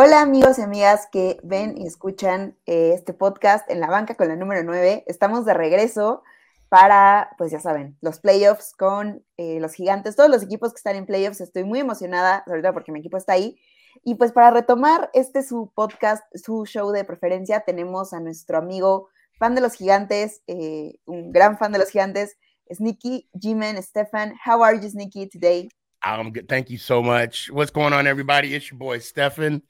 [0.00, 4.28] Hola amigos y amigas que ven y escuchan eh, este podcast en la banca con
[4.28, 5.02] la número 9.
[5.08, 6.22] Estamos de regreso
[6.68, 10.94] para, pues ya saben, los playoffs con eh, los gigantes, todos los equipos que están
[10.94, 11.40] en playoffs.
[11.40, 13.58] Estoy muy emocionada, ahorita porque mi equipo está ahí.
[14.04, 19.08] Y pues para retomar este su podcast, su show de preferencia, tenemos a nuestro amigo
[19.36, 22.36] fan de los gigantes, eh, un gran fan de los gigantes,
[22.72, 24.34] Sneaky Jimen Stefan.
[24.46, 25.68] How are you, Sneaky, today?
[26.08, 27.50] Um, thank you so much.
[27.50, 28.54] What's going on, everybody?
[28.54, 29.62] It's your boy Stefan,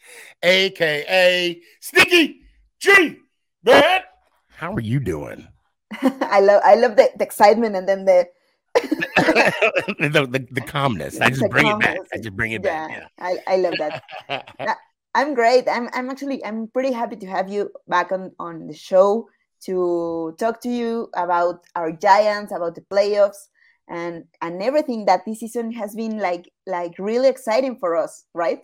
[0.43, 2.43] aka Sneaky
[2.79, 3.17] G.
[3.65, 4.03] Man,
[4.49, 5.49] how are you doing?
[6.03, 8.29] I love I love the, the excitement and then the
[8.75, 11.21] the, the, the, calmness.
[11.21, 11.89] I just the bring calmness.
[11.89, 12.09] it back.
[12.13, 12.97] I just bring it yeah, back.
[12.97, 13.07] Yeah.
[13.19, 14.79] I, I love that.
[15.17, 15.69] I'm great.
[15.69, 19.29] I'm I'm actually I'm pretty happy to have you back on on the show
[19.63, 23.49] to talk to you about our Giants, about the playoffs,
[23.89, 28.61] and and everything that this season has been like like really exciting for us, right?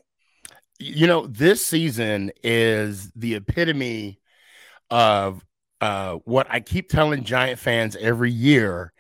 [0.78, 4.20] You know, this season is the epitome
[4.90, 5.44] of
[5.80, 8.92] uh, what I keep telling Giant fans every year.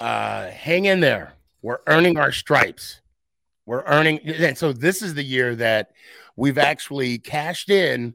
[0.00, 1.34] Uh, hang in there.
[1.62, 3.00] We're earning our stripes.
[3.66, 5.92] We're earning, and so this is the year that
[6.36, 8.14] we've actually cashed in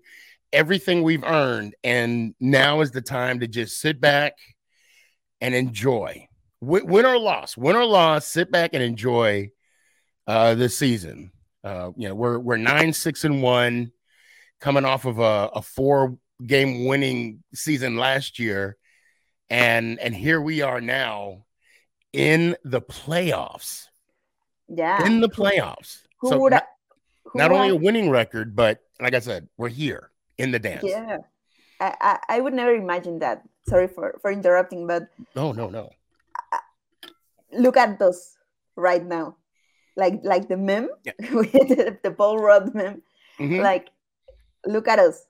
[0.54, 4.34] everything we've earned, and now is the time to just sit back
[5.42, 6.29] and enjoy
[6.62, 9.52] win or loss, win or loss, sit back and enjoy
[10.28, 11.32] uh, this season.
[11.64, 13.92] Uh, you know, we're we're nine, six, and one,
[14.60, 18.78] coming off of a, a four game winning season last year,
[19.50, 21.46] and and here we are now
[22.14, 23.88] in the playoffs.
[24.68, 26.04] Yeah, in the playoffs.
[26.20, 26.68] Who so would not,
[27.34, 30.84] not only a winning record, but like I said, we're here in the dance.
[30.86, 31.18] Yeah,
[31.80, 33.44] I, I, I would never imagine that.
[33.68, 35.92] Sorry for for interrupting, but no, no, no
[37.52, 38.38] look at us
[38.76, 39.38] right now.
[39.96, 41.14] Like like the meme yeah.
[41.20, 43.02] the, the Paul Rudd meme.
[43.40, 43.62] Mm-hmm.
[43.62, 43.90] like
[44.66, 45.26] look at us.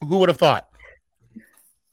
[0.00, 0.68] Who would have thought?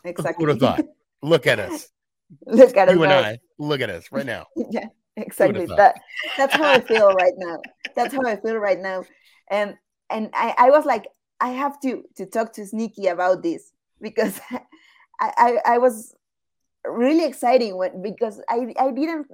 [0.04, 0.86] Exactly who would have thought?
[1.22, 1.90] Look at us.
[2.48, 3.40] Look at you us and I.
[3.59, 4.48] Look at us right now.
[4.72, 4.88] Yeah
[5.18, 5.66] exactly.
[5.66, 5.96] that
[6.38, 7.59] that's how I feel right now.
[7.96, 9.06] That's how I feel right now.
[9.50, 9.75] And
[10.09, 11.08] and I, I was like
[11.40, 13.72] I have to to talk to Sneaky about this
[14.02, 16.16] because I, I, I was
[16.86, 19.28] really exciting when because I, I didn't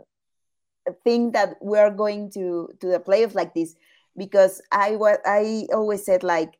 [1.03, 3.75] think that we're going to to the playoffs like this
[4.17, 6.57] because I was I always said like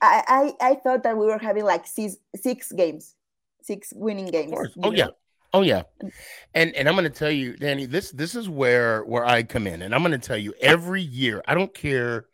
[0.00, 3.14] I, I I thought that we were having like six six games,
[3.62, 4.54] six winning games.
[4.82, 4.96] Oh know?
[4.96, 5.08] yeah.
[5.52, 5.82] Oh yeah.
[6.54, 9.66] And and I'm going to tell you Danny this this is where where I come
[9.66, 12.26] in and I'm going to tell you every year I don't care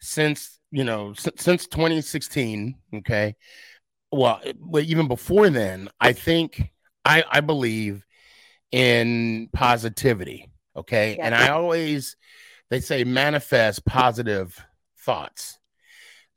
[0.00, 3.36] since you know since, since 2016 okay
[4.12, 4.40] well
[4.78, 6.70] even before then I think
[7.04, 8.04] I I believe
[8.72, 10.50] in positivity.
[10.76, 11.16] Okay.
[11.16, 11.26] Yeah.
[11.26, 12.16] And I always,
[12.70, 14.58] they say manifest positive
[14.98, 15.58] thoughts.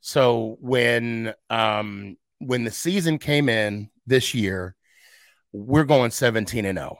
[0.00, 4.76] So when, um, when the season came in this year,
[5.52, 6.98] we're going 17 and 0.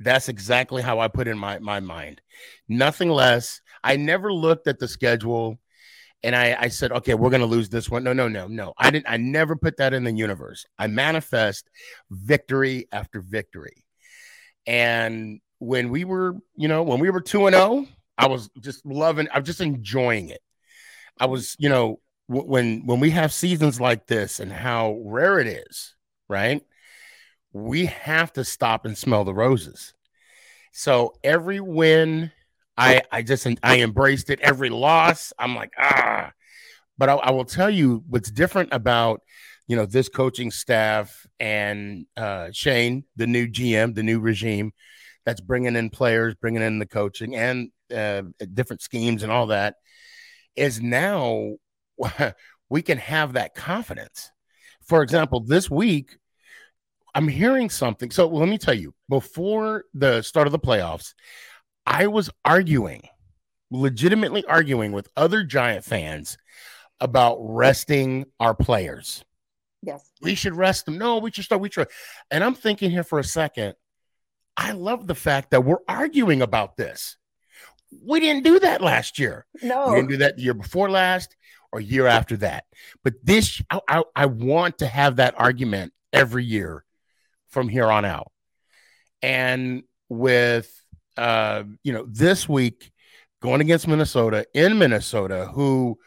[0.00, 2.20] That's exactly how I put in my, my mind.
[2.68, 3.60] Nothing less.
[3.82, 5.58] I never looked at the schedule
[6.24, 8.02] and I, I said, okay, we're going to lose this one.
[8.02, 8.72] No, no, no, no.
[8.78, 10.64] I didn't, I never put that in the universe.
[10.78, 11.68] I manifest
[12.10, 13.83] victory after victory.
[14.66, 17.86] And when we were, you know, when we were 2 and 0,
[18.18, 20.40] I was just loving, I was just enjoying it.
[21.18, 25.38] I was, you know, w- when when we have seasons like this and how rare
[25.38, 25.94] it is,
[26.28, 26.62] right?
[27.52, 29.94] We have to stop and smell the roses.
[30.72, 32.32] So every win,
[32.76, 34.40] I I just I embraced it.
[34.40, 36.32] Every loss, I'm like ah.
[36.98, 39.22] But I, I will tell you what's different about
[39.66, 44.72] you know this coaching staff and uh, Schoen, the new GM, the new regime
[45.24, 49.76] that's bringing in players, bringing in the coaching and uh, different schemes and all that
[50.56, 51.54] is now
[52.68, 54.30] we can have that confidence.
[54.82, 56.16] For example, this week
[57.14, 58.10] I'm hearing something.
[58.10, 61.14] So let me tell you, before the start of the playoffs,
[61.86, 63.02] I was arguing,
[63.70, 66.36] legitimately arguing with other Giant fans
[67.00, 69.24] about resting our players.
[69.84, 70.10] Yes.
[70.22, 70.98] We should rest them.
[70.98, 71.60] No, we should start.
[71.60, 71.88] We should.
[72.30, 73.74] And I'm thinking here for a second.
[74.56, 77.16] I love the fact that we're arguing about this.
[78.04, 79.46] We didn't do that last year.
[79.62, 79.90] No.
[79.90, 81.36] We didn't do that the year before last
[81.72, 82.64] or year after that.
[83.02, 86.84] But this, I, I, I want to have that argument every year
[87.48, 88.30] from here on out.
[89.22, 90.72] And with,
[91.16, 92.92] uh, you know, this week
[93.40, 95.98] going against Minnesota in Minnesota, who,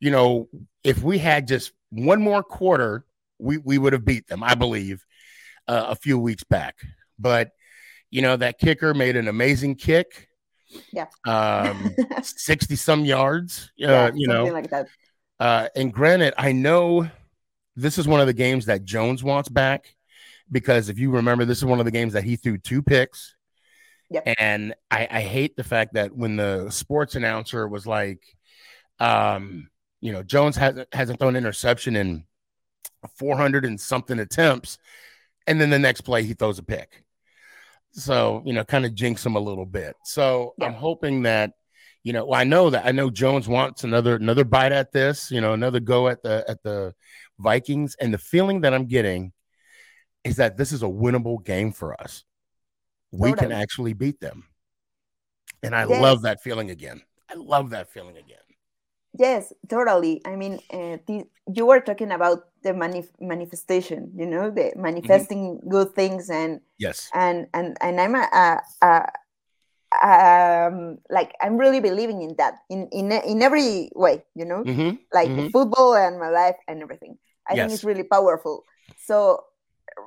[0.00, 0.48] you know,
[0.82, 3.04] if we had just one more quarter
[3.42, 5.04] we we would have beat them, I believe,
[5.68, 6.76] uh, a few weeks back.
[7.18, 7.50] But
[8.10, 10.28] you know that kicker made an amazing kick,
[10.92, 11.06] Yeah.
[11.24, 14.44] Um, 60 some yards, uh, Yeah, you something know.
[14.52, 14.88] like that.
[15.40, 17.10] Uh, and granted, I know
[17.74, 19.94] this is one of the games that Jones wants back
[20.50, 23.34] because if you remember, this is one of the games that he threw two picks.
[24.10, 24.24] Yep.
[24.38, 28.22] And I, I hate the fact that when the sports announcer was like,
[29.00, 29.70] um,
[30.02, 32.24] you know, Jones hasn't hasn't thrown an interception in
[33.16, 34.78] 400 and something attempts,
[35.46, 37.04] and then the next play he throws a pick.
[37.92, 39.96] So, you know, kind of jinx him a little bit.
[40.04, 40.68] So Yeah.
[40.68, 41.52] I'm hoping that,
[42.04, 45.30] you know, well, I know that I know Jones wants another another bite at this,
[45.30, 46.94] you know, another go at the at the
[47.38, 47.94] Vikings.
[48.00, 49.32] And the feeling that I'm getting
[50.24, 52.24] is that this is a winnable game for us.
[53.10, 54.44] We can actually beat them.
[55.62, 56.00] And I Yes.
[56.00, 57.02] love that feeling again.
[57.28, 58.38] I love that feeling again.
[59.18, 60.22] Yes, totally.
[60.24, 65.60] I mean, uh, the, you were talking about the manif- manifestation, you know, the manifesting
[65.68, 67.10] good things and Yes.
[67.14, 69.06] and and and I'm a, a, a
[70.02, 74.90] um like I'm really believing in that in in in every way, you know, hmm
[75.12, 75.50] like Mhm.
[75.52, 77.18] football and my life and everything.
[77.48, 78.64] I think it's really powerful.
[78.96, 79.44] So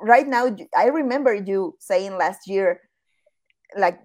[0.01, 2.81] right now, I remember you saying last year,
[3.77, 3.99] like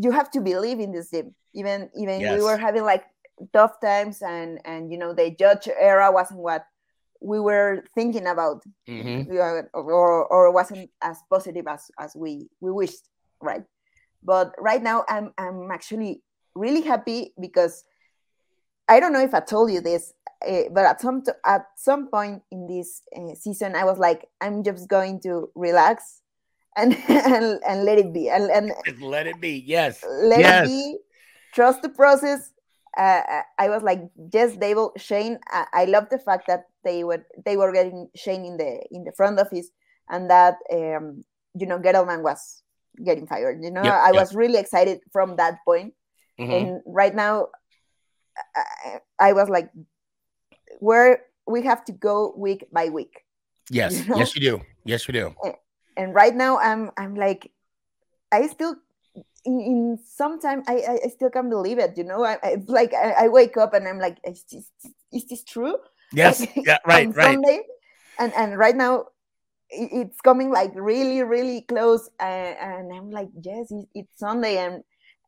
[0.00, 1.34] you have to believe in this team.
[1.54, 3.04] Even even we were having like
[3.52, 6.66] tough times and and you know the judge era wasn't what
[7.20, 12.70] we were thinking about hmm uh, or or wasn't as positive as as we we
[12.70, 13.08] wished
[13.42, 13.64] right
[14.22, 16.22] but right now i'm i'm actually
[16.54, 17.84] really happy because
[18.88, 20.12] i don't know if i told you this
[20.48, 24.28] uh, but at some t- at some point in this uh, season i was like
[24.40, 26.22] i'm just going to relax
[26.76, 29.62] and and, and let it be and, and let it be.
[29.66, 30.04] Yes.
[30.22, 30.64] let Yes.
[30.64, 30.98] it be
[31.54, 32.52] trust the process
[32.96, 34.00] uh, i was like
[34.32, 38.44] yes Daboll, Schoen I, I love the fact that they were they were getting Schoen
[38.44, 39.68] in the in the front office
[40.08, 41.24] and that um
[41.54, 42.62] you know Gettleman was
[43.04, 44.14] getting fired you know Yep, i yep.
[44.14, 45.94] was really excited from that point
[46.40, 46.54] Mhm.
[46.56, 47.48] and right now
[48.54, 49.70] I, I was like
[50.80, 53.24] where we have to go week by week
[53.70, 53.92] Yes.
[53.98, 54.16] you know?
[54.18, 54.60] Yes, you do.
[54.84, 55.34] Yes, you do.
[55.96, 57.50] and right now i'm i'm like
[58.30, 58.76] i still
[59.44, 62.68] in, in some time I, I still can't believe it you know i, I it's
[62.68, 64.70] like I, I wake up and i'm like is this,
[65.12, 65.76] is this true
[66.12, 66.40] Yes.
[66.40, 66.78] Like, Yeah.
[66.86, 67.14] Right.
[67.14, 67.34] Right.
[67.34, 67.62] Sunday,
[68.18, 69.06] and and right now
[69.70, 74.82] it's coming like really really close and, and i'm like yes it's sunday and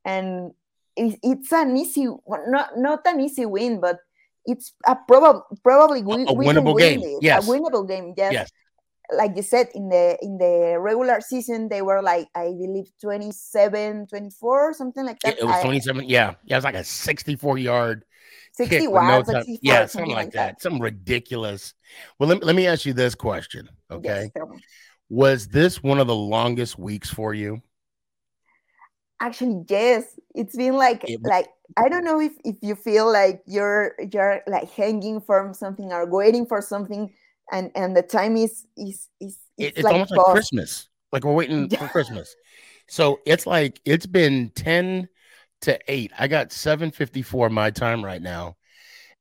[0.06, 0.52] and
[0.96, 2.08] it's, it's an easy
[2.48, 3.98] not not an easy win but
[4.46, 7.46] it's a probably probably we, a winnable win game, yes.
[7.46, 8.32] a winnable game yes.
[8.32, 8.50] Yes.
[9.16, 14.06] Like you said in the in the regular season they were like i believe 27
[14.06, 16.04] 24 something like that It, was I- 27.
[16.08, 16.34] Yeah.
[16.44, 16.54] Yeah.
[16.54, 18.04] It was like a 64 yard
[18.52, 19.86] 60 kick no 64 Yeah.
[19.86, 20.62] Something like that, that.
[20.62, 21.74] Something ridiculous.
[22.18, 23.68] Well, let, let me ask you this question.
[23.90, 24.30] Okay.
[24.34, 24.58] me.
[25.08, 27.62] Was this one of the longest weeks for you?
[29.22, 31.46] actually yes it's been like It- like
[31.76, 36.06] i don't know if if you feel like you're you're like hanging from something or
[36.06, 37.12] waiting for something
[37.50, 40.26] and and the time is is is it's, it's like almost like.
[40.26, 40.88] Christmas.
[41.12, 42.34] Like we're waiting for Christmas.
[42.88, 45.08] So it's like it's been 10
[45.62, 46.12] to 8.
[46.18, 48.56] I got 754 my time right now.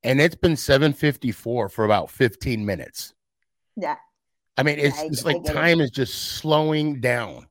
[0.02, 3.12] And it's been 754 for about 15 minutes.
[3.76, 3.96] yeah
[4.56, 7.46] I mean, it's, I- it's like time is just slowing down.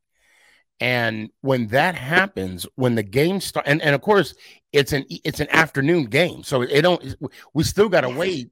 [0.81, 4.33] And when that happens, when the game start, and, and of course
[4.71, 7.15] it's an it's an afternoon game, so it don't.
[7.53, 8.49] We still got to wait,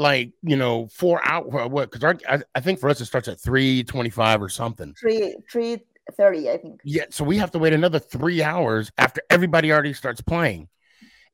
[0.00, 1.70] like you know, four hours.
[1.70, 1.90] What?
[1.90, 4.94] Because I, I think for us it starts at three twenty five or something.
[4.98, 5.78] three three
[6.16, 9.92] thirty i think Yeah, so we have to wait another three hours after everybody already
[9.92, 10.68] starts playing.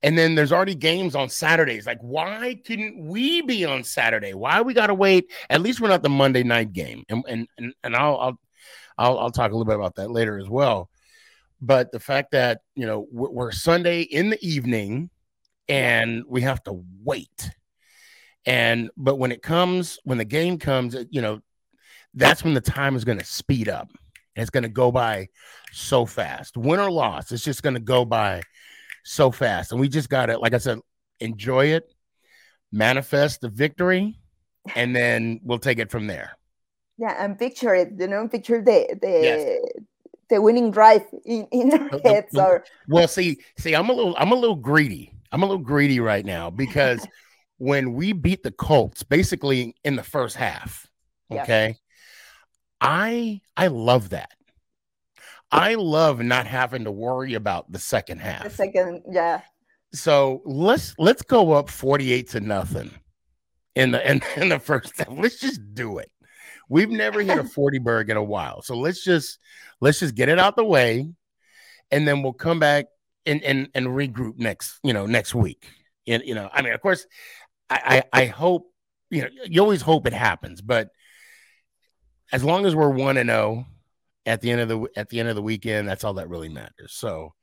[0.02, 1.86] And then there's already games on Saturdays.
[1.86, 4.34] Like, why couldn't we be on Saturday?
[4.34, 5.30] Why we gotta wait?
[5.48, 7.04] At least we're not the Monday night game.
[7.08, 8.40] And and and, and I'll, I'll
[8.98, 10.90] I'll I'll talk a little bit about that later as well.
[11.62, 15.08] But the fact that you know we're Sunday in the evening
[15.68, 17.50] and we have to wait.
[18.46, 21.40] And but when it comes, when the game comes, you know,
[22.14, 23.88] that's when the time is going to speed up.
[24.36, 25.28] And it's going to go by
[25.72, 26.56] so fast.
[26.56, 28.42] Win or loss, it's just going to go by
[29.04, 29.72] so fast.
[29.72, 30.78] And we just got to, like I said,
[31.20, 31.92] enjoy it,
[32.72, 34.18] manifest the victory,
[34.74, 36.32] and then we'll take it from there.
[36.98, 39.58] yeah and picture it you know picture the the Yes.
[40.30, 44.32] the winning drive in in our heads or Well, see, see, I'm a little, I'm
[44.32, 45.12] a little greedy.
[45.32, 47.06] I'm a little greedy right now because
[47.58, 50.86] when we beat the Colts, basically in the first half,
[51.30, 51.76] okay,
[52.80, 54.32] I I love that.
[55.50, 58.44] I love not having to worry about the second half.
[58.44, 59.42] the second yeah
[59.92, 62.90] So let's let's go up 48 to nothing
[63.74, 65.08] in the in, in the first half.
[65.10, 66.10] Let's just do it.
[66.68, 68.60] We've never hit a 40 berg in a while.
[68.62, 69.38] So let's just
[69.80, 71.08] let's just get it out the way
[71.90, 72.86] and then we'll come back
[73.24, 75.66] and and and regroup next, you know, next week.
[76.06, 77.06] And you know, I mean, of course,
[77.70, 78.70] I I, I hope
[79.10, 80.90] you know you always hope it happens, but
[82.32, 83.72] as long as we're one and zero oh
[84.24, 86.48] at the end of the at the end of the weekend, that's all that really
[86.48, 86.92] matters.
[86.92, 87.34] So,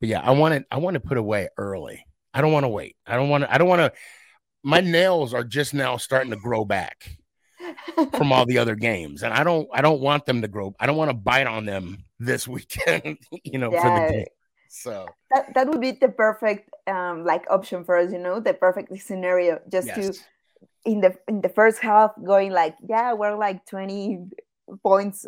[0.00, 2.04] but yeah, I want to I want to put away early.
[2.34, 2.96] I don't want to wait.
[3.06, 3.52] I don't want to.
[3.52, 3.92] I don't want to.
[4.64, 7.16] My nails are just now starting to grow back
[8.12, 9.68] from all the other games, and I don't.
[9.72, 10.74] I don't want them to grow.
[10.80, 13.18] I don't want to bite on them this weekend.
[13.44, 13.82] you know, yeah.
[13.82, 14.26] for the game.
[14.72, 18.10] So that that would be the perfect um like option for us.
[18.10, 20.16] You know, the perfect scenario just yes.
[20.16, 20.22] to
[20.84, 24.26] in the in the first half going like yeah we're like 20
[24.82, 25.26] points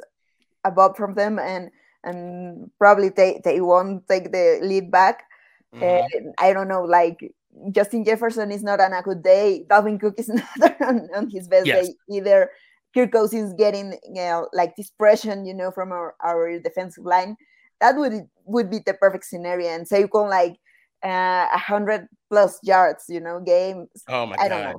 [0.64, 1.70] above from them and
[2.02, 5.24] and probably they they won't take the lead back
[5.74, 6.30] mm-hmm.
[6.38, 7.32] i don't know like
[7.70, 11.46] justin jefferson is not on a good day dalvin cook is not on, on his
[11.46, 11.86] best yes.
[11.86, 12.50] day either
[12.92, 17.36] kirk cousins getting you know like this pressure you know from our, our defensive line
[17.80, 20.56] that would would be the perfect scenario and so you can like
[21.04, 24.74] uh, a uh, hundred plus yards you know games oh my I god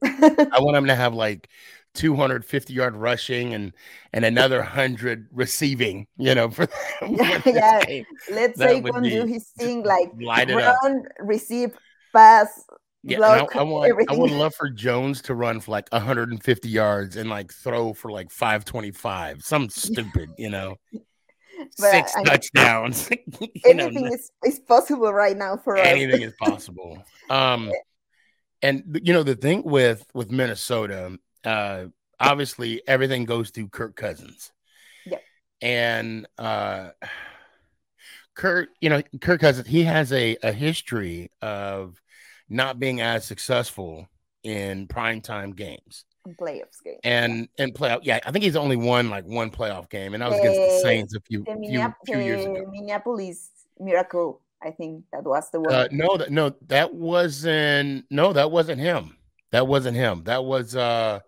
[0.04, 1.48] I want him to have like
[1.94, 3.72] 250 yard rushing and
[4.12, 6.68] and another 100 receiving, you know, for,
[7.08, 7.84] yeah.
[7.84, 8.06] Game.
[8.30, 11.76] Let's that say can do his thing like run, receive,
[12.14, 12.64] pass.
[13.04, 14.16] Yeah, block, I, I, want everything.
[14.16, 18.10] I would love for Jones to run for like 150 yards and like throw for
[18.10, 20.76] like 525, some stupid, you know.
[21.78, 23.08] But Six I, touchdowns.
[23.64, 26.30] anything know, is, is possible right now for anything us.
[26.30, 27.02] is possible.
[27.30, 27.70] Um
[28.62, 31.84] and you know the thing with with Minnesota, uh,
[32.18, 34.52] obviously everything goes through Kirk Cousins.
[35.06, 35.22] Yep.
[35.62, 36.90] And uh,
[38.34, 42.00] Kirk, you know, Kirk Cousins, he has a a history of
[42.48, 44.08] not being as successful
[44.42, 46.04] in primetime games.
[46.36, 46.98] Playoffs game.
[47.04, 50.30] And and playoff, yeah, I think he's only won like one playoff game, and that
[50.30, 52.64] was against the Saints a few, few, few years ago.
[52.70, 55.72] Minneapolis Miracle I think that was the one.
[55.72, 58.06] Uh, no, that no, that wasn't.
[58.10, 59.16] No, that wasn't him.
[59.52, 60.24] That wasn't him.
[60.24, 60.76] That was.
[60.76, 61.20] uh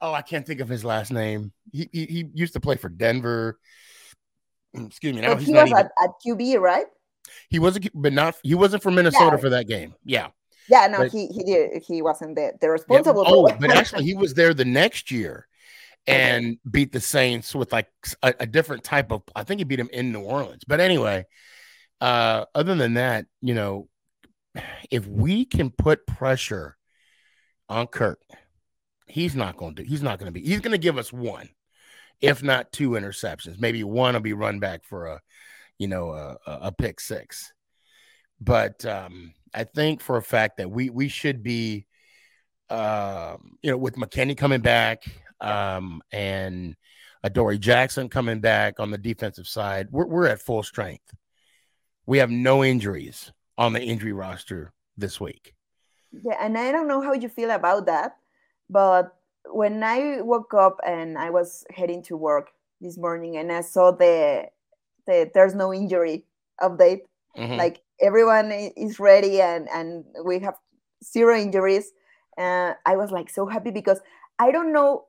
[0.00, 1.52] Oh, I can't think of his last name.
[1.72, 3.58] He he, he used to play for Denver.
[4.76, 5.22] Mm, excuse me.
[5.22, 6.86] Now he was even, at, at, QB, right?
[7.50, 8.36] He wasn't, but not.
[8.42, 9.36] He wasn't from Minnesota yeah.
[9.38, 9.94] for that game.
[10.04, 10.28] Yeah.
[10.68, 11.82] Yeah, no, but, he he did.
[11.82, 13.24] He wasn't the, the responsible.
[13.24, 15.46] Yeah, oh, but actually, he was there the next year
[16.08, 17.88] and beat the Saints with like
[18.22, 19.22] a, a, different type of.
[19.34, 20.64] I think he beat him in New Orleans.
[20.66, 21.26] But anyway,
[22.00, 23.88] uh, other than that, you know,
[24.90, 26.76] if we can put pressure
[27.68, 28.20] on Kirk,
[29.06, 29.84] he's not going to.
[29.84, 30.46] He's not going to be.
[30.46, 31.48] He's going to give us one,
[32.20, 33.60] if not two interceptions.
[33.60, 35.20] Maybe one will be run back for a,
[35.78, 37.52] you know, a, a pick six.
[38.40, 41.86] But um, I think for a fact that we we should be,
[42.70, 45.04] uh, you know, with McKinney coming back
[45.40, 46.76] um, and
[47.24, 51.14] Adoree Jackson coming back on the defensive side, we're we're at full strength
[52.08, 55.54] we have no injuries on the injury roster this week.
[56.10, 58.16] Yeah, and I don't know how you feel about that,
[58.70, 59.14] but
[59.44, 62.48] when I woke up and I was heading to work
[62.80, 64.48] this morning and I saw the
[65.06, 66.24] the there's no injury
[66.62, 67.02] update,
[67.36, 67.56] mm-hmm.
[67.56, 70.54] like everyone is ready and and we have
[71.04, 71.92] zero injuries.
[72.36, 74.00] Uh, I was like so happy because
[74.38, 75.06] I don't know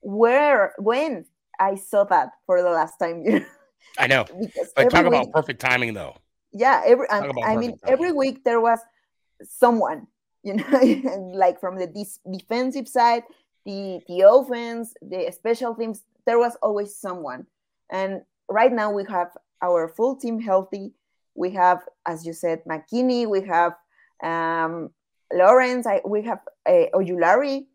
[0.00, 1.24] where when
[1.58, 3.24] I saw that for the last time.
[3.98, 4.24] I know.
[4.76, 6.16] But talk week, about perfect timing, though.
[6.52, 7.78] Yeah, every I, I mean, timing.
[7.86, 8.78] every week there was
[9.42, 10.06] someone,
[10.42, 11.86] you know, like from the
[12.30, 13.22] defensive side,
[13.64, 16.02] the the offense, the special teams.
[16.26, 17.46] There was always someone,
[17.90, 19.28] and right now we have
[19.62, 20.92] our full team healthy.
[21.34, 23.26] We have, as you said, McKinney.
[23.26, 23.74] We have
[24.22, 24.90] um,
[25.32, 25.86] Lawrence.
[25.86, 27.66] I, we have uh, Ojulari.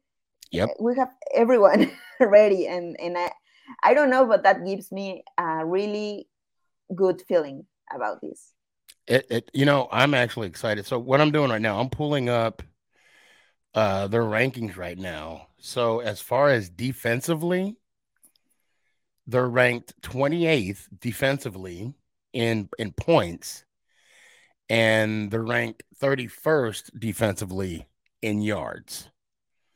[0.51, 0.69] Yep.
[0.79, 3.31] We have everyone ready, and and I,
[3.83, 6.27] I don't know, but that gives me a really
[6.95, 8.53] good feeling about this.
[9.07, 10.85] It, it, you know, I'm actually excited.
[10.85, 12.63] So what I'm doing right now, I'm pulling up
[13.75, 15.47] uh their rankings right now.
[15.59, 17.77] So as far as defensively,
[19.27, 21.93] they're ranked 28th defensively
[22.33, 23.65] in in points,
[24.69, 27.87] and they're ranked 31st defensively
[28.21, 29.09] in yards.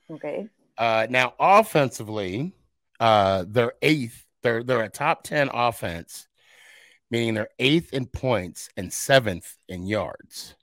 [0.09, 0.47] Okay.
[0.77, 2.53] Uh, now offensively,
[2.99, 4.25] uh, they're eighth.
[4.41, 6.27] They're they're a top ten offense,
[7.11, 10.55] meaning they're eighth in points and seventh in yards.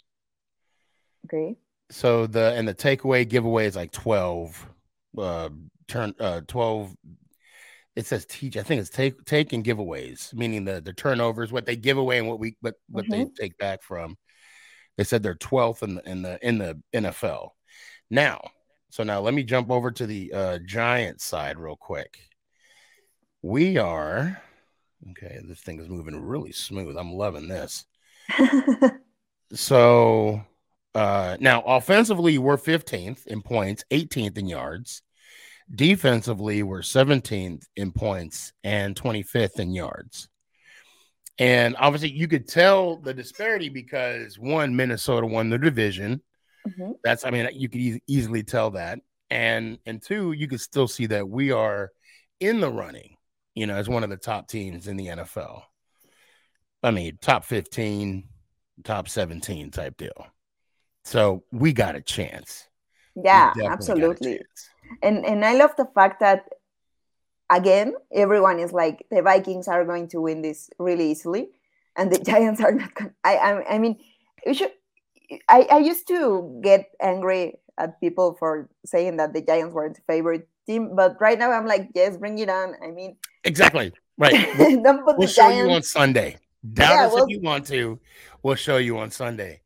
[1.26, 1.56] Okay.
[1.90, 4.66] So the and the takeaway giveaway is like twelve.
[5.16, 5.50] Uh,
[5.88, 6.94] turn uh twelve.
[7.96, 8.56] It says teach.
[8.56, 12.18] I think it's take take and giveaways, meaning the the turnovers, what they give away
[12.18, 13.24] and what we what what mm-hmm.
[13.24, 14.16] they take back from.
[14.96, 17.50] They said they're twelfth in the in the in the NFL.
[18.10, 18.40] Now,
[18.90, 22.18] so now let me jump over to the uh, Giant side real quick.
[23.42, 24.40] We are
[25.10, 25.40] okay.
[25.44, 26.96] This thing is moving really smooth.
[26.96, 27.86] I'm loving this.
[29.52, 30.44] so
[30.94, 35.02] uh, now offensively, we're 15th in points, 18th in yards.
[35.74, 40.28] Defensively, we're 17th in points and 25th in yards.
[41.38, 46.22] And obviously, you could tell the disparity because one, Minnesota won the division.
[46.68, 46.92] Mm-hmm.
[47.02, 48.98] That's, I mean, you could e- easily tell that.
[49.30, 51.92] And and two, you could still see that we are
[52.40, 53.16] in the running,
[53.54, 55.62] you know, as one of the top teams in the NFL.
[56.82, 58.24] I mean, top 15,
[58.84, 60.26] top 17 type deal.
[61.04, 62.68] So we got a chance.
[63.16, 64.40] Yeah, absolutely.
[65.02, 66.48] And and I love the fact that
[67.50, 71.50] again, everyone is like the Vikings are going to win this really easily,
[71.96, 72.94] and the Giants are not.
[72.94, 73.98] Going, I, I I mean,
[74.46, 74.72] you should.
[75.48, 80.02] I I used to get angry at people for saying that the Giants weren't the
[80.06, 82.74] favorite team, but right now I'm like, yes, bring it on.
[82.82, 84.34] I mean, exactly right.
[84.58, 85.68] We'll, we'll show Giants.
[85.68, 86.38] you on Sunday.
[86.60, 87.98] Doubt yeah, us well, if you want to.
[88.42, 89.62] We'll show you on Sunday.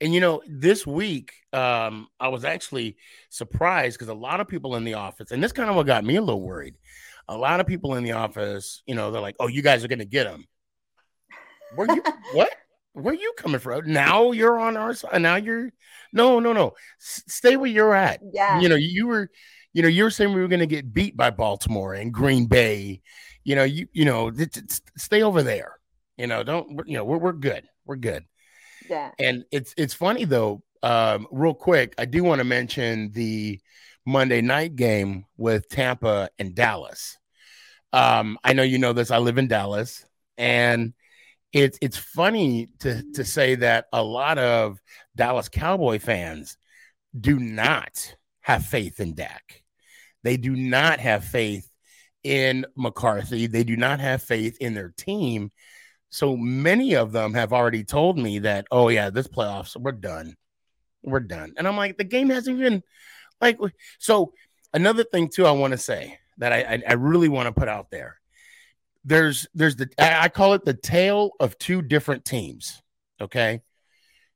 [0.00, 2.96] And you know, this week, um, I was actually
[3.30, 6.04] surprised because a lot of people in the office, and this kind of what got
[6.04, 6.76] me a little worried.
[7.28, 9.88] A lot of people in the office, you know, they're like, "Oh, you guys are
[9.88, 10.46] going to get them."
[11.74, 12.02] Where you
[12.32, 12.50] what?
[12.92, 13.92] Where you coming from?
[13.92, 15.20] Now you're on our side.
[15.20, 15.70] Now you're
[16.12, 16.74] no, no, no.
[17.00, 18.20] S- stay where you're at.
[18.32, 18.60] Yeah.
[18.60, 19.30] You know, you were,
[19.72, 22.46] you know, you were saying we were going to get beat by Baltimore and Green
[22.46, 23.02] Bay.
[23.44, 24.32] You know, you you know,
[24.96, 25.78] stay over there.
[26.16, 27.64] You know, don't you know we're we're good.
[27.84, 28.24] We're good.
[29.18, 30.62] And it's it's funny though.
[30.82, 33.60] Um, real quick, I do want to mention the
[34.06, 37.18] Monday night game with Tampa and Dallas.
[37.92, 39.10] Um, I know you know this.
[39.10, 40.04] I live in Dallas,
[40.36, 40.94] and
[41.52, 44.78] it's it's funny to to say that a lot of
[45.16, 46.56] Dallas Cowboy fans
[47.18, 49.62] do not have faith in Dak.
[50.22, 51.70] They do not have faith
[52.22, 53.46] in McCarthy.
[53.46, 55.50] They do not have faith in their team.
[56.10, 60.34] So many of them have already told me that, oh yeah, this playoffs, we're done.
[61.02, 61.54] We're done.
[61.56, 62.82] And I'm like, the game hasn't even
[63.40, 63.58] like
[63.98, 64.32] so
[64.72, 67.90] another thing too, I want to say that I, I really want to put out
[67.90, 68.20] there.
[69.04, 72.82] There's there's the I call it the tale of two different teams.
[73.20, 73.62] Okay.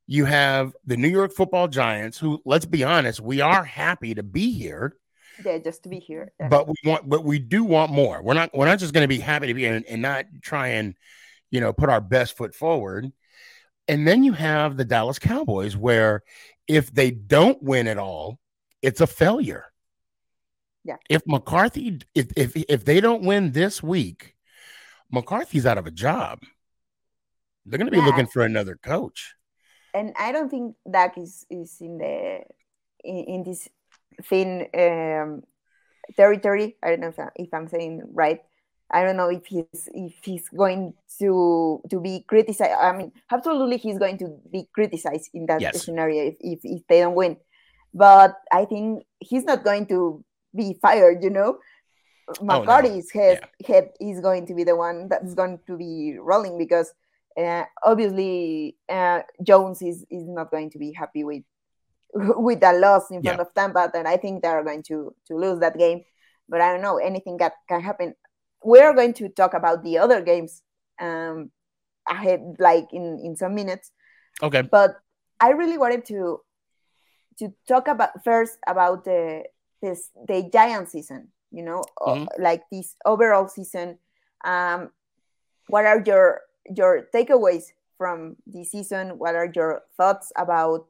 [0.05, 4.23] You have the New York football giants, who let's be honest, we are happy to
[4.23, 4.97] be here.
[5.43, 6.31] Yeah, just to be here.
[6.49, 8.21] But we want but we do want more.
[8.21, 10.25] We're not we're not just going to be happy to be here and, and not
[10.41, 10.95] try and
[11.53, 13.11] you know, put our best foot forward.
[13.87, 16.23] And then you have the Dallas Cowboys, where
[16.67, 18.39] if they don't win at all,
[18.81, 19.65] it's a failure.
[20.83, 20.95] Yeah.
[21.09, 24.35] If McCarthy, if if if they don't win this week,
[25.11, 26.39] McCarthy's out of a job.
[27.65, 28.07] They're going to be yeah.
[28.07, 29.35] looking for another coach.
[29.93, 32.39] And I don't think Dak is is in the
[33.03, 33.69] in, in this
[34.23, 35.43] thin um,
[36.17, 36.77] territory.
[36.81, 38.41] I don't know if, I, if I'm saying right,
[38.93, 42.77] I don't know if he's if he's going to to be criticized.
[42.79, 45.83] I mean, absolutely, he's going to be criticized in that yes.
[45.83, 47.37] scenario if, if, if they don't win.
[47.91, 50.23] But I think he's not going to
[50.55, 51.23] be fired.
[51.23, 51.57] You know,
[52.39, 53.23] McCarthy's oh, no.
[53.23, 53.67] head yeah.
[53.67, 56.93] head is going to be the one that's going to be rolling because
[57.35, 61.43] uh, obviously uh, Jones is is not going to be happy with
[62.13, 63.41] with that loss in front yeah.
[63.41, 66.03] of Tampa, and I think they're going to to lose that game.
[66.47, 68.13] But I don't know anything that can happen
[68.63, 70.61] we're going to talk about the other games
[70.99, 71.51] um,
[72.07, 73.91] ahead, like in in some minutes.
[74.41, 74.61] Okay.
[74.61, 74.95] But
[75.39, 76.41] I really wanted to
[77.39, 79.43] to talk about first about the
[79.81, 81.29] this the giant season.
[81.51, 82.41] You know, mm-hmm.
[82.41, 83.99] like this overall season.
[84.43, 84.89] Um,
[85.67, 86.41] what are your
[86.75, 87.65] your takeaways
[87.97, 89.19] from the season?
[89.19, 90.87] What are your thoughts about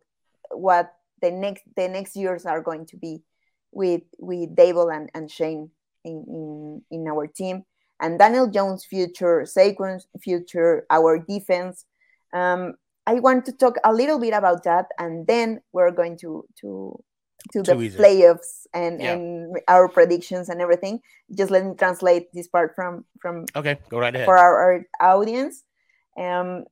[0.52, 3.24] what the next the next years are going to be
[3.72, 5.72] with with Daboll and, and Schoen
[6.04, 7.64] in, in, in our team.
[8.00, 11.86] And Daniel Jones' future, Saquon's future, our defense.
[12.34, 16.46] Um, I want to talk a little bit about that, and then we're going to
[16.62, 17.00] to
[17.52, 19.14] to the playoffs and yeah.
[19.14, 21.00] and our predictions and everything.
[21.36, 25.16] Just let me translate this part from from okay, go right ahead for our, our
[25.16, 25.64] audience.
[26.18, 26.66] Um,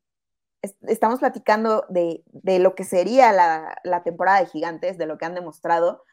[0.87, 5.25] estamos platicando de, de, lo que sería la, la temporada de Gigantes, de lo que
[5.25, 6.03] han demostrado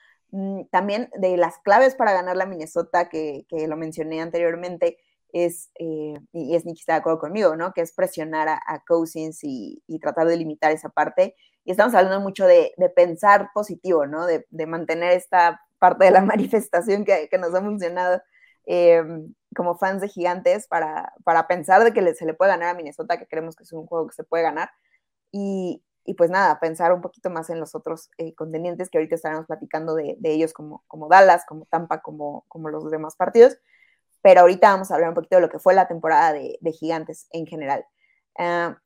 [0.71, 4.99] también de las claves para ganar la Minnesota, que, que lo mencioné anteriormente,
[5.33, 7.73] es, eh, y es Nicky está de acuerdo conmigo, ¿no?
[7.73, 11.35] Que es presionar a, Cousins y, tratar de limitar esa parte.
[11.65, 14.27] Y estamos hablando mucho de, de pensar positivo, ¿no?
[14.27, 18.21] De, de, mantener esta parte de la manifestación que, que nos ha funcionado
[18.67, 19.03] eh,
[19.55, 23.19] como fans de gigantes para, para pensar de que se le puede ganar a Minnesota,
[23.19, 24.71] que creemos que es un juego que se puede ganar.
[25.33, 29.15] Y, y pues nada, pensar un poquito más en los otros eh, contendientes que ahorita
[29.15, 33.59] estaremos platicando de, ellos como, como Dallas, como Tampa, como, como los demás partidos.
[34.23, 37.29] Pero ahorita vamos a hablar un poquito de lo que fue la temporada de, Gigantes
[37.31, 37.85] en general.
[38.39, 38.79] Ah,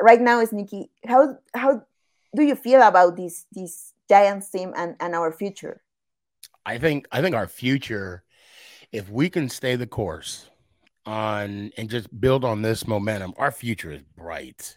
[0.00, 0.90] right now, is Nikki.
[1.08, 1.86] How how
[2.34, 5.82] do you feel about this this Giants team and, and our future?
[6.64, 8.24] I think I think our future,
[8.90, 10.50] if we can stay the course
[11.04, 14.76] on and just build on this momentum, our future is bright.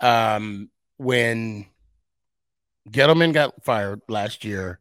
[0.00, 1.66] Um, when
[2.88, 4.80] Gettleman got fired last year,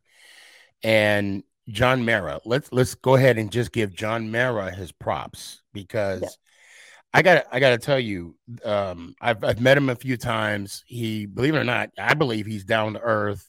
[0.83, 6.21] and John Mara, let's let's go ahead and just give John Mara his props because
[6.21, 6.29] yeah.
[7.13, 10.83] I got I got to tell you, um, I've I've met him a few times.
[10.87, 13.45] He, believe it or not, I believe he's down to earth.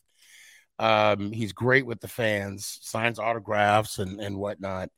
[0.78, 4.90] Um, he's great with the fans, signs autographs and and whatnot.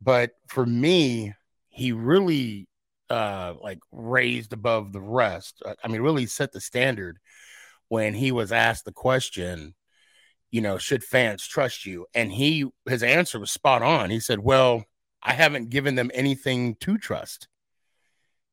[0.00, 1.34] But for me,
[1.68, 2.68] he really
[3.10, 5.62] uh like raised above the rest.
[5.64, 7.18] Uh, I mean, really set the standard
[7.88, 9.74] when he was asked the question,
[10.50, 12.06] you know, should fans trust you?
[12.14, 14.10] And he his answer was spot on.
[14.10, 14.84] He said, "Well,
[15.22, 17.48] I haven't given them anything to trust."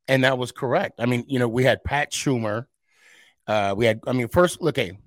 [0.07, 0.99] And that was correct.
[0.99, 2.67] I mean, you know, we had Pat Shurmur.
[3.47, 4.97] Uh, we had, I mean, first, look, okay,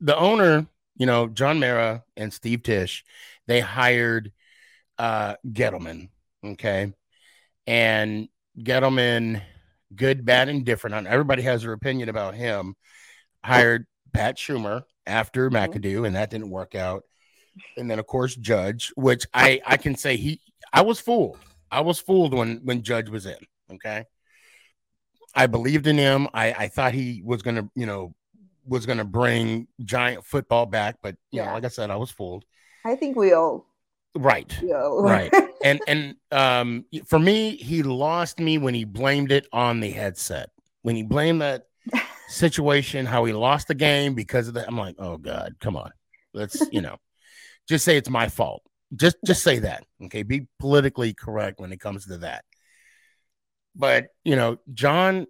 [0.00, 3.04] the owner, you know, John Mara and Steve Tisch,
[3.46, 4.32] they hired
[4.98, 6.08] uh, Gettleman.
[6.44, 6.92] Okay.
[7.66, 9.42] And Gettleman,
[9.94, 10.94] good, bad, and different.
[10.94, 12.74] On everybody has their opinion about him.
[13.44, 15.56] Hired Pat Shurmur after mm-hmm.
[15.56, 17.04] McAdoo, and that didn't work out.
[17.76, 20.40] And then, of course, Judge, which I I can say he
[20.72, 21.38] I was fooled.
[21.70, 23.38] I was fooled when when Judge was in.
[23.72, 24.04] Okay.
[25.34, 26.28] I believed in him.
[26.34, 28.14] I, I thought he was gonna, you know,
[28.66, 31.46] was gonna bring giant football back, but you yeah.
[31.46, 32.44] know, like I said, I was fooled.
[32.84, 33.66] I think we all
[34.16, 39.80] right right and and um for me he lost me when he blamed it on
[39.80, 40.50] the headset.
[40.82, 41.64] When he blamed that
[42.28, 45.90] situation how he lost the game because of that i'm like oh god come on.
[46.34, 46.96] Let's you know
[47.68, 48.62] just say it's my fault.
[48.96, 50.22] Just just say that okay?
[50.22, 52.44] Be politically correct when it comes to that.
[53.74, 55.26] But you know, John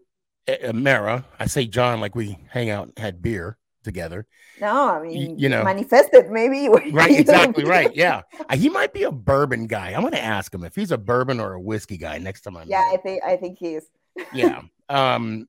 [0.73, 4.27] Mara, I say John like we hang out and had beer together.
[4.61, 6.69] No, I mean, you know, manifested maybe.
[6.69, 7.95] right, exactly right.
[7.95, 8.23] Yeah,
[8.55, 9.93] he might be a bourbon guy.
[9.93, 12.57] I'm going to ask him if he's a bourbon or a whiskey guy next time
[12.57, 12.69] I'm.
[12.69, 13.87] Yeah, I think I think he is.
[14.33, 15.49] yeah, um,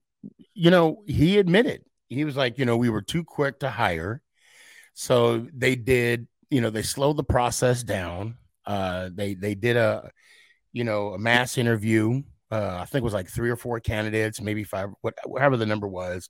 [0.53, 4.21] you know, he admitted he was like, you know, we were too quick to hire,
[4.93, 6.27] so they did.
[6.49, 8.37] You know, they slowed the process down.
[8.65, 10.09] Uh, they they did a,
[10.73, 14.41] you know, a mass interview uh, I think it was like three or four candidates,
[14.41, 16.29] maybe five, whatever the number was.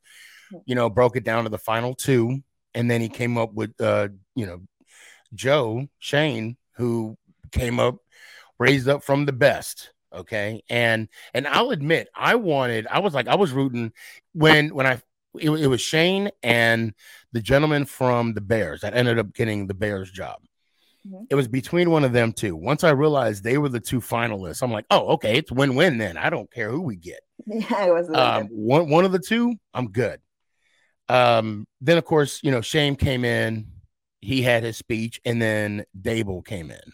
[0.66, 2.42] You know, broke it down to the final two.
[2.74, 4.62] And then he came up with, uh, you know,
[5.34, 7.18] Joe Schoen, who
[7.52, 7.98] came up,
[8.60, 9.92] raised up from the best.
[10.14, 10.64] Okay.
[10.70, 13.92] And, and I'll admit, I wanted, I was like, I was rooting
[14.34, 15.02] when, when I,
[15.40, 16.94] it, it was Schoen and
[17.32, 20.38] the gentleman from the Bears that ended up getting the Bears job.
[21.08, 21.26] Mm-hmm.
[21.30, 22.56] It was between one of them two.
[22.56, 26.18] Once I realized they were the two finalists, I'm like, oh, okay, it's win-win then.
[26.18, 27.20] I don't care who we get.
[27.48, 30.20] Yeah, it was um, one one of the two, I'm good.
[31.10, 33.68] Um, then of course, you know, Schoen came in,
[34.22, 36.94] he had his speech, and then Daboll came in.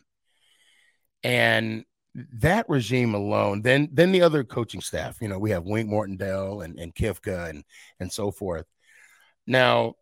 [1.24, 1.86] And
[2.34, 6.62] that regime alone, then then the other coaching staff, you know, we have Wink Martindale
[6.62, 7.64] and, and Kafka and
[8.00, 8.66] and so forth.
[9.46, 9.96] Now,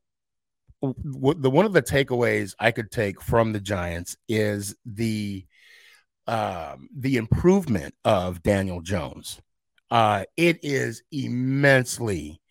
[0.82, 5.46] the one of the takeaways I could take from the Giants is the
[6.28, 9.42] um, the improvement of Daniel Jones.
[9.90, 12.42] Uh, it is immensely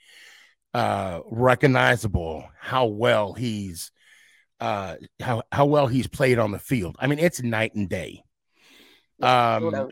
[0.75, 3.91] uh, recognizable how well he's
[4.61, 6.97] uh, how how well he's played on the field.
[6.99, 8.23] I mean, it's night and day.
[9.21, 9.91] Um,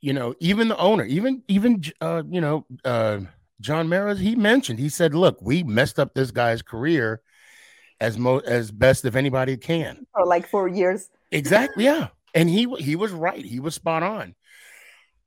[0.00, 3.20] you know, even the owner, even even uh, you know, uh,
[3.60, 7.22] John Maras, he mentioned, he said, "Look, we messed up this guy's career."
[8.00, 10.06] as mo as best if anybody can.
[10.12, 11.08] For like four years.
[11.30, 11.84] Exactly.
[11.84, 12.08] Yeah.
[12.34, 13.44] And he he was right.
[13.44, 14.34] He was spot on.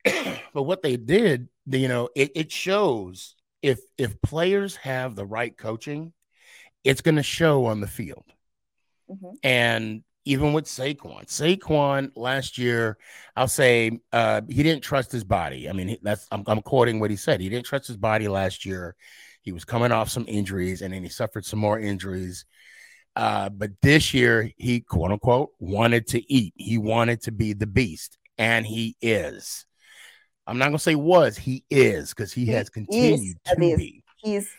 [0.54, 5.56] but what they did, you know, it, it shows if if players have the right
[5.56, 6.14] coaching,
[6.84, 8.26] it's going to show on the field.
[9.10, 9.32] Mm-hmm.
[9.44, 12.98] And even with Saquon, Saquon last year,
[13.36, 15.70] I'll say uh, he didn't trust his body.
[15.70, 17.42] I mean, that's I'm, I'm quoting what he said.
[17.42, 18.96] He didn't trust his body last year.
[19.42, 22.46] He was coming off some injuries, and then he suffered some more injuries.
[23.16, 26.54] Uh, but this year, he quote unquote wanted to eat.
[26.56, 29.66] He wanted to be the beast, and he is.
[30.50, 34.04] I'm not gonna say was, he is, because he, he, has continued to be.
[34.18, 34.50] He's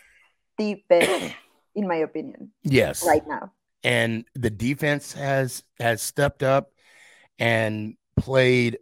[0.57, 1.35] the best,
[1.75, 2.51] in my opinion.
[2.63, 3.51] Yes, right now.
[3.83, 6.71] And the defense has has stepped up
[7.39, 8.77] and played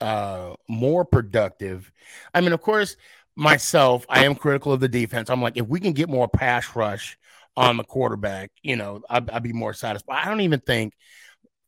[0.00, 1.90] uh more productive.
[2.32, 2.96] I mean, of course,
[3.34, 5.30] myself, I am critical of the defense.
[5.30, 7.18] I'm like, if we can get more pass rush
[7.56, 10.22] on the quarterback, you know, I'd, I'd be more satisfied.
[10.22, 10.94] I don't even think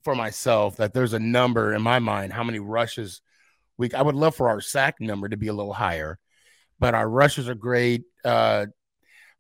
[0.05, 3.23] for myself that there's a number in my mind how many rushes
[3.79, 3.93] we.
[3.93, 6.19] I would love for our sack number to be a little higher,
[6.79, 8.05] but our rushers are great.
[8.25, 8.67] Uh,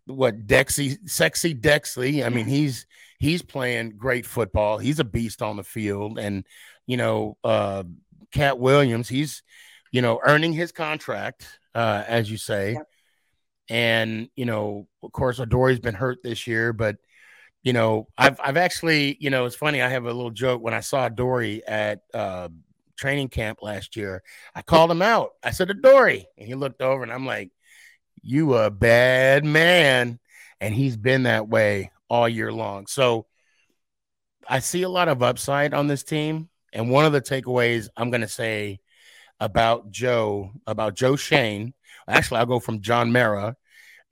[0.06, 2.24] what Dexy, sexy Dexley?
[2.24, 2.86] I mean, he's
[3.18, 4.78] he's playing great football.
[4.78, 6.44] He's a beast on the field, and
[6.86, 7.84] you know, uh,
[8.32, 9.42] Cat Williams, he's
[9.90, 12.72] you know earning his contract, uh, as you say.
[12.72, 12.88] Yep.
[13.68, 16.96] And you know, of course, Adoree has been hurt this year, but
[17.62, 19.80] you know, I've I've actually, you know, it's funny.
[19.82, 22.48] I have a little joke when I saw Dory at uh,
[22.96, 24.22] training camp last year.
[24.54, 25.30] I called him out.
[25.42, 27.50] I said, to Dory, and he looked over, and I'm like,
[28.22, 30.18] "You a bad man,"
[30.60, 32.86] and he's been that way all year long.
[32.86, 33.26] So
[34.48, 38.10] I see a lot of upside on this team, and one of the takeaways I'm
[38.10, 38.80] going to say
[39.40, 41.74] about Joe, about Joe Schoen,
[42.06, 43.56] actually, I'll go from John Mara,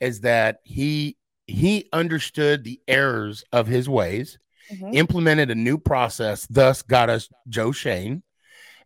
[0.01, 1.17] is that he
[1.47, 4.39] he understood the errors of his ways,
[4.73, 4.95] mm-hmm.
[4.95, 8.23] implemented a new process, thus got us Joe Schoen.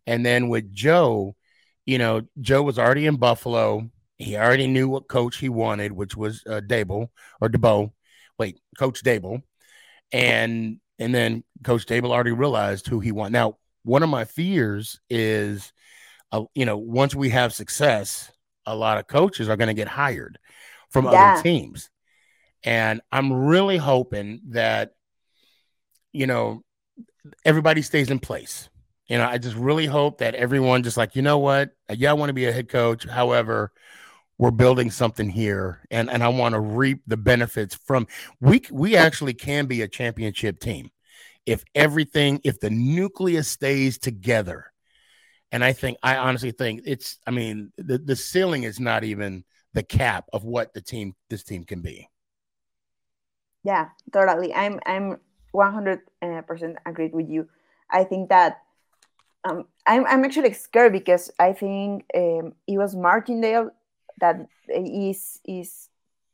[0.07, 1.37] And then with Joe,
[1.87, 3.91] you know, Joe was already in Buffalo.
[4.17, 7.09] He already knew what coach he wanted, which was uh, Daboll
[7.41, 7.91] or DeBow.
[8.39, 9.43] Wait, Coach Dable.
[10.13, 13.33] And and then Coach Dable already realized who he wanted.
[13.33, 15.73] Now, one of my fears is,
[16.33, 18.31] uh, you know, once we have success,
[18.67, 20.39] a lot of coaches are going to get hired
[20.91, 21.35] from yeah.
[21.35, 21.91] other teams.
[22.63, 24.93] And I'm really hoping that,
[26.13, 26.63] you know,
[27.45, 28.71] everybody stays in place.
[29.07, 31.71] You know, I just really hope that everyone just like, you know what?
[31.91, 33.05] Yeah, I want to be a head coach.
[33.05, 33.71] However,
[34.39, 38.09] we're building something here and, and I want to reap the benefits from
[38.41, 40.91] we we actually can be a championship team
[41.47, 44.73] if everything if the nucleus stays together.
[45.53, 49.45] And I think I honestly think it's I mean the, the ceiling is not even
[49.75, 52.09] the cap of what the team this team can be
[53.65, 55.19] yeah totally i'm i'm
[55.53, 57.49] 100% uh, agreed with you
[57.91, 58.63] i think that
[59.45, 63.71] um, I'm, I'm actually scared because i think um, it was martindale
[64.21, 65.89] that is is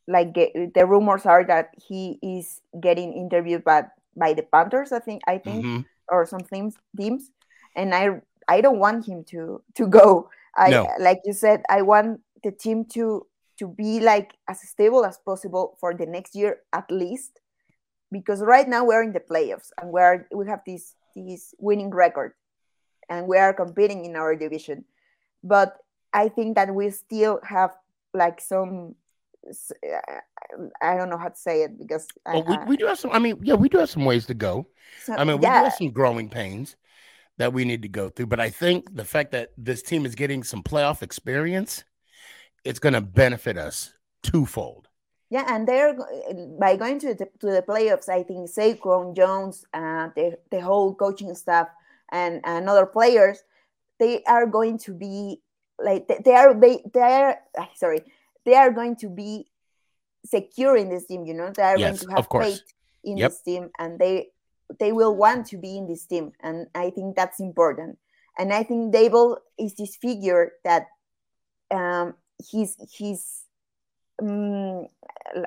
[0.07, 3.85] like the rumors are that he is getting interviewed by
[4.17, 5.81] by the panthers i think i think mm-hmm.
[6.09, 7.31] or some teams teams
[7.77, 10.89] and i i don't want him to to go i no.
[10.99, 13.27] like you said i want the team to
[13.59, 17.41] to be like as stable as possible for the next year at least
[18.11, 22.33] because right now we're in the playoffs and we're we have this this winning record
[23.11, 24.85] and we are competing in our division
[25.45, 25.77] but
[26.13, 27.73] i think that we still have
[28.15, 28.95] like some
[30.83, 33.19] i don't know how to say it because well, we, we do have some i
[33.19, 34.67] mean yeah we do have some ways to go
[35.05, 35.59] so, i mean we yeah.
[35.59, 36.77] do have some growing pains
[37.37, 40.15] that we need to go through but i think the fact that this team is
[40.15, 41.85] getting some playoff experience
[42.65, 43.93] it's going to benefit us
[44.23, 44.89] twofold.
[45.31, 45.97] Yeah, and they're
[46.59, 48.09] by going to the, to the playoffs.
[48.09, 51.69] I think Saquon Jones, uh, the the whole coaching staff,
[52.13, 53.43] and and other players,
[53.99, 55.41] they are going to be
[55.83, 57.39] like they are they they are
[57.75, 58.01] sorry
[58.45, 59.47] they are going to be
[60.25, 61.25] secure in this team.
[61.27, 62.63] You know, they are yes, going to have faith
[63.05, 63.31] in yep.
[63.31, 64.29] this team, and they
[64.79, 67.99] they will want to be in this team, and I think that's important.
[68.39, 70.87] And I think Daboll is this figure that
[71.71, 73.43] um, he's his
[74.23, 74.87] um,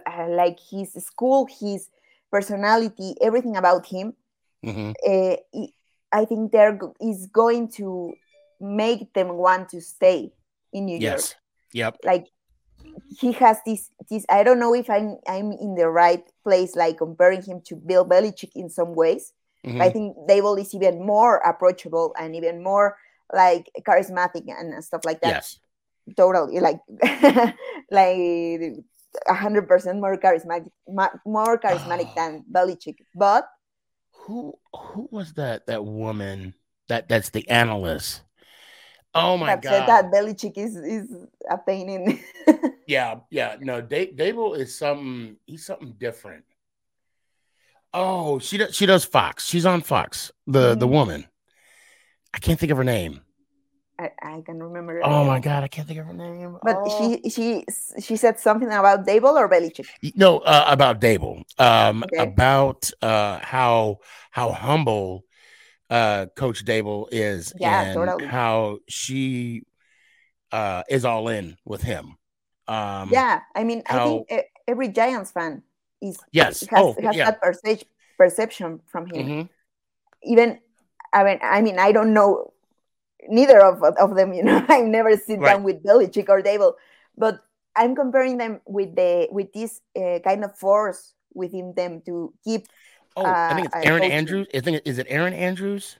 [0.08, 1.90] like his school, his
[2.32, 4.14] personality, everything about him.
[4.66, 4.92] Mm-hmm.
[5.06, 5.68] Uh,
[6.14, 8.14] I think there is going to
[8.62, 10.32] make them want to stay
[10.72, 11.12] in New yes.
[11.12, 11.40] York.
[11.74, 11.98] Yep.
[12.06, 12.28] Like
[13.20, 17.00] he has this this I don't know if I'm I'm in the right place, like
[17.00, 19.34] comparing him to Bill Belichick in some ways.
[19.66, 19.82] Mm-hmm.
[19.82, 22.98] I think Daboll is even more approachable and even more
[23.34, 25.44] like charismatic and stuff like that.
[25.44, 25.60] Yes
[26.18, 26.80] totally like
[27.92, 28.84] like
[29.28, 30.70] a hundred percent more charismatic
[31.26, 32.98] more charismatic than Belichick.
[33.16, 33.48] But
[34.24, 36.54] who who was that that woman
[36.88, 38.22] that that's the analyst?
[39.14, 39.64] Oh my god!
[39.64, 41.14] Said that Belichick is is
[41.50, 42.20] a pain in.
[42.88, 43.58] yeah, yeah.
[43.60, 45.38] No, Dave, Daboll is something.
[45.46, 46.46] He's something different.
[47.94, 48.76] Oh, she does.
[48.76, 49.46] She does Fox.
[49.46, 50.32] She's on Fox.
[50.48, 50.80] The mm-hmm.
[50.80, 51.28] the woman.
[52.34, 53.22] I can't think of her name.
[54.00, 55.02] I, I can remember.
[55.04, 56.58] Oh my god, I can't think of her name.
[56.64, 57.20] But oh.
[57.24, 57.66] she she
[58.02, 59.88] she said something about Daboll or Belichick.
[60.16, 61.44] No, uh, about Daboll.
[61.60, 62.24] Um, okay.
[62.24, 64.00] about uh how
[64.32, 65.26] how humble
[65.90, 68.26] uh Coach Daboll is, yeah, and totally.
[68.26, 69.64] how she
[70.52, 72.18] uh is all in with him.
[72.68, 75.62] Um, yeah, I mean, how, I think every Giants fan
[76.02, 77.26] is yes has, oh, has yeah.
[77.26, 77.86] that perce-
[78.18, 79.28] perception from him.
[79.28, 80.32] Mm-hmm.
[80.32, 80.60] Even
[81.14, 82.53] I mean, I mean, I don't know
[83.30, 85.54] neither of, of them, you know, I've never seen right.
[85.54, 86.74] them with Belichick or Daboll,
[87.18, 87.40] but
[87.76, 92.68] I'm comparing them with the with this uh, kind of force within them to keep.
[93.16, 94.48] Oh, uh, I think it's Erin Andrews.
[94.54, 95.98] I think is it Erin Andrews?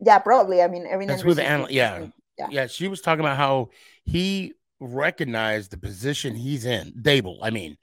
[0.00, 0.62] Yeah, probably.
[0.62, 1.08] I mean, Erin.
[1.08, 1.72] That's Andrews who the analyst.
[1.72, 2.06] Yeah.
[2.38, 2.66] yeah, yeah.
[2.66, 3.70] She was talking about how
[4.04, 6.92] he recognized the position he's in.
[7.00, 7.76] Daboll, I mean,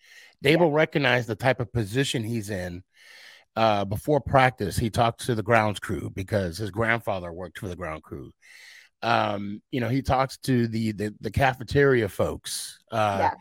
[0.43, 0.77] Daboll yeah.
[0.77, 2.83] recognized the type of position he's in.
[3.55, 7.75] Uh, before practice, he talked to the grounds crew because his grandfather worked for the
[7.75, 8.31] ground crew.
[9.01, 13.33] Um, you know, he talks to the the, the cafeteria folks, uh, yeah.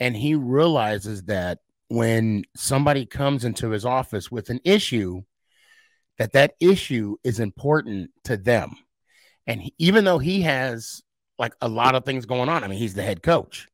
[0.00, 5.22] and he realizes that when somebody comes into his office with an issue,
[6.18, 8.76] that that issue is important to them.
[9.46, 11.02] And he, even though he has
[11.38, 13.68] like a lot of things going on, I mean, he's the head coach.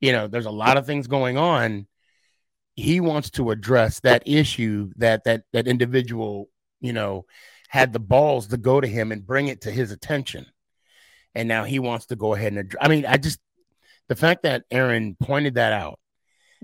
[0.00, 1.86] You know, there's a lot of things going on.
[2.74, 6.48] He wants to address that issue that that that individual,
[6.80, 7.24] you know,
[7.74, 10.46] had the balls to go to him and bring it to his attention.
[11.34, 12.80] And now he wants to go ahead and address.
[12.84, 13.40] I mean, I just
[14.08, 15.98] the fact that Aaron pointed that out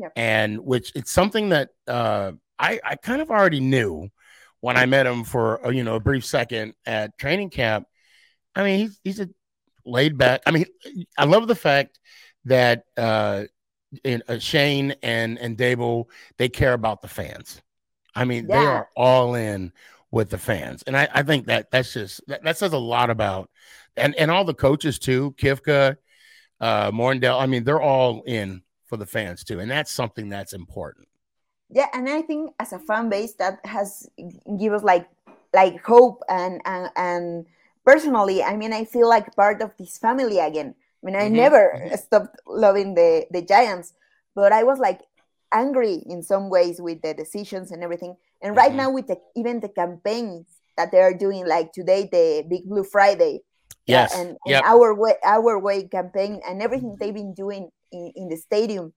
[0.00, 0.12] Yep.
[0.16, 4.08] And which it's something that uh, I, I kind of already knew
[4.60, 7.86] when I met him for a, you know a brief second at training camp.
[8.56, 9.28] I mean, he's he's a
[9.84, 10.40] laid back.
[10.46, 10.64] I mean,
[11.18, 11.98] I love the fact
[12.46, 13.44] that uh,
[14.02, 16.06] in, uh, Schoen and and Daboll
[16.38, 17.60] they care about the fans.
[18.14, 18.58] I mean, yeah.
[18.58, 19.70] they are all in
[20.10, 23.10] with the fans, and I, I think that that's just that, that says a lot
[23.10, 23.50] about
[23.96, 25.96] and and all the coaches too, Kafka,
[26.60, 27.38] uh, Martindale.
[27.38, 31.08] I mean, they're all in for the fans too, and that's something that's important.
[31.68, 34.08] Yeah, and I think as a fan base that has
[34.58, 35.08] give us like
[35.52, 37.46] like hope and and and
[37.84, 40.74] personally, I mean, I feel like part of this family again.
[41.02, 41.36] I mean, I mm-hmm.
[41.36, 41.94] never mm-hmm.
[41.96, 43.94] stopped loving the the Giants,
[44.34, 45.00] but I was like
[45.52, 48.16] angry in some ways with the decisions and everything.
[48.42, 48.76] And right mm-hmm.
[48.78, 52.84] now, with the, even the campaigns that they are doing, like today, the Big Blue
[52.84, 53.40] Friday,
[53.86, 54.64] yes, and, and yep.
[54.64, 58.92] our way, our way campaign, and everything they've been doing in, in the stadium.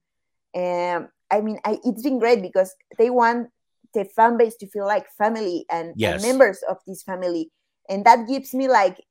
[0.54, 3.48] And I mean, I, it's been great because they want
[3.92, 6.22] the fan base to feel like family and, yes.
[6.22, 7.50] and members of this family.
[7.88, 9.04] And that gives me like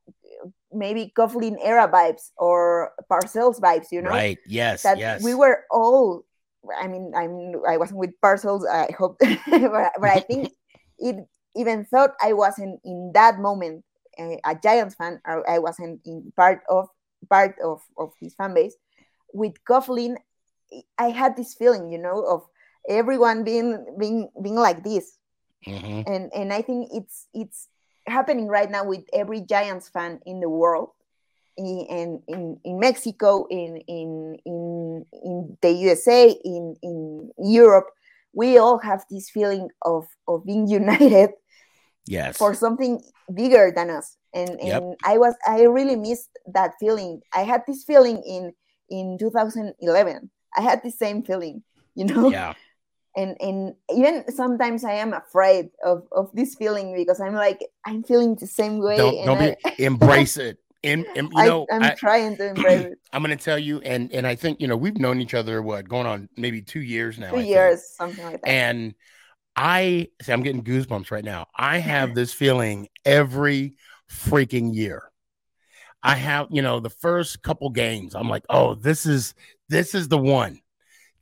[0.71, 4.09] maybe Coughlin era vibes or Parcells vibes, you know?
[4.09, 4.39] Right.
[4.47, 4.81] Yes.
[4.81, 5.21] That yes.
[5.23, 6.23] we were all.
[6.79, 7.61] I mean, I'm.
[7.67, 8.67] I wasn't with Parcells.
[8.67, 9.17] I hope,
[9.49, 10.51] but, but I think
[10.99, 11.17] it
[11.55, 13.83] even thought I wasn't in that moment
[14.19, 15.21] a, a Giants fan.
[15.25, 16.87] Or I wasn't in part of
[17.29, 18.75] part of of his fan base
[19.33, 20.15] with Coughlin,
[20.97, 22.45] I had this feeling, you know, of
[22.87, 25.17] everyone being being being like this,
[25.65, 26.07] mm-hmm.
[26.07, 27.67] and and I think it's it's
[28.07, 30.89] happening right now with every Giants fan in the world,
[31.57, 37.87] in in, in Mexico, in in in in the USA, in in Europe.
[38.33, 41.31] We all have this feeling of of being united,
[42.05, 43.01] yes, for something
[43.33, 44.17] bigger than us.
[44.33, 44.83] And and yep.
[45.05, 47.21] I was I really missed that feeling.
[47.33, 48.53] I had this feeling in
[48.89, 51.63] in 2011 i had the same feeling
[51.95, 52.53] you know yeah
[53.15, 58.03] and and even sometimes i am afraid of of this feeling because i'm like i'm
[58.03, 61.75] feeling the same way don't, don't I, be, embrace it and, and you know I,
[61.75, 62.99] am trying to embrace it.
[63.11, 65.61] I'm going to tell you and and i think you know we've known each other
[65.61, 68.47] what going on maybe two years now two years something like that.
[68.47, 68.95] And
[69.55, 71.47] i see i'm getting goosebumps right now.
[71.55, 73.77] I have this feeling every
[74.13, 75.09] freaking year.
[76.01, 79.33] I have, you know, the first couple games, I'm like, oh, this is
[79.69, 80.59] this is the one.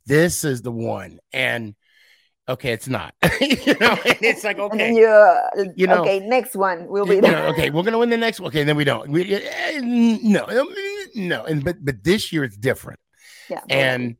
[0.06, 1.20] This is the one.
[1.32, 1.76] And
[2.48, 3.14] okay, it's not.
[3.40, 7.16] you know, and it's like okay, you, uh, you know, okay, next one will be.
[7.16, 8.48] You know, okay, we're gonna win the next one.
[8.48, 9.10] Okay, then we don't.
[9.10, 10.46] We, eh, no,
[11.14, 13.00] no, and but but this year it's different.
[13.48, 13.60] Yeah.
[13.68, 14.16] And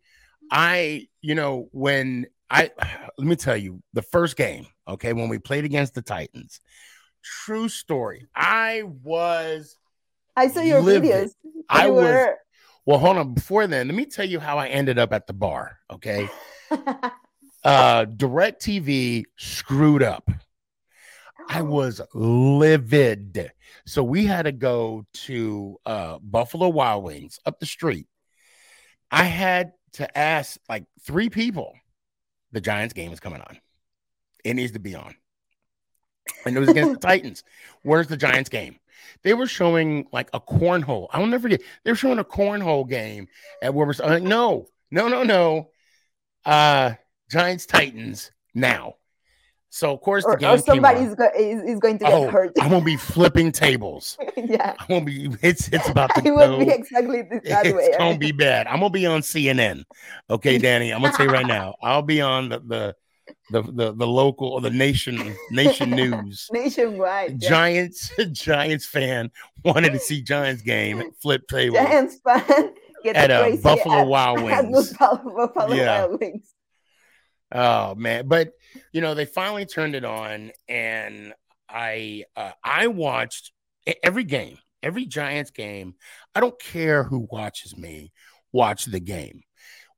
[0.50, 2.70] I, you know, when I
[3.18, 6.60] let me tell you the first game, okay, when we played against the Titans,
[7.22, 8.26] true story.
[8.34, 9.76] I was
[10.36, 11.32] I saw your videos.
[11.68, 12.02] I were...
[12.02, 12.36] was.
[12.84, 13.34] Well, hold on.
[13.34, 15.78] Before then, let me tell you how I ended up at the bar.
[15.90, 16.28] Okay.
[17.64, 20.28] uh DirecTV screwed up.
[21.48, 21.64] I oh.
[21.64, 23.52] was livid.
[23.86, 28.06] So we had to go to uh Buffalo Wild Wings up the street.
[29.10, 31.74] I had to ask like three people.
[32.52, 33.58] The Giants game is coming on.
[34.44, 35.14] It needs to be on.
[36.44, 37.44] And it was against the Titans.
[37.82, 38.78] Where's the Giants game?
[39.22, 41.08] They were showing like a cornhole.
[41.10, 41.62] I'll never forget.
[41.84, 43.28] They were showing a cornhole game
[43.62, 45.70] at where we're like, no, no, no, no.
[46.44, 46.94] Uh,
[47.32, 48.96] Giants Titans now.
[49.70, 52.52] So of course the game or somebody's go- is, is, going to get oh, hurt.
[52.60, 54.18] I'm gonna be flipping tables.
[54.36, 55.30] yeah, I'm gonna be.
[55.40, 56.22] It's it's about to.
[56.26, 57.84] it will be exactly that it's way.
[57.84, 58.66] It's gonna be bad.
[58.66, 59.84] I'm gonna be on CNN.
[60.28, 60.92] Okay, Danny.
[60.92, 61.74] I'm gonna tell you right now.
[61.82, 62.96] I'll be on the the
[63.50, 67.48] the the, the local or the nation nation news nationwide yeah.
[67.48, 69.30] Giants Giants fan
[69.64, 72.74] wanted to see Giants game flip table Giants fan
[73.14, 76.06] at uh, a Buffalo at, Wild Wings Buffalo yeah.
[76.06, 76.51] Wild Wings
[77.52, 78.52] oh man but
[78.92, 81.32] you know they finally turned it on and
[81.68, 83.52] I uh, I watched
[84.02, 85.94] every game every Giants game
[86.34, 88.12] I don't care who watches me
[88.52, 89.42] watch the game.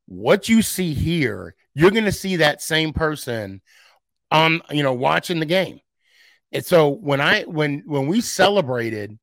[0.06, 3.60] What you see here, you're going to see that same person
[4.30, 5.80] on, you know, watching the game.
[6.52, 9.18] And so when I when when we celebrated,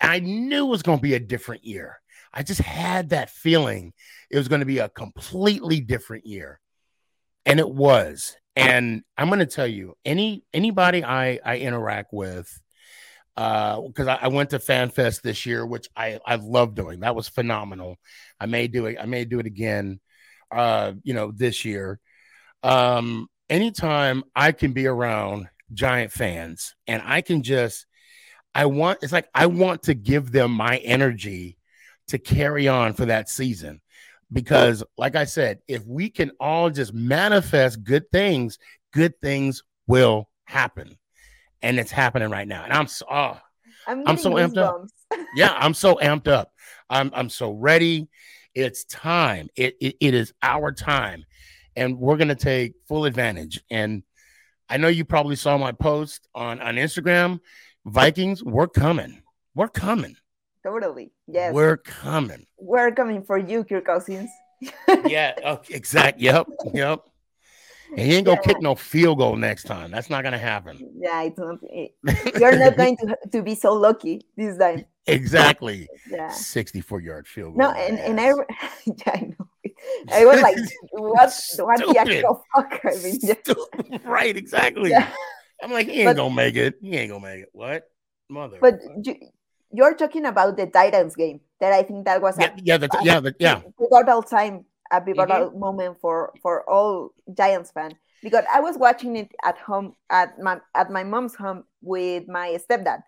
[0.00, 2.00] I knew it was going to be a different year.
[2.34, 3.92] I just had that feeling
[4.30, 6.58] it was going to be a completely different year.
[7.46, 8.36] And it was.
[8.54, 12.60] And I'm going to tell you, any anybody I I interact with
[13.34, 17.00] because uh, I, I, went to FanFest this year, which I I love doing.
[17.00, 17.96] That was phenomenal.
[18.38, 18.98] I may do it.
[19.00, 20.00] I may do it again.
[20.50, 21.98] Uh, you know, this year.
[22.62, 27.86] Um, anytime I can be around Giant fans, and I can just,
[28.54, 28.98] I want.
[29.02, 31.56] It's like I want to give them my energy
[32.08, 33.80] to carry on for that season.
[34.32, 38.58] Because, like I said, if we can all just manifest good things,
[38.92, 40.96] good things will happen
[41.62, 42.64] and it's happening right now.
[42.64, 43.38] And I'm so oh,
[43.86, 44.84] I'm, I'm so amped up.
[45.34, 46.52] yeah, I'm so amped up.
[46.90, 48.08] I'm I'm so ready.
[48.54, 49.48] It's time.
[49.56, 51.24] It, it it is our time,
[51.76, 53.62] and we're gonna take full advantage.
[53.70, 54.02] And
[54.68, 57.40] I know you probably saw my post on on Instagram.
[57.84, 59.22] Vikings, we're coming.
[59.54, 60.16] We're coming.
[60.64, 61.12] Totally.
[61.26, 61.52] Yes.
[61.52, 62.46] We're coming.
[62.58, 64.30] We're coming for you, Kirk Cousins.
[65.06, 65.34] yeah.
[65.38, 66.20] Okay, oh, exact.
[66.20, 66.46] Yep.
[66.72, 67.00] Yep.
[67.96, 68.52] And he ain't gonna yeah.
[68.52, 69.90] kick no field goal next time.
[69.90, 70.78] That's not gonna happen.
[70.96, 74.86] Yeah, it's not, it, eh, you're not going to, to be so lucky this time.
[75.06, 75.88] Exactly.
[76.10, 76.30] Yeah.
[76.30, 77.68] 64 yard field goal.
[77.68, 78.28] No, and, and I,
[78.86, 79.46] yeah, I know.
[80.12, 80.56] I was like,
[80.92, 82.80] what, what the actual fuck?
[82.84, 83.98] I mean, yeah.
[84.04, 84.90] right, exactly.
[84.90, 85.12] Yeah.
[85.62, 86.76] I'm like, he ain't but, gonna make it.
[86.80, 87.48] He ain't gonna make it.
[87.52, 87.90] What?
[88.28, 88.58] Mother.
[88.60, 89.16] But you,
[89.80, 92.88] are talking about the Titans game that I think that was yeah, a, yeah, the,
[93.02, 93.62] yeah, the, yeah.
[93.90, 95.58] total time a pivotal mm-hmm.
[95.58, 100.60] moment for for all Giants fans because I was watching it at home at my
[100.74, 103.02] at my mom's home with my stepdad.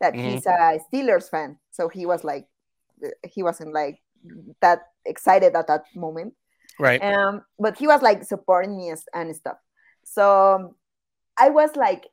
[0.00, 0.30] That mm-hmm.
[0.30, 2.46] he's a Steelers fan, so he was like,
[3.28, 3.98] he wasn't like
[4.60, 6.34] that excited at that moment,
[6.78, 7.02] right?
[7.02, 9.56] Um, but he was like supporting me and stuff.
[10.04, 10.76] So
[11.36, 12.06] I was like,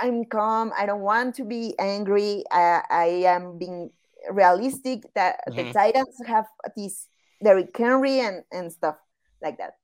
[0.00, 0.72] I'm calm.
[0.76, 2.44] I don't want to be angry.
[2.50, 3.90] I, I am being
[4.30, 5.68] realistic that mm-hmm.
[5.68, 6.46] the Titans have
[6.76, 7.08] this
[7.42, 8.96] Derrick Henry and, and stuff
[9.42, 9.76] like that.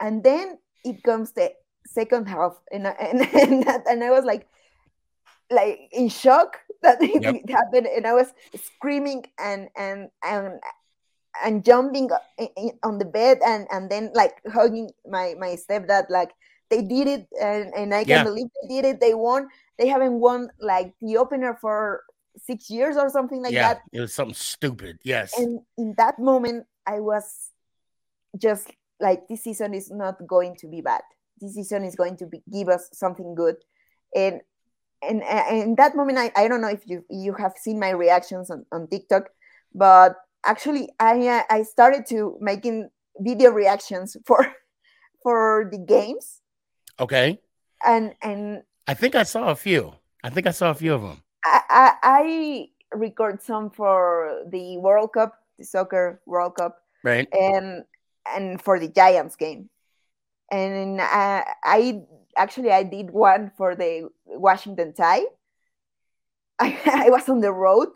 [0.00, 1.52] And then it comes the
[1.86, 4.46] second half, and and and, that, and I was like,
[5.50, 7.34] like in shock that it, yep.
[7.34, 10.60] it happened, and I was screaming and and and
[11.42, 12.10] and jumping
[12.82, 16.30] on the bed and and then like hugging my my stepdad like
[16.74, 18.24] they did it and, and i can't yeah.
[18.24, 19.48] believe they did it they won
[19.78, 22.02] they haven't won like the opener for
[22.36, 26.18] six years or something like yeah, that it was something stupid yes and in that
[26.18, 27.50] moment I was
[28.36, 28.70] just
[29.00, 31.02] like, this season is not going to be bad.
[31.40, 33.56] This season is going to be, give us something good.
[34.14, 34.40] And
[35.02, 37.90] and, and in that moment, I, I don't know if you you have seen my
[37.90, 39.28] reactions on, on TikTok,
[39.74, 40.14] but
[40.46, 44.46] actually, I uh, I started to making video reactions for
[45.22, 46.40] for the games.
[46.98, 47.40] Okay.
[47.84, 49.94] And and I think I saw a few.
[50.22, 51.22] I think I saw a few of them.
[51.44, 57.28] I, I, I record some for the World Cup the soccer World Cup, right?
[57.32, 57.84] And
[58.26, 59.68] and for the Giants game,
[60.50, 62.02] and uh, I
[62.36, 65.24] actually I did one for the Washington tie.
[66.58, 67.88] I, I was on the road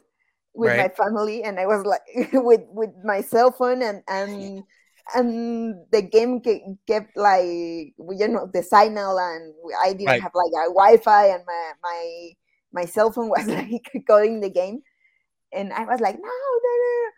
[0.55, 0.79] with right.
[0.79, 4.63] my family, and I was like with with my cell phone, and and
[5.15, 6.41] and the game
[6.87, 10.23] kept like you know the signal, and I didn't right.
[10.23, 12.31] have like a Wi-Fi, and my my
[12.73, 14.83] my cell phone was like calling the game,
[15.53, 17.11] and I was like, no, no, no,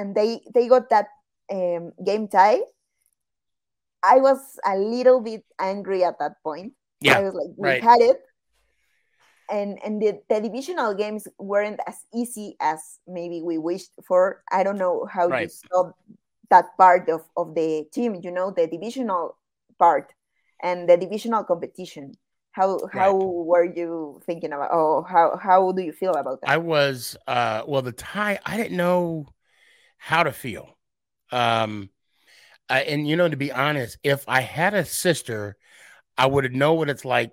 [0.00, 1.08] and they they got that
[1.50, 2.60] um, game tie.
[4.02, 6.74] I was a little bit angry at that point.
[7.00, 7.82] Yeah, I was like, we right.
[7.82, 8.20] had it,
[9.50, 14.42] and and the, the divisional games weren't as easy as maybe we wished for.
[14.52, 15.42] I don't know how right.
[15.42, 15.90] you saw
[16.50, 18.14] that part of of the team.
[18.22, 19.36] You know, the divisional
[19.78, 20.12] part
[20.62, 22.14] and the divisional competition.
[22.52, 23.26] How how right.
[23.26, 24.70] were you thinking about?
[24.72, 26.50] Oh, how how do you feel about that?
[26.50, 28.38] I was uh well the tie.
[28.44, 29.26] I didn't know
[29.98, 30.76] how to feel.
[31.32, 31.90] Um,
[32.68, 35.56] uh, and you know, to be honest, if I had a sister,
[36.16, 37.32] I would know what it's like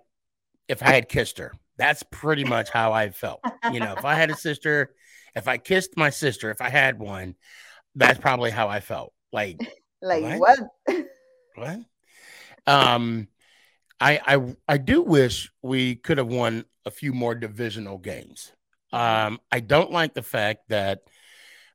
[0.68, 1.54] if I had kissed her.
[1.78, 3.42] That's pretty much how I felt.
[3.72, 4.94] You know, if I had a sister,
[5.36, 7.36] if I kissed my sister, if I had one,
[7.96, 9.14] that's probably how I felt.
[9.32, 9.60] Like,
[10.02, 10.60] like what?
[10.86, 11.06] What?
[11.56, 11.80] what?
[12.68, 13.28] Um,
[14.00, 18.52] I I I do wish we could have won a few more divisional games.
[18.94, 21.02] Um, I don't like the fact that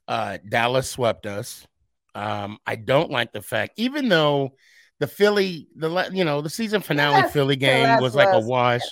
[0.08, 1.66] uh, Dallas swept us.
[2.14, 4.54] Um, I don't like the fact, even though
[4.98, 8.82] the Philly, the you know, the season finale Philly game was like a wash,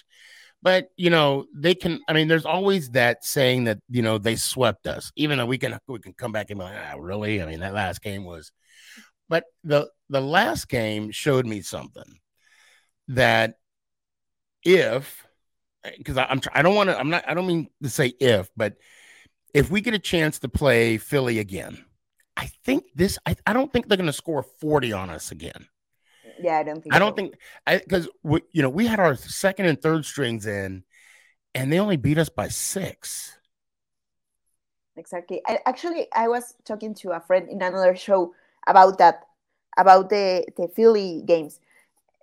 [0.64, 2.00] But you know, they can.
[2.08, 5.58] I mean, there's always that saying that you know they swept us, even though we
[5.58, 7.42] can we can come back and be like, ah, really?
[7.42, 8.50] I mean, that last game was.
[9.28, 12.18] But the the last game showed me something
[13.08, 13.56] that
[14.64, 15.26] if
[15.98, 18.76] because I'm I don't want to I'm not I don't mean to say if, but
[19.52, 21.84] if we get a chance to play Philly again,
[22.38, 25.66] I think this I, I don't think they're going to score 40 on us again.
[26.40, 27.16] Yeah, I don't think I don't so.
[27.16, 27.34] think
[27.66, 30.84] I because you know we had our second and third strings in,
[31.54, 33.38] and they only beat us by six.
[34.96, 35.42] Exactly.
[35.46, 38.32] I, actually, I was talking to a friend in another show
[38.66, 39.24] about that,
[39.76, 41.60] about the the Philly games.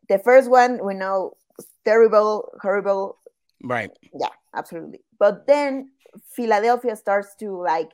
[0.09, 1.37] The first one we know
[1.85, 3.17] terrible, horrible.
[3.63, 3.91] Right.
[4.13, 5.01] Yeah, absolutely.
[5.19, 5.91] But then
[6.29, 7.91] Philadelphia starts to like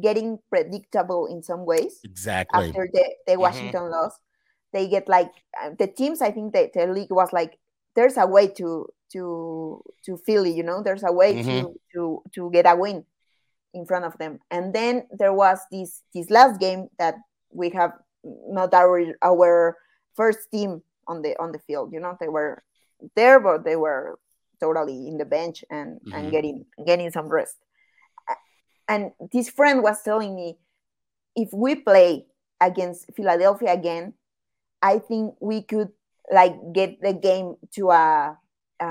[0.00, 2.00] getting predictable in some ways.
[2.04, 2.68] Exactly.
[2.68, 3.40] After the, the mm-hmm.
[3.40, 3.92] Washington mm-hmm.
[3.92, 4.18] loss,
[4.72, 6.22] they get like uh, the teams.
[6.22, 7.58] I think that the league was like,
[7.94, 10.52] there's a way to to to Philly.
[10.52, 11.66] You know, there's a way mm-hmm.
[11.66, 13.04] to to to get a win
[13.74, 14.38] in front of them.
[14.50, 17.16] And then there was this this last game that
[17.52, 17.92] we have
[18.24, 19.76] not our our
[20.14, 21.92] first team on the on the field.
[21.92, 22.62] You know, they were
[23.16, 24.18] there, but they were
[24.60, 26.12] totally in the bench and mm-hmm.
[26.12, 27.56] and getting getting some rest.
[28.88, 30.58] And this friend was telling me,
[31.36, 32.26] if we play
[32.60, 34.14] against Philadelphia again,
[34.82, 35.90] I think we could
[36.32, 38.38] like get the game to a
[38.80, 38.84] a,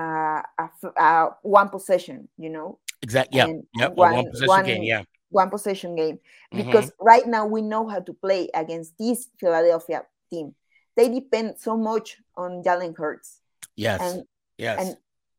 [0.60, 2.80] a, a one possession, you know.
[3.02, 3.38] Exactly.
[3.38, 3.48] Yeah.
[3.76, 3.96] Yep.
[3.96, 4.84] One, one possession one, game.
[4.84, 5.04] Yeah.
[5.30, 6.20] One possession game
[6.54, 6.66] mm-hmm.
[6.66, 7.06] because mm-hmm.
[7.06, 10.56] right now we know how to play against this Philadelphia team.
[10.96, 13.40] They depend so much on Jalen Hurts.
[13.76, 14.02] Yes.
[14.02, 14.24] And,
[14.58, 14.80] yes.
[14.80, 14.98] And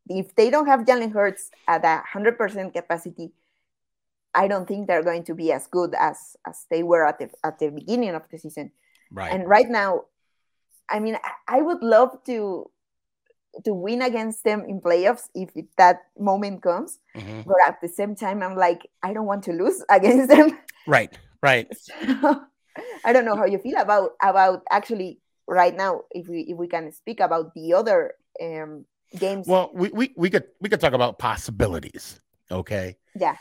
[0.08, 3.32] if they don't have Jalen Hurts at a hundred percent capacity,
[4.34, 7.30] I don't think they're going to be as good as as they were at the
[7.44, 8.72] at the beginning of the season.
[9.10, 9.32] Right.
[9.32, 10.04] And right now,
[10.90, 11.16] I mean,
[11.48, 12.70] I would love to
[13.64, 16.98] to win against them in playoffs if that moment comes.
[17.16, 17.42] Mm-hmm.
[17.46, 20.58] But at the same time, I'm like, I don't want to lose against them.
[20.86, 21.16] Right.
[21.42, 21.68] Right.
[22.06, 22.42] So,
[23.04, 25.18] I don't know how you feel about about actually
[25.48, 28.86] right now if we if we can speak about the other um,
[29.18, 29.46] games.
[29.48, 32.20] Well, we, we we could we could talk about possibilities.
[32.50, 32.96] Okay.
[33.18, 33.36] Yeah.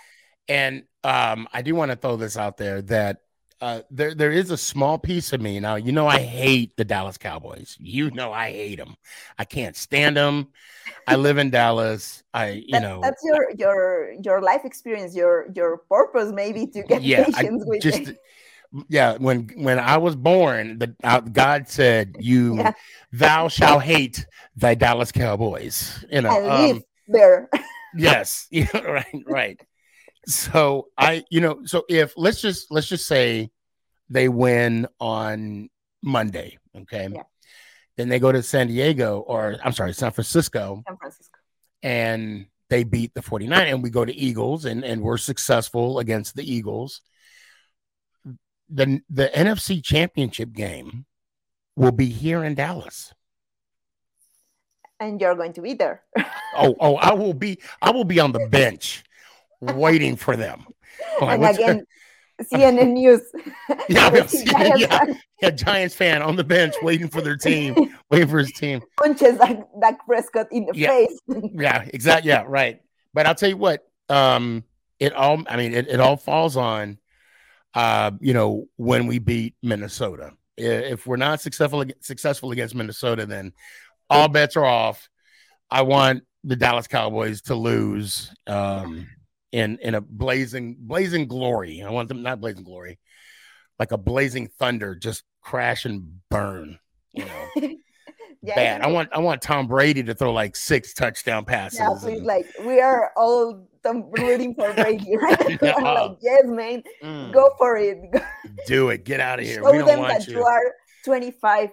[0.47, 3.21] And um, I do want to throw this out there that
[3.61, 5.75] uh, there there is a small piece of me now.
[5.75, 7.77] You know, I hate the Dallas Cowboys.
[7.79, 8.95] You know, I hate them.
[9.37, 10.47] I can't stand them.
[11.07, 12.23] I live in Dallas.
[12.33, 16.83] I, you that, know, that's your your your life experience, your your purpose, maybe to
[16.83, 17.99] get yeah, patience I with just.
[18.09, 18.19] It
[18.87, 22.71] yeah when when i was born the uh, god said you yeah.
[23.11, 27.49] thou shall hate thy dallas cowboys you know um, there
[27.97, 29.59] yes yeah right right
[30.29, 33.49] so i you know so if let's just let's just say
[34.09, 35.69] they win on
[36.01, 37.23] monday okay yeah.
[37.97, 41.39] then they go to san diego or i'm sorry san francisco san francisco
[41.83, 46.35] and they beat the 49 and we go to eagles and and we're successful against
[46.35, 47.01] the eagles
[48.69, 51.05] the the NFC Championship game
[51.75, 53.13] will be here in Dallas.
[54.99, 56.03] And you're going to be there.
[56.55, 59.03] oh, oh, I will be I will be on the bench
[59.61, 60.65] waiting for them.
[61.21, 61.85] and again,
[62.41, 63.21] CNN News.
[63.89, 64.43] yeah, Giants
[64.79, 65.05] yeah,
[65.41, 67.75] yeah, Giants fan on the bench waiting for their team,
[68.11, 68.81] waiting for his team.
[68.97, 70.87] Punches like Dak Prescott in the yeah.
[70.89, 71.19] face.
[71.53, 72.29] yeah, exactly.
[72.29, 72.81] Yeah, right.
[73.13, 74.63] But I'll tell you what, um,
[74.99, 76.97] it all I mean, it, it all falls on
[77.73, 80.31] uh, you know, when we beat Minnesota.
[80.57, 83.53] If we're not successful successful against Minnesota, then
[84.09, 85.09] all bets are off.
[85.71, 89.07] I want the Dallas Cowboys to lose um,
[89.51, 91.81] in in a blazing blazing glory.
[91.81, 92.99] I want them not blazing glory,
[93.77, 96.79] like a blazing thunder, just crash and burn.
[97.13, 97.49] You know.
[98.41, 98.81] yeah, bad.
[98.81, 101.79] I want I want Tom Brady to throw like six touchdown passes.
[101.79, 102.25] Yeah, please, and...
[102.25, 105.61] like we are all rooting for Brady, right?
[105.61, 105.73] no.
[105.77, 107.31] like, yes, man, mm.
[107.33, 107.97] go for it.
[108.67, 109.03] Do it.
[109.03, 109.55] Get out of here.
[109.55, 110.37] Show we don't them want that you.
[110.37, 110.73] you are
[111.05, 111.69] 25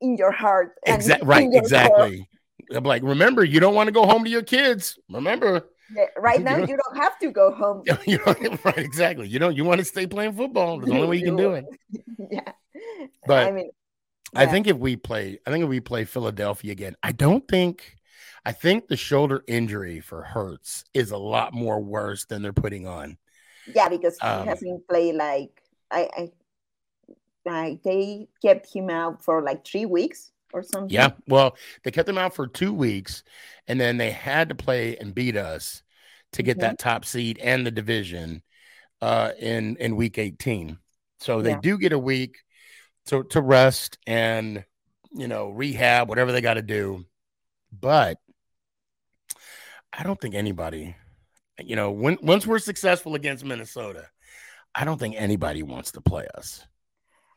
[0.00, 0.74] in your heart.
[0.86, 1.26] Exactly.
[1.26, 1.48] Right.
[1.52, 2.16] Exactly.
[2.18, 2.78] Core.
[2.78, 4.98] I'm like, remember, you don't want to go home to your kids.
[5.08, 5.68] Remember.
[5.94, 7.82] Yeah, right now, you, you don't have to go home.
[8.06, 8.18] you
[8.64, 9.28] right, exactly.
[9.28, 10.78] You know, you want to stay playing football.
[10.78, 11.64] That's the only way you can do it.
[12.30, 12.52] yeah.
[13.26, 13.70] But I mean,
[14.32, 14.40] yeah.
[14.40, 17.96] I think if we play, I think if we play Philadelphia again, I don't think,
[18.44, 22.86] I think the shoulder injury for Hurts is a lot more worse than they're putting
[22.86, 23.18] on.
[23.74, 26.30] Yeah, because he um, hasn't played like I, I,
[27.48, 30.90] I, they kept him out for like three weeks or something.
[30.90, 33.22] Yeah, well, they kept them out for two weeks,
[33.66, 35.82] and then they had to play and beat us
[36.32, 38.42] to get that top seed and the division
[39.00, 40.78] uh, in in week eighteen.
[41.20, 41.60] So they yeah.
[41.62, 42.38] do get a week
[43.06, 44.64] to to rest and
[45.12, 47.04] you know rehab whatever they got to do
[47.72, 48.18] but
[49.92, 50.94] I don't think anybody,
[51.62, 54.08] you know, when once we're successful against Minnesota,
[54.74, 56.64] I don't think anybody wants to play us.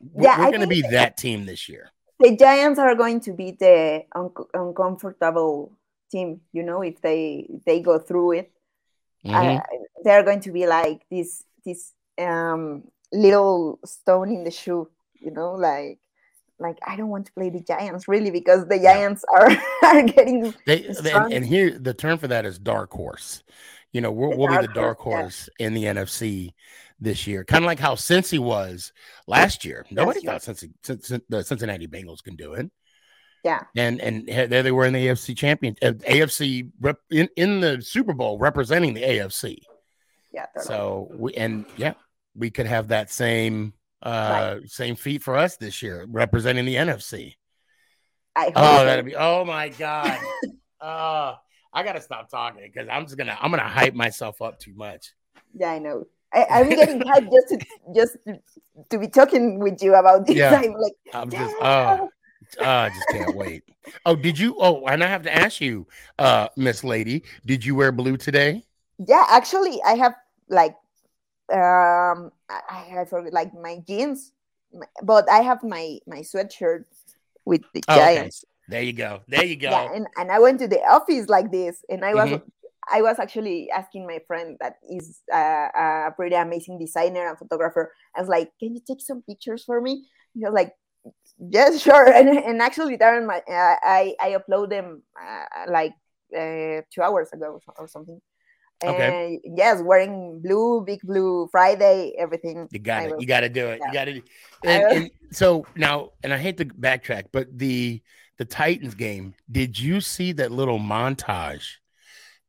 [0.00, 1.90] We're, Yeah, we're going to be that team this year.
[2.20, 5.72] The Giants are going to be the un- uncomfortable
[6.10, 8.52] team, you know, if they they go through it.
[9.24, 9.58] Mhm.
[9.58, 9.62] uh,
[10.02, 14.88] they're going to be like this this um little stone in the shoe
[15.20, 15.98] you know like
[16.58, 19.50] like i don't want to play the giants really because the giants are
[19.82, 21.24] are getting They, It's they- fun.
[21.24, 23.42] and, and here the term for that is dark horse.
[23.92, 25.20] You know, we'll, we'll be the dark horse, yeah.
[25.20, 26.52] horse in the NFC
[27.00, 28.92] this year, kind of like how Cincy was
[29.26, 29.86] last year.
[29.90, 30.32] Nobody year.
[30.38, 32.70] thought Cincy, Cin- Cin- the Cincinnati Bengals can do it,
[33.42, 37.60] yeah and and there they were in the AFC champion, uh, AFC rep, in in
[37.60, 39.58] the Super Bowl representing the AFC.
[40.32, 40.46] yeah.
[40.62, 41.94] So we and yeah,
[42.34, 43.72] we could have that same
[44.02, 47.34] uh same feat for us this year, representing the NFC.
[48.36, 50.18] I hope Oh, that'd be oh my god.
[50.80, 51.34] uh
[51.72, 55.12] I gotta stop talking because I'm just gonna I'm gonna hype myself up too much.
[55.54, 57.58] yeah i know I, i'm getting hyped just to
[57.94, 58.16] just
[58.90, 60.54] to, be talking with you about this Yeah.
[60.56, 62.08] i'm like I'm just "Yeah." oh
[62.64, 63.64] I just can't wait.
[64.06, 65.86] Oh, did you oh and I have to ask you,
[66.18, 68.64] uh, Miss Lady, did you wear blue today?
[69.06, 70.14] yeah actually i have
[70.48, 70.76] like
[71.52, 74.32] um i, I forget like my jeans
[75.02, 76.84] but i have my my sweatshirt
[77.44, 78.14] with the Oh, okay.
[78.14, 79.22] giants There you go.
[79.26, 79.70] There you go.
[79.70, 82.42] yeah and, and i went to the office like this and i was Mhm.
[82.92, 85.68] I was actually asking my friend that is a,
[86.08, 89.80] a pretty amazing designer and photographer i was like can you take some pictures for
[89.80, 90.72] me he was like
[91.38, 95.92] yes sure and, and actually Darren, my uh, i i upload them uh, like
[96.36, 98.20] uh, two hours ago or so- or something
[98.82, 99.38] Okay.
[99.44, 103.20] and yes wearing blue big blue friday everything You got it.
[103.20, 103.80] You got to do it.
[103.80, 103.86] Yeah.
[103.88, 104.22] You got to.
[104.64, 108.00] And, and so now, and I hate to backtrack, but the
[108.40, 109.34] the Titans game.
[109.52, 111.76] Did you see that little montage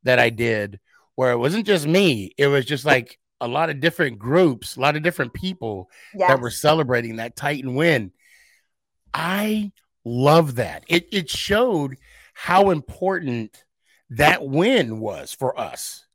[0.04, 0.80] that I did,
[1.14, 2.32] where it wasn't just me?
[2.36, 6.28] It was just like a lot of different groups, a lot of different people yeah
[6.28, 8.12] that were celebrating that Titan win.
[9.14, 9.72] I
[10.04, 10.84] love that.
[10.88, 11.96] It it showed
[12.34, 13.64] how important
[14.10, 16.06] that win was for us.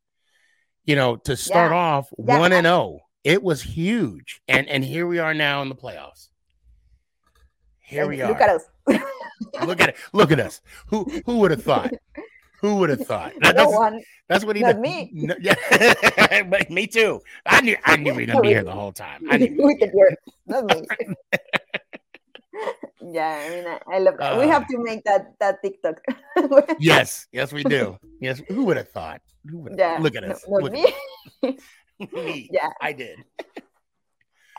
[0.85, 1.77] You know, to start Yeah.
[1.77, 5.69] off Yeah, one and zero, it was huge, and and here we are now in
[5.69, 6.29] the playoffs.
[7.79, 8.31] Here and we look are.
[8.31, 8.63] Look at us
[9.67, 9.95] Look at it.
[10.13, 10.61] Look at us.
[10.87, 11.91] Who who would have thought?
[12.61, 13.33] Who would have thought?
[13.41, 14.79] That- no that's, one that's what he did.
[14.79, 15.09] me.
[15.13, 15.55] No, yeah,
[16.49, 17.21] but me too.
[17.45, 19.25] I knew I knew we gonna be here the whole time.
[19.29, 19.55] I knew.
[19.59, 20.15] with the beard,
[20.47, 20.85] not me.
[23.13, 24.15] yeah, I mean, I, I love.
[24.39, 24.47] we Uh.
[24.49, 26.01] have to make that that TikTok.
[26.79, 27.97] Yes, yes, we do.
[28.19, 29.21] Yes, who would have thought?
[29.49, 30.43] Who would yeah, look at no- us?
[30.47, 30.85] not Look me.
[31.43, 32.49] at me.
[32.51, 32.69] Yeah.
[32.81, 33.19] I did.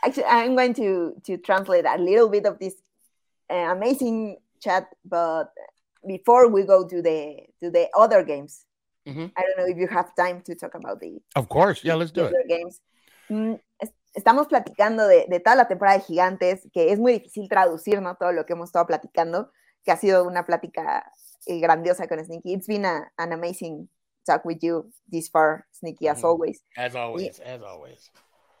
[0.03, 2.75] Actually, I'm going to to translate a little bit of this
[3.51, 5.51] uh, amazing chat, but
[6.03, 8.65] before we go to the to the other games,
[9.05, 9.31] Mhm.
[9.35, 11.83] I don't know if you have time to talk about the Of course.
[11.83, 12.27] Yeah, let's do it.
[12.33, 12.81] Other Games.
[13.29, 17.47] Mm, es- estamos platicando de, de toda la temporada de Gigantes, que es muy difícil
[17.47, 18.15] traducir, ¿no?
[18.15, 19.51] Todo lo que hemos estado platicando,
[19.83, 21.11] que ha sido una plática
[21.47, 22.53] eh, grandiosa con Sneaky.
[22.53, 23.89] It's been a- an amazing
[24.25, 26.25] talk with you this far, Sneaky, as Mhm.
[26.25, 26.63] always.
[26.75, 28.11] As always, as always.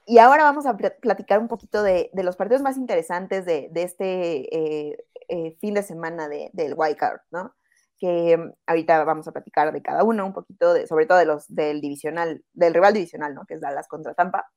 [0.09, 3.69] Y ahora vamos a pl- platicar un poquito de, de los partidos más interesantes de,
[3.71, 4.55] de este
[4.91, 4.97] eh,
[5.27, 7.53] eh, fin de semana de, del Wild Card, ¿no?
[7.99, 11.25] Que mm, ahorita vamos a platicar de cada uno, un poquito de, sobre todo de
[11.25, 13.45] los del divisional, del rival divisional, ¿no?
[13.45, 14.47] Que es Dallas contra Tampa.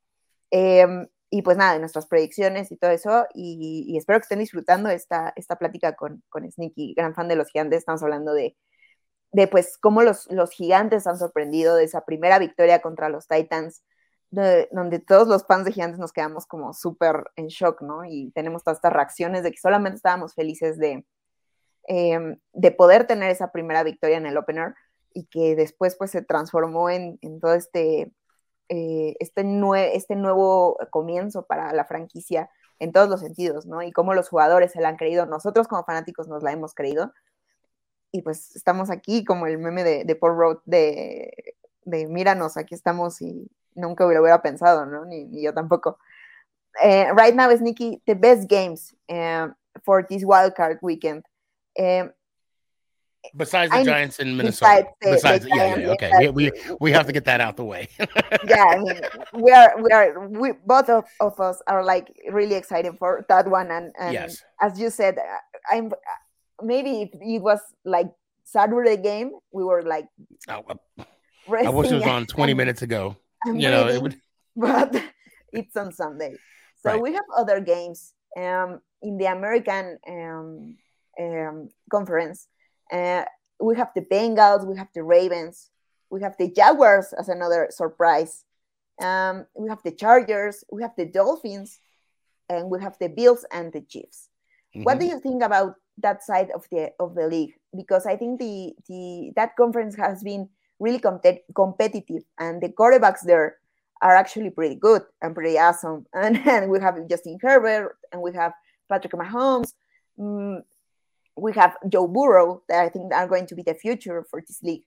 [0.51, 3.27] Em, y pues nada, de nuestras predicciones y todo eso.
[3.35, 7.37] Y, y espero que estén disfrutando esta, esta plática con, con Sneaky, gran fan de
[7.37, 7.81] los gigantes.
[7.81, 8.57] Estamos hablando de,
[9.33, 13.83] de pues cómo los, los gigantes han sorprendido de esa primera victoria contra los Titans
[14.33, 18.05] de- donde todos los fans de Gigantes nos quedamos como súper en shock, ¿no?
[18.05, 21.07] Y tenemos todas estas reacciones de que solamente estábamos felices de,
[21.89, 24.75] em, de poder tener esa primera victoria en el opener
[25.15, 28.13] y que después pues se transformó en, todo este,
[28.71, 33.83] eh, este, nue- este nuevo comienzo para la franquicia en todos los sentidos, ¿no?
[33.83, 37.13] Y cómo los jugadores se la han creído, nosotros como fanáticos nos la hemos creído.
[38.13, 41.55] Y pues estamos aquí como el meme de, de Paul Road de,
[41.85, 45.05] de míranos, aquí estamos y nunca hubiera, hubiera pensado, ¿no?
[45.05, 45.99] Ni, ni yo tampoco.
[46.83, 49.55] Eh, right now, Sneaky, the best games um,
[49.85, 51.23] for this wildcard weekend.
[51.79, 52.11] Um,
[53.37, 54.89] Besides the I- Giants in Minnesota.
[55.01, 56.11] besides Besides, yeah, yeah, okay.
[56.19, 57.89] We, we we have to get that out the way.
[58.45, 59.01] yeah, I mean,
[59.35, 63.47] we are, we are, we both of, of us are like really excited for that
[63.49, 63.71] one.
[63.71, 64.43] And, and yes.
[64.61, 65.23] as you said, uh,
[65.71, 65.93] I'm
[66.61, 68.11] maybe if it was like
[68.43, 70.09] Saturday game, we were like,
[70.49, 70.61] I,
[71.49, 73.17] I wish it was on 20 and- minutes ago.
[73.45, 74.17] And You know, it would
[74.57, 74.95] but
[75.53, 76.37] it's on Sunday.
[76.83, 77.01] So Right.
[77.03, 80.77] we have other games um, in the American um,
[81.21, 82.49] um, conference.
[82.91, 83.25] Uh,
[83.61, 85.71] we have the Bengals, we have the Ravens,
[86.11, 88.45] We have the Jaguars as another surprise.
[89.01, 90.63] Um, we have the Chargers.
[90.71, 91.81] We have the Dolphins,
[92.51, 94.29] and we have the Bills and the Chiefs.
[94.77, 94.85] Mm-hmm.
[94.85, 97.55] What do you think about that side of the of the league?
[97.75, 100.51] Because I think the the that conference has been
[100.83, 101.21] really com-
[101.55, 103.57] competitive, and the quarterbacks there
[104.03, 106.05] are actually pretty good and pretty awesome.
[106.15, 108.53] And, and we have Justin Herbert, and we have
[108.89, 109.73] Patrick Mahomes.
[110.19, 110.63] Mm,
[111.37, 114.63] we have Joe Burrow that I think are going to be the future for this
[114.63, 114.85] league,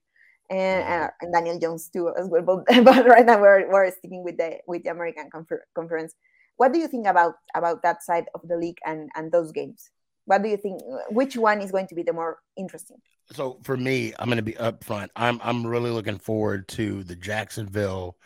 [0.50, 2.42] and, uh, and Daniel Jones too as well.
[2.42, 6.14] But, but, right now we're, we're sticking with the with the American Confer- Conference.
[6.58, 9.90] What do you think about about that side of the league and and those games?
[10.26, 10.82] What do you think?
[11.10, 12.98] Which one is going to be the more interesting?
[13.32, 15.08] So for me, I'm going to be upfront.
[15.16, 18.16] I'm I'm really looking forward to the Jacksonville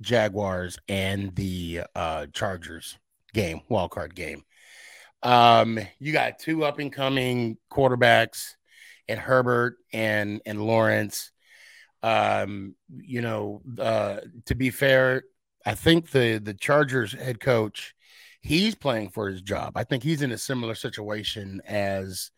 [0.00, 2.98] Jaguars and the uh, Chargers
[3.34, 4.44] game, wild card game.
[5.22, 8.54] Um, you got two up and coming quarterbacks
[9.08, 11.32] and Herbert and and Lawrence.
[12.02, 15.24] Um, you know, uh, to be fair,
[15.66, 17.94] I think the the Chargers head coach,
[18.40, 19.72] he's playing for his job.
[19.76, 22.30] I think he's in a similar situation as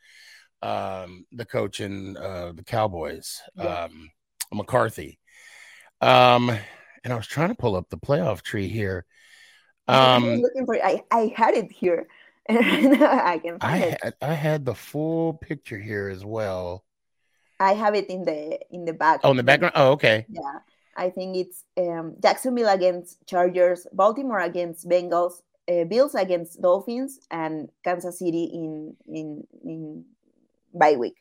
[0.62, 3.84] um, the coach in uh, the Cowboys, yeah.
[3.84, 4.10] um,
[4.52, 5.18] McCarthy.
[6.00, 6.50] Um,
[7.04, 9.04] and I was trying to pull up the playoff tree here.
[9.88, 12.06] Um, I looking for I, I had it here.
[12.48, 16.84] I can I had, I had the full picture here as well.
[17.60, 19.20] I have it in the in the back.
[19.22, 19.74] Oh, in the background.
[19.76, 20.26] Oh, okay.
[20.28, 20.58] Yeah,
[20.96, 25.42] I think it's um, Jacksonville against Chargers, Baltimore against Bengals,
[25.72, 30.04] uh, Bills against Dolphins, and Kansas City in in in
[30.74, 31.16] bye week.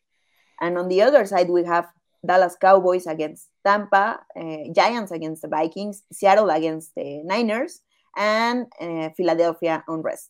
[0.59, 1.87] And on the other side, we have
[2.25, 7.81] Dallas Cowboys against Tampa, uh, Giants against the Vikings, Seattle against the Niners,
[8.15, 10.29] and uh, Philadelphia on rest.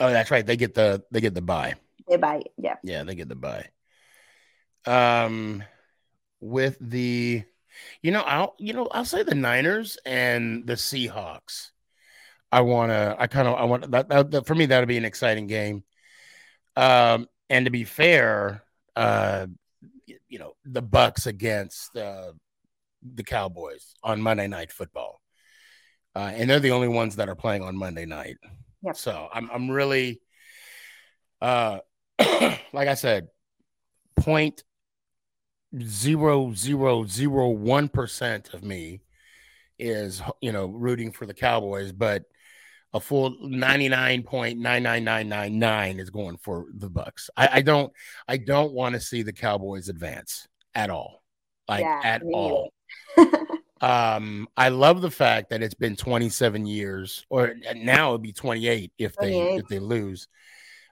[0.00, 0.44] Oh, that's right.
[0.44, 1.74] They get the they get the bye.
[2.08, 2.76] They buy, yeah.
[2.82, 3.68] Yeah, they get the bye.
[4.86, 5.64] Um,
[6.40, 7.42] with the,
[8.02, 11.72] you know, I'll you know I'll say the Niners and the Seahawks.
[12.52, 13.16] I want to.
[13.18, 13.54] I kind of.
[13.54, 14.46] I want that, that, that.
[14.46, 15.84] For me, that'll be an exciting game.
[16.76, 18.62] Um, and to be fair,
[18.94, 19.46] uh,
[20.28, 22.32] you know, the Bucs against uh,
[23.02, 25.20] the Cowboys on Monday Night Football,
[26.14, 28.36] uh, and they're the only ones that are playing on Monday night.
[28.82, 28.96] Yep.
[28.96, 30.20] So I'm I'm really
[31.40, 31.78] uh
[32.18, 33.28] like I said,
[34.16, 34.62] point
[35.82, 39.00] zero zero zero one percent of me
[39.78, 42.22] is you know rooting for the Cowboys, but
[42.92, 47.92] a full 99.99999 is going for the Bucs I, I don't
[48.28, 51.22] i don't want to see the cowboys advance at all
[51.68, 52.72] like yeah, at all
[53.80, 58.92] Um, I love the fact that it's been 27 years, or now it'd be 28
[58.98, 59.32] if 28.
[59.32, 60.28] they if they lose.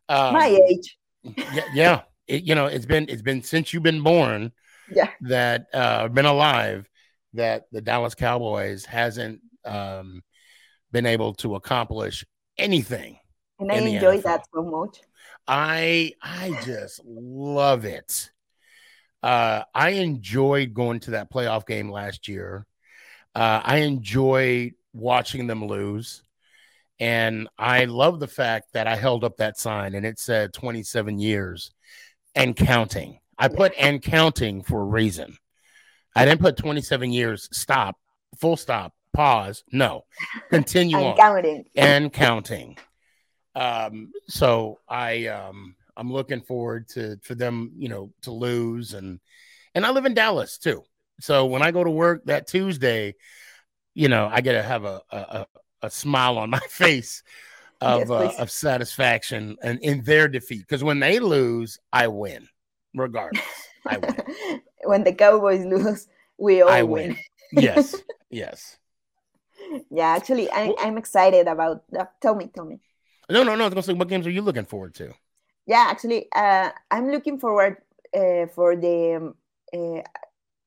[0.09, 0.99] Um, My age.
[1.23, 2.01] yeah, yeah.
[2.27, 4.53] It, you know, it's been it's been since you've been born.
[4.93, 5.09] Yeah.
[5.23, 6.87] That uh, been alive.
[7.33, 10.23] That the Dallas Cowboys hasn't um,
[10.95, 12.25] been able to accomplish
[12.57, 13.19] anything.
[13.59, 15.01] And I enjoy that so much.
[15.47, 18.31] I I just love it.
[19.23, 22.67] Uh, I enjoyed going to that playoff game last year.
[23.35, 26.23] Uh, I enjoy watching them lose.
[27.01, 31.19] And I love the fact that I held up that sign and it said 27
[31.19, 31.73] years
[32.37, 33.19] and counting.
[33.37, 35.37] I put and counting for a reason.
[36.15, 37.97] I didn't put 27 years, stop,
[38.39, 39.65] full stop, pause.
[39.73, 40.05] No,
[40.51, 42.77] continue on counting and counting.
[43.55, 49.21] Um, so I um I'm looking forward to for them, you know, to lose and
[49.75, 50.83] and I live in Dallas too.
[51.21, 53.15] So when I go to work that Tuesday,
[53.95, 55.47] you know, I get to have a, a,
[55.83, 57.23] a smile on my face
[57.81, 62.49] of yes, uh, of satisfaction and in their defeat because when they lose, I win,
[62.95, 63.45] regardless.
[63.87, 64.61] I win.
[64.85, 66.09] when the Cowboys lose,
[66.39, 67.11] we all I win.
[67.11, 67.63] win.
[67.63, 67.95] yes,
[68.31, 68.77] yes.
[69.91, 71.85] Yeah, actually, I, well, I'm excited about.
[71.97, 72.81] Uh, tell me, tell me.
[73.31, 73.65] No, no, no.
[73.65, 75.13] I was gonna say, what games are you looking forward to?
[75.67, 77.79] Yeah, actually, uh, I'm looking forward
[78.15, 79.35] uh, for the um,
[79.73, 80.03] uh,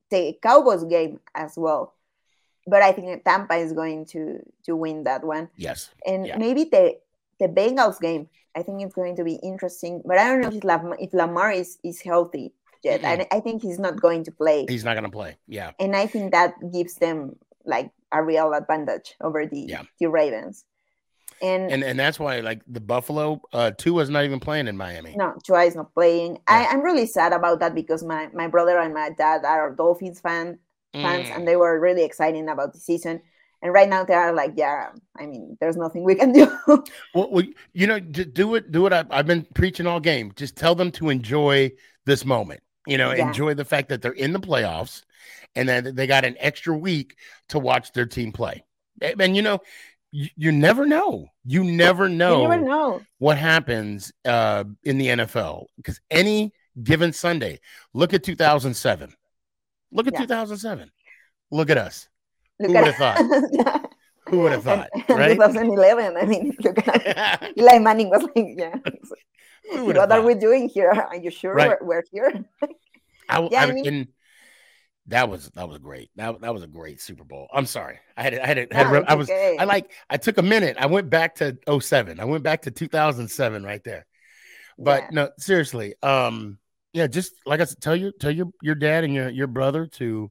[0.09, 1.93] the Cowboys game as well.
[2.65, 5.49] But I think Tampa is going to to win that one.
[5.55, 5.89] Yes.
[6.05, 6.37] And yeah.
[6.37, 6.97] maybe the
[7.39, 8.27] the Bengals game.
[8.55, 10.01] I think it's going to be interesting.
[10.03, 13.01] But I don't know if Lamar, if Lamar is, is healthy yet.
[13.01, 13.21] Mm-hmm.
[13.31, 14.65] I, I think he's not going to play.
[14.67, 15.37] He's not going to play.
[15.47, 15.71] Yeah.
[15.79, 17.35] And I think that gives them
[17.65, 19.83] like a real advantage over the yeah.
[19.99, 20.65] the Ravens.
[21.39, 25.15] And, and and that's why like the Buffalo uh was not even playing in Miami.
[25.15, 26.33] No, Tua is not playing.
[26.33, 26.39] Yeah.
[26.47, 30.19] I, I'm really sad about that because my my brother and my dad are Dolphins
[30.19, 30.57] fan
[30.93, 31.35] fans mm.
[31.35, 33.21] and they were really excited about the season.
[33.61, 36.47] And right now they are like, yeah, I mean, there's nothing we can do.
[36.67, 38.93] well, well, you know, do it, do it.
[38.93, 40.31] I've been preaching all game.
[40.35, 41.71] Just tell them to enjoy
[42.05, 43.27] this moment You know, Yeah.
[43.27, 45.03] enjoy the fact that they're in the playoffs
[45.55, 47.15] and that they got an extra week
[47.49, 48.63] to watch their team play.
[49.01, 49.59] And, and, you know,
[50.11, 51.27] you, you never know.
[51.45, 53.01] You never know, You never know.
[53.19, 57.59] what happens uh, in the NFL because any given Sunday,
[57.93, 59.13] look at 2007.
[59.91, 60.19] Look at Yeah.
[60.21, 60.89] 2007.
[61.51, 62.07] Look at us.
[62.59, 63.47] Look Who would have thought?
[63.51, 63.79] yeah.
[64.29, 65.09] Who would have And- thought?
[65.09, 65.35] and Right?
[65.35, 66.17] 2011.
[66.17, 68.75] I mean, look at Eli Manning was like, yeah.
[69.70, 70.91] What are we doing here?
[71.09, 71.80] Are you sure Right.
[71.82, 72.45] we're, we're here?
[73.30, 74.07] I, Yeah, I, I mean-
[75.09, 76.09] that was that was great.
[76.18, 77.47] That, that was a great Super Bowl.
[77.53, 77.97] I'm sorry.
[78.18, 78.74] I had it- I had it.
[78.74, 79.55] Had No, I was okay.
[79.57, 80.76] I like I took a minute.
[80.78, 82.20] I went back to 07.
[82.20, 84.05] I went back to 2007 right there.
[84.78, 85.07] But Yeah.
[85.11, 85.95] no, seriously.
[86.03, 86.59] Um
[86.91, 89.88] yeah, just like I said, tell your tell your your dad and your your brother
[89.93, 90.30] to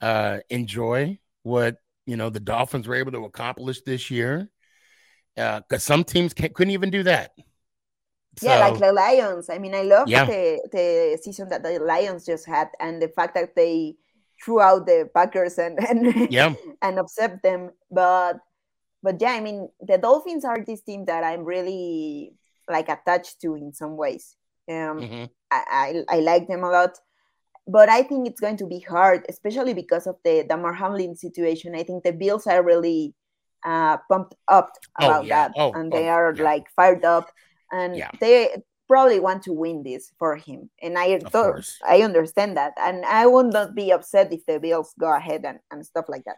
[0.00, 4.50] uh enjoy what you know the Dolphins were able to accomplish this year.
[5.36, 7.30] Uh cuz some teams can't, couldn't even do that.
[8.40, 9.50] Yeah, like the Lions.
[9.50, 10.24] I mean, I love Yeah.
[10.24, 13.96] the the season that the Lions just had, and the fact that they
[14.42, 16.54] threw out the Packers and and yeah.
[16.80, 17.70] and upset them.
[17.90, 18.38] But
[19.02, 22.34] but yeah, I mean, the Dolphins are this team that I'm really
[22.68, 24.36] like attached to in some ways.
[24.68, 25.30] Um, mhm.
[25.50, 26.98] I, I I like them a lot,
[27.66, 31.74] but I think it's going to be hard, especially because of the Damar Hamlin situation.
[31.74, 33.14] I think the Bills are really
[33.64, 35.48] uh, pumped up Oh, about yeah.
[35.48, 36.42] that, Oh, and they oh, are yeah.
[36.42, 37.30] like fired up,
[37.72, 38.10] and Yeah.
[38.20, 40.68] they probably want to win this for him.
[40.82, 44.92] And I thought- I understand that, and I would not be upset if the Bills
[45.00, 46.36] go ahead and, and stuff like that.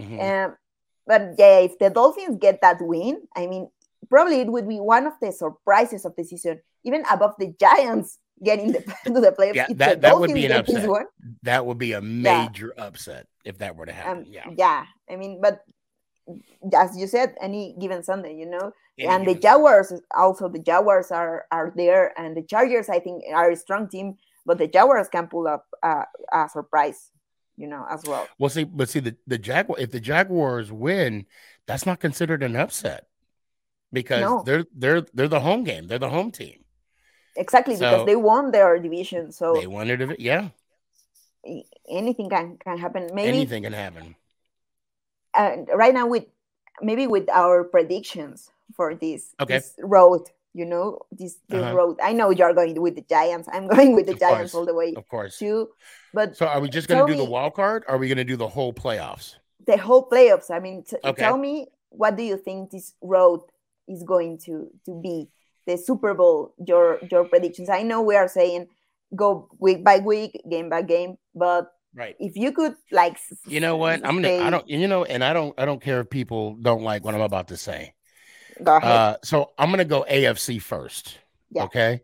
[0.00, 0.20] Mhm.
[0.22, 0.56] Um,
[1.06, 3.68] but yeah, if the Dolphins get that win, I mean,
[4.08, 8.18] probably it would be one of the surprises of the season, even above the Giants
[8.44, 9.54] getting the, to the playoffs.
[9.56, 10.88] Yeah, that- that would be an upset.
[10.88, 11.06] one,
[11.42, 14.18] That would be a major upset if that were to happen.
[14.18, 14.46] um, yeah.
[14.56, 15.62] yeah, I mean, but
[16.74, 21.10] as you said, any given Sunday, you know, Any and the Jaguars also the Jaguars
[21.10, 25.08] are are there, and the Chargers I think are a strong team, but the Jaguars
[25.08, 27.10] can pull up uh, a surprise,
[27.56, 28.26] you know, as well.
[28.38, 29.78] Well, see, but see the the Jaguar.
[29.78, 31.26] If the Jaguars win,
[31.66, 33.06] that's not considered an upset
[33.92, 34.42] because No.
[34.44, 35.86] they're they're they're the home game.
[35.86, 36.64] They're the home team.
[37.36, 40.18] Exactly So- because they won their division, so They wanted it.
[40.18, 40.50] Yeah,
[41.88, 43.08] anything can can happen.
[43.14, 44.16] Maybe anything can happen.
[45.38, 46.26] Uh, right now with
[46.82, 49.54] maybe with our predictions for this, Okay.
[49.56, 51.74] this road you know this, this Uh-huh.
[51.76, 54.54] road i know you're going with the giants i'm going with the Of giants course.
[54.54, 55.38] all the way Of course.
[55.38, 55.68] too
[56.14, 57.84] but So, are we just going to do the wild card?
[57.86, 59.36] Or are we going to do the whole playoffs?
[59.66, 61.20] the whole playoffs i mean t- Okay.
[61.22, 63.40] tell me what do you think this road
[63.88, 65.28] is going to to be
[65.66, 68.66] the super bowl your your predictions i know we are saying
[69.14, 72.14] go week by week game by game but Right.
[72.20, 74.06] if you could like You know what?
[74.06, 74.36] I'm gonna.
[74.36, 74.68] I don't.
[74.68, 75.52] You know, and I don't.
[75.58, 77.92] I don't care if people don't like what I'm about to say.
[78.62, 81.18] go ahead Uh, so I'm gonna go AFC first.
[81.50, 81.64] Yeah.
[81.64, 82.02] Okay.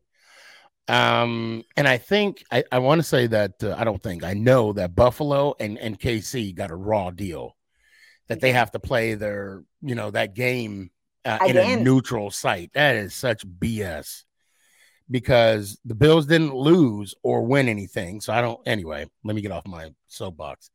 [0.89, 4.35] Um, and I think I, I want to say that uh, I don't think I
[4.35, 7.57] know that Buffalo and, and KC got a raw deal
[8.29, 10.91] that they have to play their you know that game
[11.25, 12.73] uh, in a neutral site.
[12.75, 14.25] That is such BS
[15.11, 18.21] because the Bills didn't lose or win anything.
[18.21, 18.61] So I don't.
[18.67, 20.71] Anyway, let me get off my soapbox.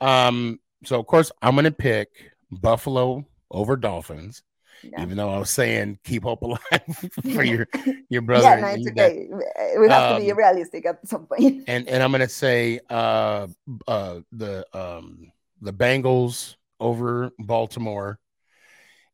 [0.00, 2.08] Um, so of course I'm gonna pick
[2.50, 4.42] Buffalo over Dolphins
[4.84, 5.02] Yeah.
[5.02, 6.58] even though I was saying keep hope alive
[7.34, 7.66] for your
[8.08, 8.44] your brother.
[8.44, 9.28] yeah, no, it's okay.
[9.78, 11.64] We have to be Um, realistic at some point.
[11.66, 13.48] And and I'm gonna say uh
[13.88, 18.20] uh the um the Bengals over Baltimore,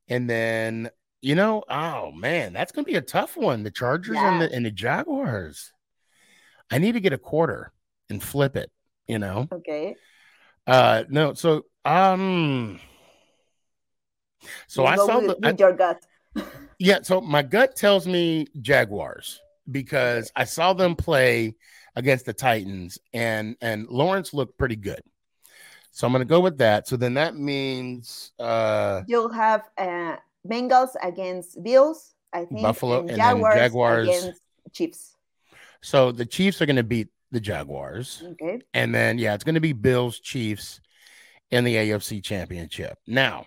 [0.09, 0.91] and then
[1.25, 3.63] you know oh man that's gonna be a tough one.
[3.63, 5.73] The Chargers and the and the Jaguars.
[6.71, 7.73] I need to get a quarter
[8.11, 8.71] and flip it.
[9.09, 9.49] You know.
[9.51, 9.97] Okay.
[10.67, 11.35] Uh no.
[11.35, 12.79] So um.
[14.67, 16.05] So You I saw with, the I- with your gut.
[16.81, 21.55] Yeah, so my gut tells me Jaguars because I saw them play
[21.95, 25.01] against the Titans and and Lawrence looked pretty good.
[25.93, 26.89] So I'm going to go with that.
[26.89, 30.17] So then that means uh You'll have uh,
[30.47, 32.63] Bengals against Bills, I think.
[32.63, 34.09] Buffalo, and and Jaguars, Jaguars.
[34.09, 34.41] against
[34.73, 35.17] Chiefs.
[35.83, 38.23] so the Chiefs are going to beat the Jaguars.
[38.33, 38.61] Okay.
[38.75, 40.81] And then yeah, it's going to be Bills Chiefs
[41.51, 42.99] in the AFC Championship.
[43.07, 43.47] Now,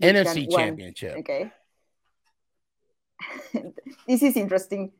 [0.00, 0.50] NFC?
[0.50, 1.16] Championship.
[1.18, 1.50] Okay.
[4.06, 4.92] this is interesting.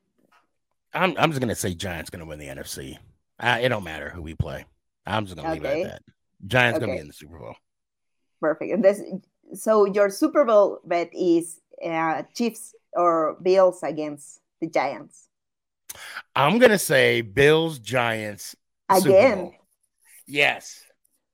[0.94, 2.98] I'm I'm just going to say Giants going to win the NFC.
[3.40, 4.64] Uh, it don't matter who we play.
[5.06, 5.80] I'm just going to leave Okay.
[5.80, 6.02] it at that.
[6.46, 7.54] Giants going to be in the Super Bowl.
[8.40, 8.72] Perfect.
[8.72, 9.00] And this,
[9.54, 15.28] so your Super Bowl bet is uh, Chiefs or Bills against the Giants.
[16.34, 18.56] I'm gonna say Bills Giants
[18.98, 19.52] Again.
[20.26, 20.84] Yes.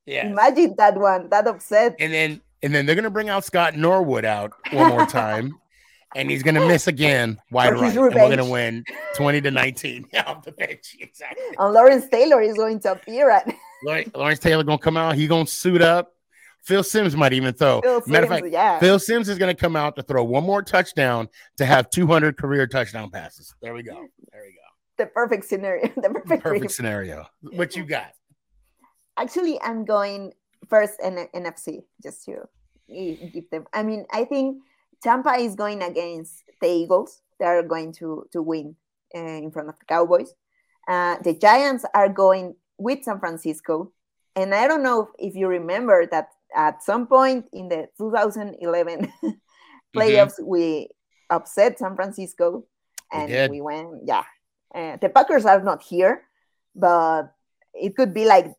[0.06, 0.26] Yeah.
[0.26, 1.96] Imagine that one, that upset.
[1.98, 5.58] and then and then they're gonna bring out Scott Norwood out one more time.
[6.16, 7.94] and he's gonna miss again wide right.
[7.94, 10.96] And we're gonna win 20 to 19 off the bench.
[11.00, 11.44] Exactly.
[11.58, 13.54] And Lawrence Taylor is going to appear at
[14.14, 16.14] Lawrence Taylor gonna come out, he gonna suit up.
[16.68, 17.80] Phil Simms might even throw.
[17.80, 18.78] Phil Matter of fact, yeah.
[18.78, 22.36] Phil Simms is going to come out to throw one more touchdown to have 200
[22.36, 23.54] career touchdown passes.
[23.62, 23.94] There we go.
[23.94, 24.58] There we go.
[24.98, 25.88] The perfect scenario.
[25.96, 27.24] The perfect, perfect scenario.
[27.40, 28.12] What you got?
[29.16, 30.34] Actually, I'm going
[30.68, 32.46] first in NFC just to
[32.86, 33.64] give them.
[33.72, 34.58] I mean, I think
[35.02, 37.22] Tampa is going against the Eagles.
[37.40, 38.76] They are going to to win
[39.14, 40.34] uh, in front of the Cowboys.
[40.86, 43.90] Uh, the Giants are going with San Francisco,
[44.36, 49.12] and I don't know if you remember that at some point in the 2011
[49.96, 50.46] playoffs, mm-hmm.
[50.46, 50.88] we
[51.30, 52.64] upset San Francisco,
[53.12, 53.88] and we, we went.
[54.04, 54.24] Yeah,
[54.74, 56.22] uh, the Packers are not here,
[56.74, 57.32] but
[57.74, 58.54] it could be like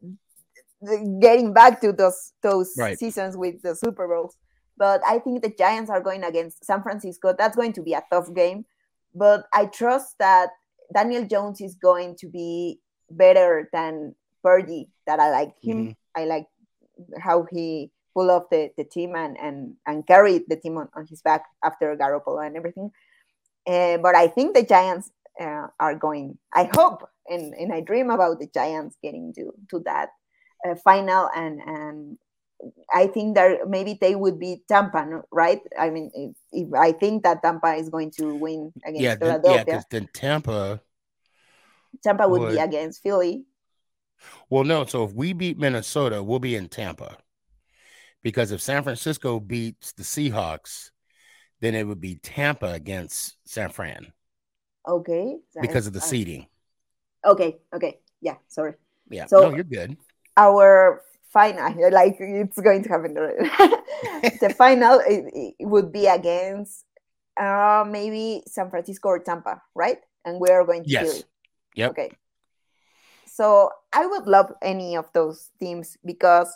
[1.22, 2.98] getting back to those those right.
[2.98, 4.38] seasons with the Super Bowls.
[4.78, 7.36] But I think the Giants are going against San Francisco.
[7.38, 8.66] That's going to be a tough game.
[9.14, 10.50] But I trust that
[10.94, 12.80] Daniel Jones is going to be
[13.12, 14.90] better than Purdy.
[15.06, 15.78] That I like him.
[15.78, 16.22] Mm-hmm.
[16.22, 16.46] I like
[17.20, 21.06] how he pulled off the, the team and, and, and carried the team on, on
[21.08, 22.92] his back after Garoppolo and everything.
[23.68, 28.10] Uh, but I think the Giants uh, are going, I hope, and, and I dream
[28.10, 30.10] about the Giants getting to, to that
[30.68, 32.18] uh, final and, and
[32.94, 35.62] I think that maybe they would be Tampa, right?
[35.78, 39.56] I mean, if, if I think that Tampa is going to win against yeah, Philadelphia.
[39.56, 40.82] yeah, because then Tampa,
[42.04, 43.46] Tampa would, would, be against Philly.
[44.50, 44.86] Well, no.
[44.86, 47.18] So if we beat Minnesota, we'll be in Tampa.
[48.22, 50.92] Because if San Francisco beats the Seahawks,
[51.62, 54.12] then it would be Tampa against San Fran.
[54.88, 55.38] Okay.
[55.62, 56.48] Because of the seeding.
[57.26, 57.58] Okay.
[57.74, 58.00] Okay.
[58.22, 58.36] Yeah.
[58.48, 58.74] Sorry.
[59.10, 59.26] Yeah.
[59.26, 59.98] So no, you're good.
[60.38, 61.02] Our
[61.32, 63.14] final, like it's going to happen.
[63.14, 66.86] the final it, it would be against
[67.40, 70.00] uh maybe San Francisco or Tampa, right?
[70.26, 71.24] And we are going to yes.
[71.76, 71.92] Yep.
[71.92, 72.12] Okay.
[73.28, 76.56] So I would love any of those teams because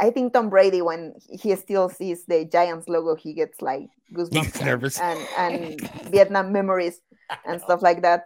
[0.00, 4.64] I think Tom Brady, when he still sees the Giants logo, he gets like goosebumps
[4.64, 4.98] nervous.
[4.98, 7.00] and and Vietnam memories
[7.44, 8.24] and stuff like that.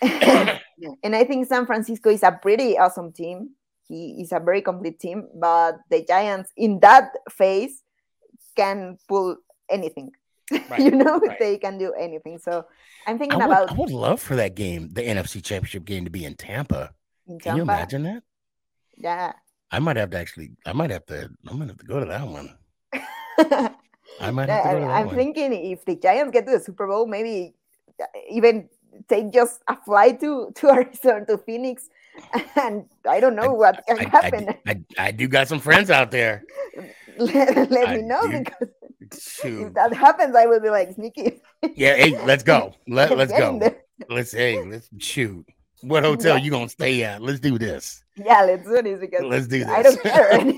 [0.02, 3.50] and I think San Francisco is a pretty awesome team.
[3.88, 7.82] He is a very complete team, but the Giants in that phase
[8.54, 9.36] can pull
[9.70, 10.10] anything.
[10.50, 11.38] Right, you know, right.
[11.38, 12.38] they can do anything.
[12.38, 12.64] So
[13.06, 13.70] I'm thinking I would, about.
[13.72, 16.92] I would love for that game, the NFC Championship game, to be in Tampa.
[17.40, 18.22] Can you imagine that?
[18.96, 19.32] Yeah.
[19.70, 20.52] I might have to actually.
[20.64, 21.30] I might have to.
[21.46, 22.56] I'm gonna have to go to that one.
[24.20, 24.90] I might have to go to that one.
[24.90, 25.14] I'm one.
[25.14, 27.54] thinking if the Giants get to the Super Bowl, maybe
[28.00, 28.68] uh, even
[29.08, 31.90] take just a flight to to Arizona to Phoenix,
[32.56, 34.48] and I don't know I, what can I, happen.
[34.66, 36.44] I, I, I, do got some friends out there.
[37.18, 38.38] let, let me know do.
[38.38, 38.68] because
[39.20, 39.68] Shoot.
[39.68, 41.40] if that happens, I will be like sneaky.
[41.74, 42.74] yeah, hey, let's go.
[42.86, 43.60] Let let's go.
[44.08, 45.46] Let's hey, let's shoot.
[45.82, 46.44] What hotel yeah.
[46.44, 47.22] you gonna stay at?
[47.22, 48.02] Let's do this.
[48.16, 49.68] Yeah, let's do this because let's do this.
[49.68, 50.32] I don't care.
[50.32, 50.54] and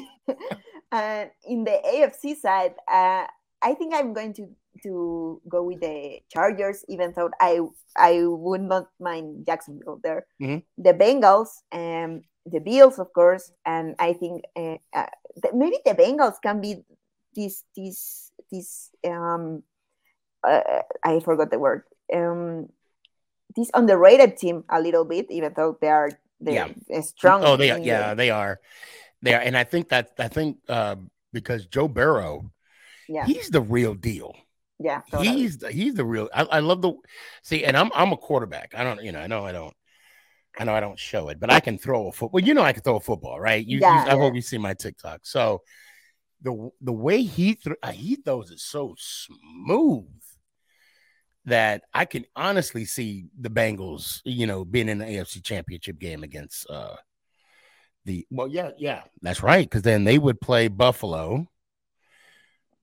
[1.49, 3.27] in the AFC side, uh,
[3.62, 4.49] I think I'm going to
[4.83, 7.61] to go with the Chargers, even though I
[7.97, 10.27] I would not mind Jacksonville there.
[10.41, 10.64] Mm-hmm.
[10.83, 15.07] The Bengals and the Bills, of course, and I think uh, uh,
[15.53, 16.83] maybe the Bengals can be
[17.35, 19.62] this this this um
[20.43, 21.83] uh, I forgot the word
[22.14, 22.68] um
[23.57, 27.01] this underrated team a little bit, even though they are they yeah.
[27.03, 27.44] strong.
[27.44, 28.14] Oh, they are, yeah, the...
[28.16, 28.61] they are.
[29.22, 30.96] They are, and I think that I think uh,
[31.32, 32.51] because Joe Burrow,
[33.09, 34.34] yeah, he's the real deal.
[34.78, 35.36] Yeah, totally.
[35.36, 36.30] he's the, he's the real.
[36.34, 36.94] I, I love the
[37.42, 38.72] see, and I'm I'm a quarterback.
[38.74, 39.74] I don't, you know, I know I don't.
[40.59, 42.40] I know I don't show it, but I can throw a football.
[42.40, 43.64] You know I can throw a football, right?
[43.64, 45.20] You, yeah, you I hope you see my TikTok.
[45.22, 45.62] So
[46.42, 50.09] the the way he th- he throws it so smooth
[51.51, 56.22] that I can honestly see the Bengals, you know, being in the AFC Championship game
[56.22, 56.96] against uh
[58.05, 61.46] the well, yeah, yeah, that's right, because then they would play Buffalo.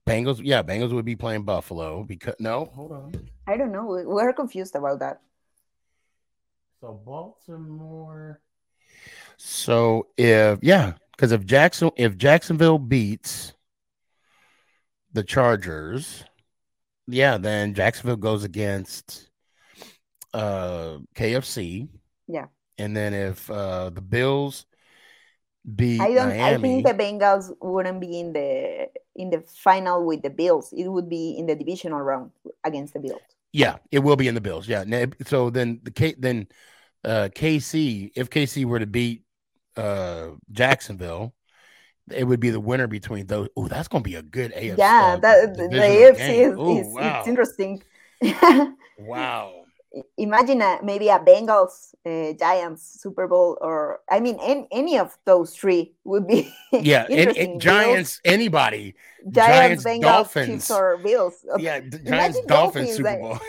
[0.07, 3.29] Bengals, yeah, Bengals would be playing Buffalo because no, hold on.
[3.47, 3.85] I don't know.
[3.85, 5.21] We're confused about that.
[6.79, 8.39] So Baltimore.
[9.37, 13.53] So if yeah, because if Jackson if Jacksonville beats
[15.13, 16.23] the Chargers,
[17.07, 19.29] yeah, then Jacksonville goes against
[20.33, 21.87] uh KFC.
[22.27, 22.47] Yeah.
[22.77, 24.65] And then if uh the Bills
[25.75, 30.05] beat I don't Miami, I think the Bengals wouldn't be in the in the final
[30.05, 30.73] with the Bills.
[30.73, 32.31] It would be in the divisional round
[32.63, 33.21] against the Bills.
[33.51, 34.67] Yeah, it will be in the Bills.
[34.67, 34.83] Yeah.
[35.25, 36.47] So then the K then
[37.03, 39.23] uh KC, if KC were to beat
[39.75, 41.33] uh Jacksonville,
[42.11, 43.49] it would be the winner between those.
[43.55, 44.77] Oh, that's going to be a good AFC.
[44.77, 46.51] Yeah, uh, that, the AFC game.
[46.51, 47.19] is, Ooh, is wow.
[47.19, 47.83] it's interesting.
[48.99, 49.53] Wow.
[50.17, 55.17] Imagine a, maybe a Bengals uh, Giants Super Bowl, or I mean, any, any of
[55.25, 58.95] those three would be Yeah, and, and Bills, Giants, anybody.
[59.31, 60.47] Giants, Giants, Bengals, Dolphins.
[60.47, 61.45] Chiefs, or Bills.
[61.57, 63.39] Yeah, Giants, Imagine Dolphins, Dolphins, Super I- Bowl.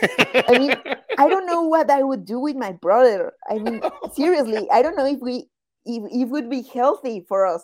[0.47, 0.75] I mean,
[1.19, 3.33] I don't know what I would do with my brother.
[3.49, 3.81] I mean,
[4.13, 5.49] seriously, I don't know if we
[5.85, 7.63] if it would be healthy for us.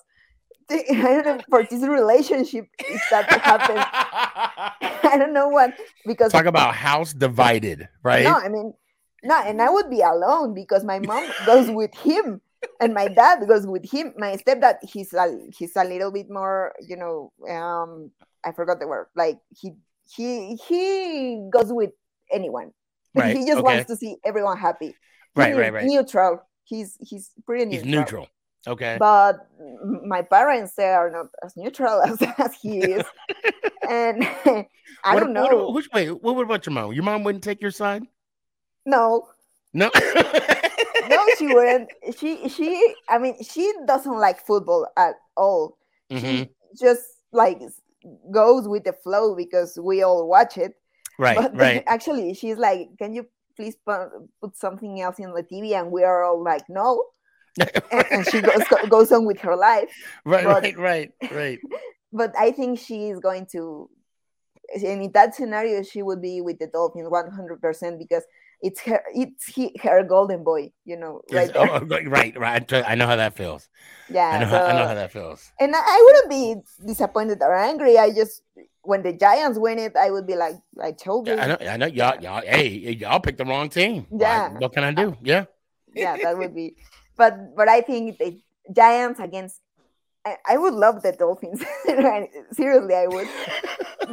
[0.70, 3.80] I don't know for this relationship if that happens.
[5.14, 5.74] I don't know what
[6.06, 8.24] because Talk about house divided, right?
[8.24, 8.74] no, I mean
[9.24, 12.42] no, and I would be alone because my mom goes with him
[12.80, 14.14] and my dad goes with him.
[14.18, 18.12] My stepdad, he's a he's a little bit more, you know, um,
[18.44, 19.08] I forgot the word.
[19.16, 19.74] Like he
[20.08, 21.92] he he goes with
[22.32, 22.72] anyone.
[23.18, 23.62] Right, He just okay.
[23.62, 24.94] wants to see everyone happy.
[25.38, 25.86] Right, He's right, right.
[25.86, 26.42] Neutral.
[26.66, 28.28] He's he's pretty He's neutral.
[28.68, 28.98] Okay.
[29.00, 29.48] But
[30.06, 33.06] my parents they are not as neutral as, as he is.
[33.90, 34.24] and
[35.04, 35.70] I What- don't what- know.
[35.72, 36.12] which way?
[36.12, 36.94] What, what about your mom?
[36.94, 38.04] Your mom wouldn't take your side?
[38.86, 39.28] no,
[39.74, 39.90] No.
[41.10, 41.90] no, she wouldn't.
[42.18, 45.78] She she I mean she doesn't like football at all.
[46.12, 46.22] Mhm.
[46.22, 46.50] She
[46.80, 47.60] just like
[48.32, 50.74] goes with the flow because we all watch it.
[51.18, 51.84] Right, but right.
[51.88, 54.10] actually she's like, Can you please put,
[54.42, 55.74] put something else in the TV?
[55.74, 57.04] And we are all like, No.
[57.92, 59.90] and, she goes goes on with her life.
[60.26, 61.60] right, but- right, right, right.
[62.14, 63.90] But I think she is going to
[64.74, 68.24] and in that scenario she would be with the Dolphins 100 percent because
[68.62, 72.74] it's her it's he, her golden boy, you know, right oh, oh, right, right.
[72.74, 73.68] I know how that feels.
[74.10, 74.30] yeah.
[74.30, 75.52] I know, how, I know how that feels.
[75.60, 77.98] and I, I wouldn't be disappointed or angry.
[77.98, 78.42] I just
[78.86, 81.36] when the Giants win it, I would be like, I told you.
[81.36, 81.58] Yeah, I know.
[81.72, 81.86] I know.
[81.88, 82.42] Y'all, y'all.
[82.46, 84.06] Hey, y'all picked the wrong team.
[84.12, 84.50] Yeah.
[84.50, 85.18] What can I do?
[85.24, 85.46] Yeah.
[85.94, 86.76] yeah, that would be.
[87.18, 88.40] But but I think the
[88.72, 89.62] Giants against.
[90.26, 91.64] I, I would love the Dolphins.
[92.52, 93.28] Seriously, I would.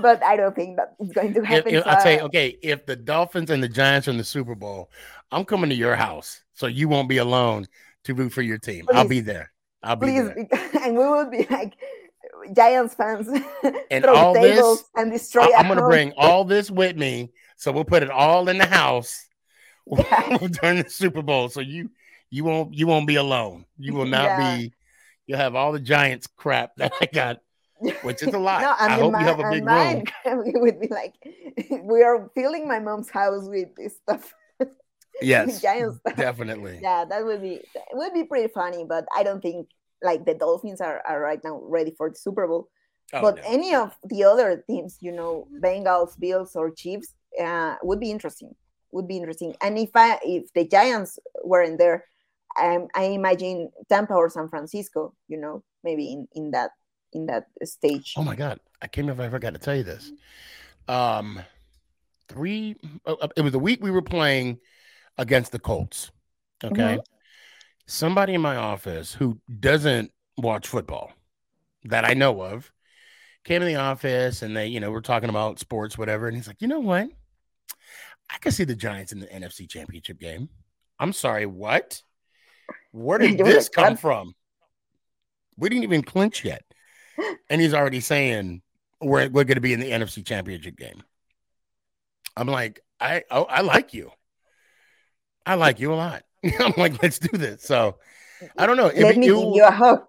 [0.00, 1.74] But I don't think that it's going to happen.
[1.74, 4.24] if, so I'll tell you, okay, if the Dolphins and the Giants are in the
[4.24, 4.90] Super Bowl,
[5.30, 7.66] I'm coming to your house, so you won't be alone
[8.04, 8.86] to root for your team.
[8.94, 9.52] I'll be there.
[9.82, 10.70] I'll be please, there.
[10.82, 11.74] and we will be like
[12.56, 13.28] Giants fans,
[13.90, 15.42] And all this- and destroy.
[15.44, 18.48] I- a I'm going to bring all this with me, so we'll put it all
[18.48, 19.26] in the house
[19.86, 20.38] Yeah.
[20.38, 21.50] during the Super Bowl.
[21.50, 21.90] So you
[22.32, 23.66] you won't you won't be alone.
[23.78, 24.56] You will not Yeah.
[24.56, 24.72] be.
[25.26, 27.38] You'll have all the Giants crap that I got,
[28.02, 28.62] which is a lot.
[28.62, 30.42] No, I the hope mi- you have a big mine, room.
[30.54, 31.14] It would be like
[31.82, 34.32] we are filling my mom's house with this stuff.
[35.20, 36.16] Yes, Giants stuff.
[36.16, 36.80] definitely.
[36.82, 39.68] Yeah, that would be it would be pretty funny, but I don't think
[40.02, 42.68] like the Dolphins are, are right now ready for the Super Bowl.
[43.12, 43.42] Oh, but no.
[43.46, 48.54] any of the other teams, you know, Bengals, Bills, or Chiefs, uh, would be interesting.
[48.92, 49.54] Would be interesting.
[49.60, 52.06] And if I if the Giants weren't there,
[52.60, 56.70] um, I imagine Tampa or San Francisco, you know, maybe in in that
[57.12, 58.14] in that stage.
[58.16, 60.12] Oh my god, I can't remember if I forgot to tell you this.
[60.88, 61.40] Um,
[62.28, 62.76] three.
[63.06, 64.58] uh, uh, It was the week we were playing
[65.18, 66.10] against the Colts.
[66.64, 66.98] Okay,
[67.86, 71.12] somebody in my office who doesn't watch football
[71.84, 72.72] that I know of
[73.44, 76.46] came in the office and they, you know, we're talking about sports, whatever, and he's
[76.46, 77.08] like, you know what?
[78.30, 80.48] I can see the Giants in the NFC Championship game.
[80.98, 82.02] I'm sorry, what?
[82.92, 84.34] Where did this come from?
[85.56, 86.62] We didn't even clinch yet.
[87.50, 88.62] And he's already saying
[89.00, 91.02] we're, we're going to be in the NFC Championship game.
[92.36, 94.10] I'm like, I oh, I like you.
[95.44, 96.22] I like you a lot.
[96.60, 97.62] I'm like, let's do this.
[97.64, 97.96] So
[98.56, 98.86] I don't know.
[98.86, 100.04] Let it- me it give you a hug.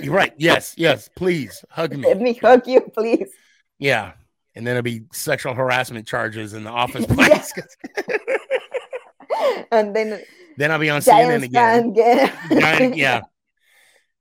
[0.00, 0.32] you're right.
[0.36, 1.08] Yes, yes.
[1.16, 2.06] Please hug me.
[2.06, 2.34] Let me.
[2.34, 3.30] hug you, please.
[3.78, 4.12] Yeah.
[4.54, 7.52] And then it'll be sexual harassment charges in the office place.
[9.72, 10.22] and then
[10.56, 11.94] then I'll be on CNN again.
[11.94, 13.22] Giant- yeah.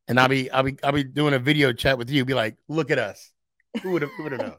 [0.07, 2.26] And I'll be I'll be I'll be doing a video chat with you.
[2.26, 3.31] Be like, look at us.
[3.81, 4.57] Who would have who would have known?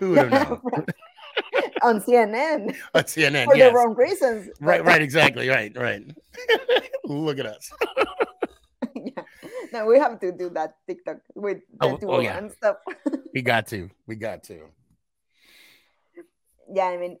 [0.00, 0.86] Who would have known?
[1.82, 3.44] on CNN On CNN.
[3.46, 3.70] for yes.
[3.70, 4.50] the wrong reasons.
[4.60, 5.48] Right, right, exactly.
[5.48, 6.02] Right, right.
[7.04, 7.70] look at us.
[8.94, 9.22] yeah.
[9.72, 12.38] No, we have to do that TikTok with oh, the Oh, oh, yeah.
[12.38, 12.76] and stuff.
[13.32, 13.88] We got to.
[14.06, 14.66] We got to.
[16.72, 17.18] yeah, I mean,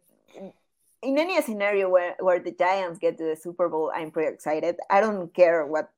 [1.02, 4.76] in- any scenario where, where the Giants get to the Super Bowl, I'm pretty excited.
[4.88, 5.90] I don't care what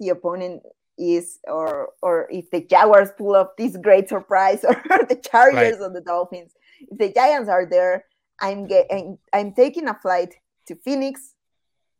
[0.00, 0.62] the opponent
[0.98, 5.90] is or or if the Jaguars pull off this great surprise or the Chargers or
[5.90, 6.52] the Dolphins.
[6.80, 8.04] If the Giants are there,
[8.40, 10.34] I'm getting I'm taking a flight
[10.66, 11.34] to Phoenix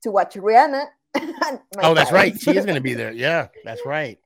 [0.02, 0.86] to watch Rihanna.
[1.78, 2.38] Oh, that's right.
[2.38, 3.12] She is going to be there.
[3.12, 4.18] Yeah, that's right.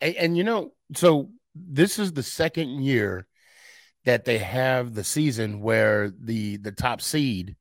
[0.00, 3.26] And, and you know, so this is the second year
[4.04, 7.56] that they have the season where the the top seed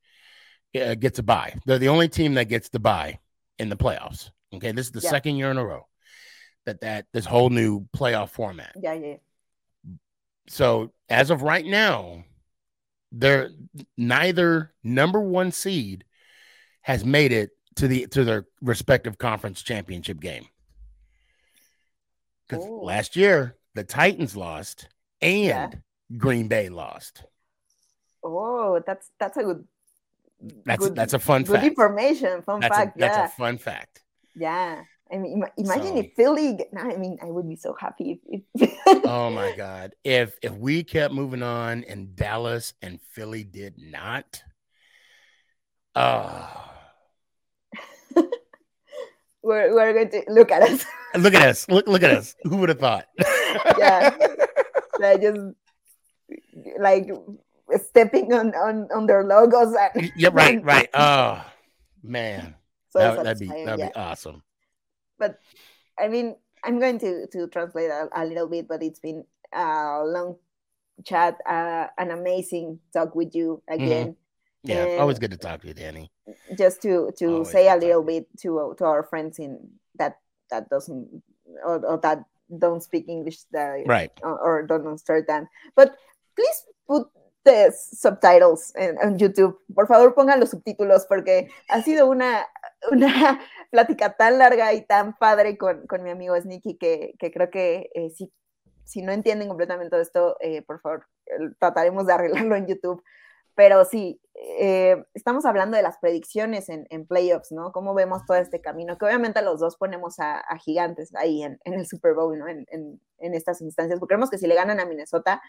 [0.82, 1.54] uh, gets a bye.
[1.66, 3.20] They're the only team that gets the bye
[3.60, 4.32] in the playoffs.
[4.54, 5.10] Okay, this is the Yeah.
[5.10, 5.88] second year in a row.
[6.66, 8.74] that that this whole new playoff format.
[8.76, 9.16] Yeah, yeah.
[10.50, 12.26] So as of right now,
[13.14, 13.52] they're
[13.98, 16.04] neither number one seed
[16.82, 20.46] has made it to the to their respective conference championship game.
[22.48, 24.90] Because last year the Titans lost
[25.22, 25.70] and Yeah.
[26.18, 27.24] Green Bay lost.
[28.24, 29.68] Oh, that's that's a good
[30.66, 31.66] That's good, that's a fun good fact.
[31.68, 32.42] information.
[32.44, 32.98] Fun That's, fact.
[32.98, 34.04] a, that's yeah, a fun fact.
[34.36, 34.82] yeah.
[35.12, 36.60] I mean, imagine So- if Philly.
[36.78, 38.42] I mean, I would be so happy if.
[38.56, 38.74] if
[39.06, 39.96] Oh my god.
[40.04, 44.44] If if we kept moving on and Dallas and Philly did not,
[45.96, 46.72] oh
[49.42, 50.86] we're we're going to look at us.
[51.18, 51.68] look at us.
[51.70, 52.36] Look look at us.
[52.44, 53.06] Who would have thought?
[53.78, 54.16] Yeah.
[55.00, 55.40] like just
[56.80, 57.08] like
[57.76, 59.76] stepping on on on their logos.
[59.76, 60.90] And, yeah, right, right.
[60.94, 61.44] Oh
[62.04, 62.56] man.
[62.90, 63.90] so That, that'd be that'd yeah.
[63.90, 64.44] be awesome.
[65.20, 65.40] but
[66.00, 70.04] I mean, I'm going to to translate a, a little bit, but it's been a
[70.06, 70.38] long
[71.04, 73.84] chat, uh, an amazing talk with you Mm-hmm.
[73.84, 74.16] again.
[74.64, 76.12] Yeah, it's always good to talk to you, Danny.
[76.58, 79.60] Just to to Always say a little bit to to our friends in
[79.96, 80.20] that
[80.52, 81.08] that doesn't
[81.64, 84.12] or, or that don't speak English that Right.
[84.24, 85.48] or, or don't understand.
[85.76, 85.96] But
[86.36, 87.08] please put
[87.48, 89.60] the subtitles en, en YouTube.
[89.74, 92.46] Por favor, pongan los subtítulos porque ha sido una,
[92.92, 93.40] una
[93.72, 97.90] plática tan larga y tan padre con, con mi amigo Sneaky que, que creo que
[97.94, 98.32] eh, si,
[98.84, 101.08] si no entienden completamente todo esto, eh, por favor,
[101.60, 103.04] trataremos de arreglarlo en YouTube.
[103.56, 104.22] Pero sí,
[104.60, 107.72] eh, estamos hablando de las predicciones en, en playoffs, ¿no?
[107.72, 111.60] Cómo vemos todo este camino, que obviamente los dos ponemos a, a gigantes ahí en,
[111.64, 112.48] en el Super Bowl, ¿no?
[112.48, 115.42] En, en estas instancias, porque creemos que si le ganan a Minnesota,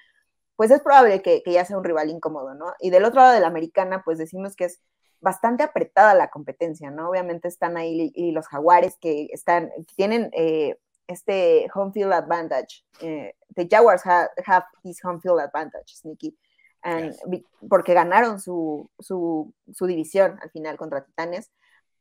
[0.59, 2.74] pues es probable que, que ya sea un rival incómodo, ¿no?
[2.80, 4.80] Y del otro lado de la americana, pues decimos que es
[5.20, 7.10] bastante apretada la competencia, ¿no?
[7.10, 10.76] Obviamente están ahí y los jaguares que están, que tienen eh,
[11.06, 12.85] este home field advantage.
[13.01, 16.36] Eh, the Jaguars ha, have this home field advantage, Sneaky.
[16.82, 17.44] And, Yes.
[17.70, 21.52] Porque ganaron su, su, su división al final contra Titanes.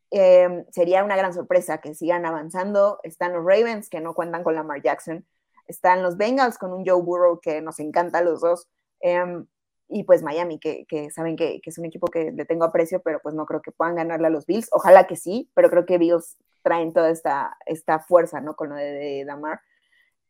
[0.09, 2.99] Eh, sería una gran sorpresa que sigan avanzando.
[3.03, 5.27] Están los Ravens, que no cuentan con Lamar Jackson.
[5.67, 8.67] Están los Bengals con un Joe Burrow que nos encanta a los dos.
[8.99, 9.45] Em,
[9.89, 13.35] y pues Miami, que, saben que, es un equipo que le tengo aprecio, pero pues
[13.35, 14.67] no creo que puedan ganarle a los Bills.
[14.71, 18.55] Ojalá que sí, pero creo que Bills traen toda esta, esta fuerza, ¿no?
[18.55, 19.61] Con lo de, Damar.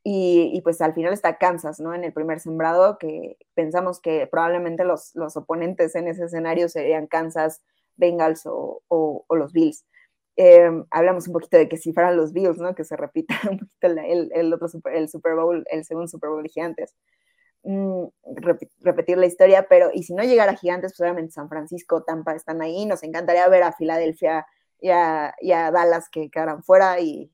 [0.03, 1.93] Y, pues al final está Kansas, ¿no?
[1.93, 7.07] En el primer sembrado, que pensamos que probablemente los, los oponentes en ese escenario serían
[7.07, 7.61] Kansas,
[7.97, 9.85] Bengals o, o los Bills.
[10.39, 12.76] Eh, hablamos un poquito de que si fueran los Bills, ¿no?
[12.76, 16.49] Que se repita un poquito el, otro el Super Bowl, el segundo Super Bowl de
[16.49, 16.95] Gigantes.
[17.64, 18.05] Mm,
[18.35, 22.35] rep repetir la historia, pero y si no llegara Gigantes, pues obviamente San Francisco, Tampa
[22.35, 22.85] están ahí.
[22.85, 24.45] Nos encantaría ver a Filadelfia
[24.80, 25.34] y a,
[25.72, 27.31] Dallas que quedaran fuera y,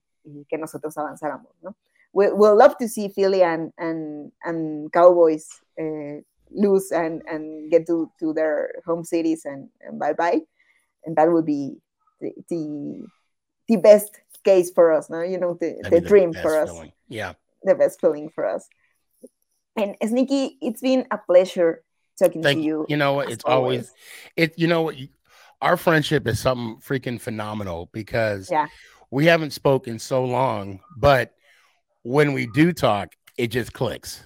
[0.48, 1.76] que nosotros avanzáramos, ¿no?
[2.14, 6.22] We, we'll love to see Philly and, and, Cowboys uh,
[6.52, 9.70] lose and, and get to, to their home cities and
[10.00, 10.42] bye bye.
[11.06, 11.82] And that would be
[12.24, 13.06] the, the,
[13.68, 15.22] the best case for us, no?
[15.22, 16.70] You know, the, the, the dream for us.
[16.70, 16.92] Feeling.
[17.08, 17.34] Yeah.
[17.64, 18.68] The best feeling for us.
[19.76, 21.84] And Sneaky, it's been a pleasure
[22.20, 22.86] talking Thank to you.
[22.90, 23.22] You know?
[23.22, 23.92] It's always, always
[24.36, 24.54] it.
[24.58, 24.96] You know what?
[25.62, 28.68] Our friendship is something freaking phenomenal because yeah.
[29.12, 31.34] we haven't spoken so long, but
[32.04, 34.24] when we do talk, it just clicks,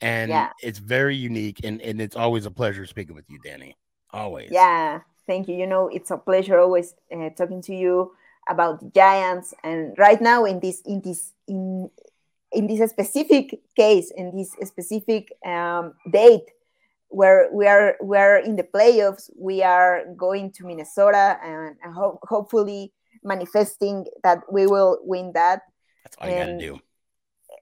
[0.00, 0.50] and yeah.
[0.62, 3.76] it's very unique, and and it's always a pleasure speaking with you, Danny.
[4.10, 4.50] Always.
[4.50, 5.00] Yeah.
[5.30, 5.54] Thank you.
[5.54, 8.10] You know, it's a pleasure always uh, talking to you
[8.48, 11.88] about the Giants, and right now in this in this in
[12.50, 16.50] in this specific case, in this specific um, date,
[17.10, 21.94] where we are we are in the playoffs, we are going to Minnesota and, and
[21.94, 22.92] ho hopefully
[23.22, 25.62] manifesting that we will win that.
[26.02, 26.80] That's all you got to do.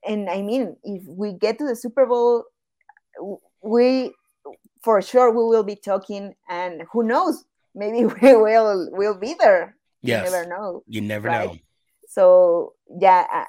[0.07, 2.45] And I mean, if we get to the Super Bowl,
[3.61, 4.15] we
[4.81, 7.45] for sure we will be talking, and who knows,
[7.79, 9.77] maybe we will will be there.
[10.03, 10.27] Yes.
[10.27, 10.83] You never know.
[10.87, 11.49] You never right?
[11.49, 11.57] know.
[12.09, 13.45] So yeah, uh,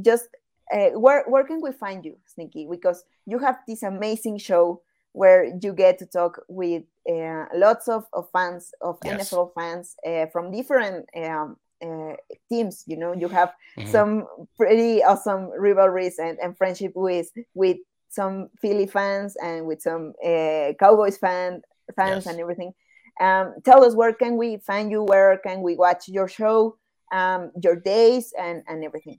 [0.00, 0.28] just
[0.72, 2.66] uh, where where can we find you, Sneaky?
[2.70, 4.82] Because you have this amazing show
[5.12, 9.30] where you get to talk with uh, lots of, of fans of yes.
[9.30, 12.14] NFL fans uh, from different um, uh,
[12.48, 12.84] teams.
[12.86, 13.90] You know, you have mm -hmm.
[13.90, 14.26] some
[14.56, 17.78] pretty awesome rivalries and, and friendship with with
[18.08, 21.62] some Philly fans and with some uh, Cowboys fan
[21.96, 22.26] fans yes.
[22.26, 22.74] and everything.
[23.20, 25.02] Um, tell us where can we find you?
[25.02, 26.78] Where can we watch your show?
[27.12, 29.18] Um, your days and and everything.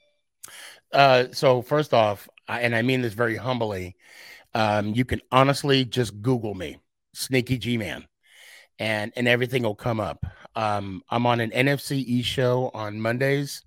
[0.92, 3.96] Uh, so first off, and I mean this very humbly,
[4.54, 6.80] um, you can honestly just Google me,
[7.14, 8.06] Sneaky G Man,
[8.80, 10.26] and and everything will come up.
[10.56, 13.64] Um, I'm on an NFC E show on Mondays.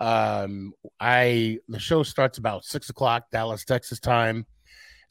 [0.00, 4.46] Um, I the show starts about six o'clock Dallas, Texas time.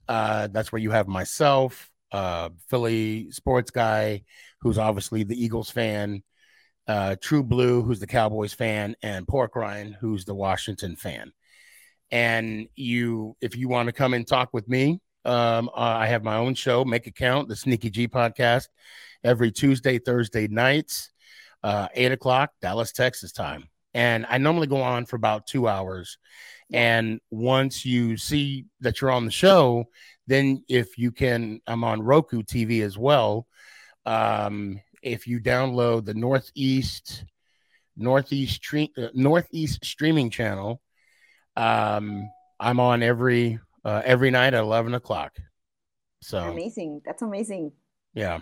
[0.07, 4.23] Uh, that's where you have myself, uh, Philly sports guy,
[4.61, 6.23] who's obviously the Eagles fan,
[6.87, 11.31] uh, True Blue, who's the Cowboys fan, and Pork Ryan, who's the Washington fan.
[12.11, 16.37] And you, if you want to come and talk with me, um, I have my
[16.37, 18.67] own show, Make It Count, the Sneaky G podcast,
[19.23, 21.11] every Tuesday, Thursday nights,
[21.63, 23.69] uh, eight o'clock, Dallas, Texas time.
[23.93, 26.17] And I normally go on for about two hours.
[26.71, 29.85] And once you see that you're on the show,
[30.29, 33.47] then if you can, I'm on Roku TV as well.
[34.05, 37.25] Um, if you download the Northeast
[37.97, 38.65] Northeast
[38.97, 40.81] uh, Northeast streaming channel,
[41.57, 42.29] um,
[42.59, 45.35] I'm on every uh, every night at eleven o'clock.
[46.21, 47.01] So amazing!
[47.05, 47.71] That's amazing.
[48.13, 48.39] Yeah.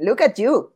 [0.00, 0.72] Look at you.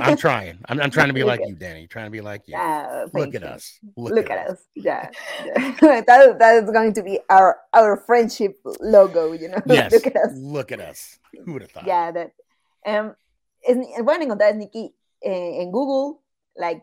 [0.00, 0.58] I'm trying.
[0.66, 1.86] I'm, I'm, trying to be like you, Danny.
[1.86, 2.52] Trying to be like you.
[2.52, 3.48] Yeah, Look at you.
[3.48, 3.78] us.
[3.96, 4.52] Look, Look at, at, us.
[4.52, 4.64] us.
[4.74, 5.10] Yeah.
[5.80, 9.62] that, that is going to be our our friendship logo, you know.
[9.66, 9.92] Yes.
[9.92, 10.32] Look at us.
[10.34, 11.18] Look at us.
[11.44, 11.86] Who would have thought?
[11.86, 12.32] Yeah, that
[12.84, 13.14] um
[13.62, 16.20] es, pueden encontrar a Sneaky eh, en Google,
[16.56, 16.82] like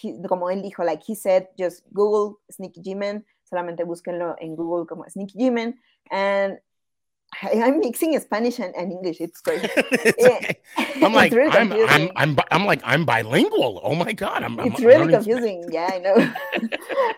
[0.00, 4.86] he, como él dijo, like he said, just Google Sneaky G-Man, solamente búsquenlo en Google
[4.86, 5.74] como Sneaky G-Man,
[6.10, 6.58] and
[7.42, 9.20] I'm mixing Spanish and, and English.
[9.20, 9.68] It's crazy.
[9.76, 10.60] it's
[11.02, 13.80] I'm like, really I'm, I'm, I'm, I'm, like, I'm bilingual.
[13.82, 14.42] Oh my God.
[14.42, 15.62] I'm, it's really confusing.
[15.64, 15.74] Spanish.
[15.74, 16.16] Yeah, I know.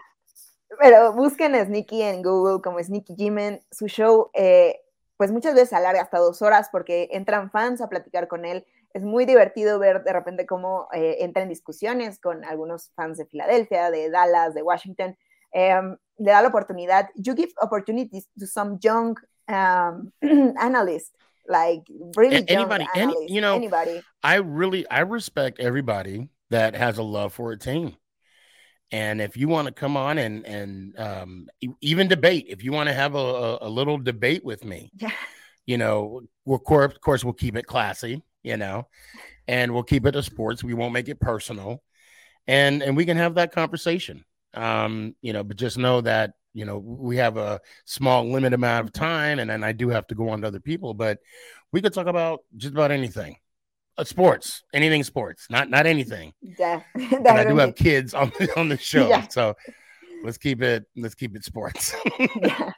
[0.80, 3.60] Pero busquen a Sneaky en Google como Sneaky G-Man.
[3.70, 4.76] Su show, eh,
[5.16, 8.64] pues muchas veces alarga hasta dos horas porque entran fans a platicar con él
[8.94, 13.26] es muy divertido ver de repente cómo eh, entra en discusiones con algunos fans de
[13.26, 15.16] Filadelfia, de Dallas, de Washington.
[15.52, 17.09] Um, le da la oportunidad.
[17.14, 19.16] You give opportunities to some young
[19.49, 21.11] um, analysts,
[21.49, 21.83] like
[22.16, 24.03] really anybody, young analysts, any, you know, anybody.
[24.23, 27.97] I really, I respect everybody that has a love for a team.
[28.91, 31.49] And if you want to come on and and um,
[31.81, 35.11] even debate, if you want to have a, a, little debate with me, yeah.
[35.66, 38.87] you know, we'll, of course we'll keep it classy you know,
[39.47, 40.65] and we'll keep it to sports.
[40.65, 41.83] We won't make it personal,
[42.47, 44.25] and and we can have that conversation.
[44.55, 48.86] Um, you know, but just know that you know we have a small limited amount
[48.86, 51.20] of time, and then I do have to go on to other people, but
[51.70, 53.36] we could talk about just about anything.
[53.97, 56.32] Uh, sports, anything sports, not not anything.
[56.43, 59.28] Yeah, and I do have kids on the, on the show, yeah.
[59.28, 59.55] so
[60.24, 61.94] let's keep it let's keep it sports.
[62.43, 62.72] yeah.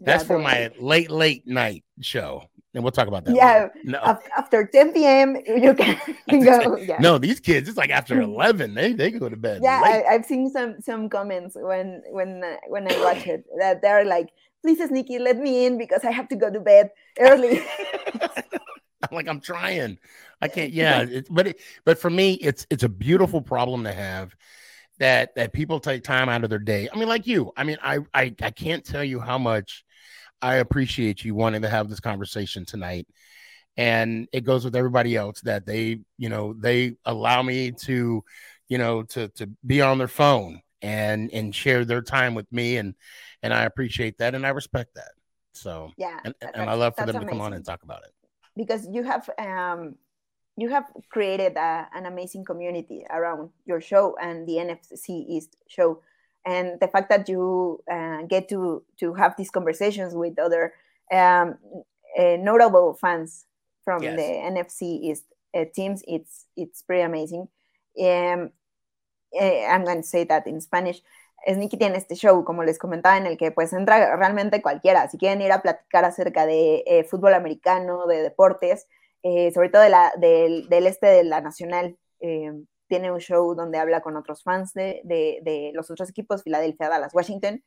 [0.00, 3.34] That's for my late late night show and we'll talk about that.
[3.34, 3.98] Yeah, no.
[4.36, 5.36] after 10 p.m.
[5.46, 5.98] you can
[6.44, 6.76] go.
[6.76, 6.98] Yeah.
[7.00, 9.60] No, these kids, it's like after 11, they they go to bed.
[9.62, 14.04] Yeah, I, have seen some some comments when when when I watch it that they're
[14.04, 14.30] like,
[14.62, 17.62] "Please, Sneaky, let me in because I have to go to bed early."
[19.02, 19.98] I'm like, I'm trying.
[20.40, 20.72] I can't.
[20.72, 24.36] Yeah, it, but it, but for me, it's it's a beautiful problem to have
[24.98, 26.88] that that people take time out of their day.
[26.92, 27.52] I mean, like you.
[27.56, 29.84] I mean, I I, I can't tell you how much
[30.42, 33.06] I appreciate you wanting to have this conversation tonight.
[33.76, 38.24] And it goes with everybody else that they, you know, they allow me to,
[38.68, 42.76] you know, to to be on their phone and and share their time with me
[42.76, 42.94] and
[43.42, 45.12] and I appreciate that and I respect that.
[45.52, 47.28] So yeah, and, and I love for them amazing.
[47.28, 48.12] to come on and talk about it
[48.56, 49.94] because you have um
[50.56, 56.02] you have created a, an amazing community around your show and the NFC East show
[56.44, 60.72] and the fact that you uh, get to to have these conversations with other
[61.12, 61.58] um,
[62.18, 63.46] uh, notable fans
[63.84, 64.16] from yes.
[64.16, 67.48] the NFC East uh, teams, it's it's pretty amazing.
[67.98, 68.50] Um,
[69.38, 71.02] eh, I'm going to say that in Spanish.
[71.46, 75.08] Sneaky tiene este show, como les comentaba, en el que pues entra realmente cualquiera.
[75.08, 78.86] Si quieren ir a platicar acerca de eh, fútbol americano, de deportes,
[79.22, 82.52] eh, sobre todo de la, del, del, este de la nacional, eh,
[82.90, 87.14] tiene un show donde habla con otros fans de, de, los otros equipos, Filadelfia, Dallas,
[87.14, 87.64] Washington.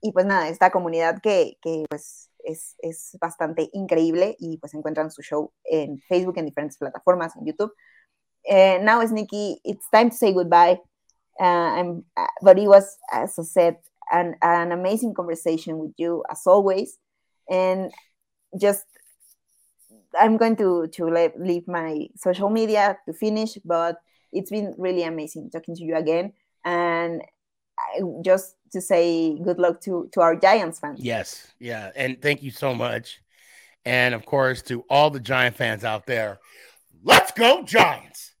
[0.00, 5.10] Y pues nada, esta comunidad que, que pues es, es, bastante increíble y pues encuentran
[5.10, 7.72] su show en Facebook, en diferentes plataformas, en YouTube.
[8.48, 10.80] Uh, now, Sneaky, it's time to say goodbye.
[11.38, 13.76] Uh, uh, but it was, as I said,
[14.12, 16.98] an, an amazing conversation with you, as always.
[17.48, 17.92] And
[18.60, 18.84] just
[20.18, 23.96] I'm going to to leave my social media to finish, but
[24.32, 26.32] it's been really amazing talking to you again.
[26.64, 27.22] And
[28.24, 31.00] just to say good luck to to our Giants fans.
[31.00, 33.20] Yes, yeah, and thank you so much.
[33.84, 36.38] And of course, to all the Giant fans out there,
[37.02, 38.34] let's go Giants!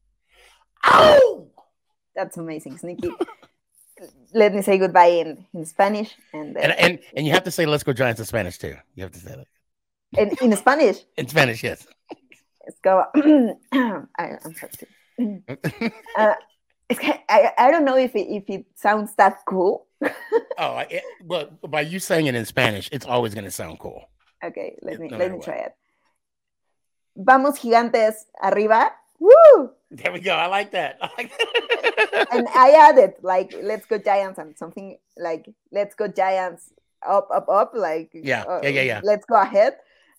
[0.84, 1.48] Oh,
[2.14, 3.10] that's amazing, Sneaky.
[4.34, 7.50] Let me say goodbye in, in Spanish, and, uh, and and and you have to
[7.50, 8.74] say "Let's go Giants" in Spanish too.
[8.94, 9.46] You have to say that.
[10.18, 10.98] In, in Spanish.
[11.16, 11.86] in Spanish, yes.
[12.64, 13.04] Let's go.
[13.72, 14.72] I, I'm sorry.
[16.16, 16.34] Uh,
[17.28, 19.86] I, I don't know if it, if it sounds that cool.
[20.58, 24.04] oh, it, but by you saying it in Spanish, it's always going to sound cool.
[24.44, 25.44] Okay, let me no let me what.
[25.44, 25.74] try it.
[27.16, 28.90] Vamos gigantes arriba.
[29.18, 29.70] Woo!
[29.90, 30.32] There we go.
[30.32, 30.98] I like that.
[31.00, 32.26] I like that.
[32.32, 36.72] and I added like let's go giants and something like let's go giants
[37.06, 39.76] up up up like yeah uh, yeah yeah yeah let's go ahead.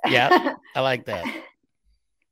[0.08, 1.26] Yeah, I like that.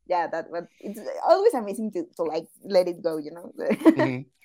[0.07, 3.51] Yeah, that but it's always amazing to, to like let it go, you know.
[3.57, 4.21] Mm-hmm.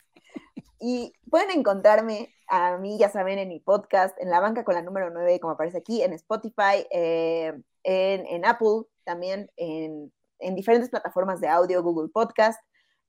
[0.79, 4.83] Y pueden encontrarme a mí, ya saben, en mi podcast, en la banca con la
[4.83, 7.53] número 9, como aparece aquí, en Spotify, eh,
[7.83, 12.61] en, en, Apple, también en, en, diferentes plataformas de audio, Google Podcast.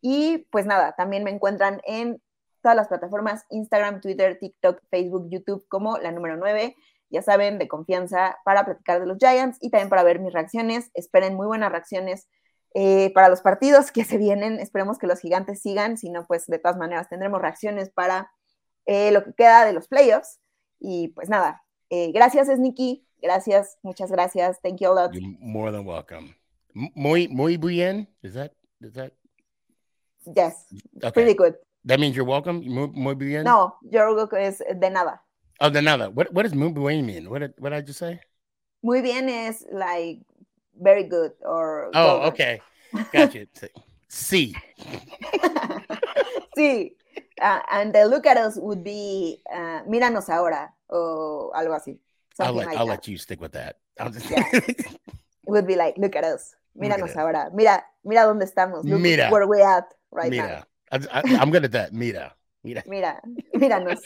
[0.02, 2.22] Y pues nada, también me encuentran en
[2.61, 6.76] todas las plataformas, Instagram, Twitter, TikTok, Facebook, YouTube, como la número 9.
[7.10, 10.90] Ya saben, de confianza para platicar de los Giants y también para ver mis reacciones.
[10.94, 12.28] Esperen muy buenas reacciones
[12.80, 14.60] eh, para los partidos que se vienen.
[14.60, 18.32] Esperemos que los gigantes sigan, si no, pues de todas maneras tendremos reacciones para
[18.86, 20.40] eh, lo que queda de los playoffs.
[20.80, 23.04] Y pues nada, eh, gracias, Sneaky.
[23.20, 24.62] Gracias, muchas gracias.
[24.62, 25.12] Thank you a lot.
[25.12, 26.36] You're more than welcome.
[26.94, 28.08] Muy, muy bien.
[28.22, 29.12] Is that, is that?
[30.36, 30.68] Yes.
[30.98, 31.12] Okay.
[31.12, 31.56] Pretty good.
[31.84, 32.62] That means you're welcome.
[32.64, 33.44] Muy, muy bien.
[33.44, 35.20] No, you're welcome is de nada.
[35.60, 36.12] Oh, de nada.
[36.12, 37.28] What, what does muy bien mean?
[37.28, 38.20] What did, what did I just say?
[38.84, 40.20] Muy bien is like
[40.80, 41.91] very good or.
[41.94, 42.62] Oh, okay.
[43.12, 43.48] Gotcha.
[44.08, 44.56] C.
[46.58, 46.94] sí.
[47.41, 51.99] Uh, and the look at us would be uh, míranos ahora o algo así.
[52.40, 53.78] I'll, let, like I'll let you stick with that.
[54.12, 54.30] Just...
[54.30, 54.45] yeah.
[54.54, 54.88] It
[55.48, 56.56] would be like, look at us.
[56.80, 57.49] Míranos ahora.
[57.54, 58.86] Mira, mira dónde estamos.
[58.86, 59.30] Look mira.
[59.30, 60.66] where we at right mira.
[60.91, 60.99] now.
[61.12, 61.94] I, am good at that.
[61.94, 62.34] Mira.
[62.64, 62.84] Mira.
[62.88, 63.20] Mira.
[63.56, 63.99] Míranos.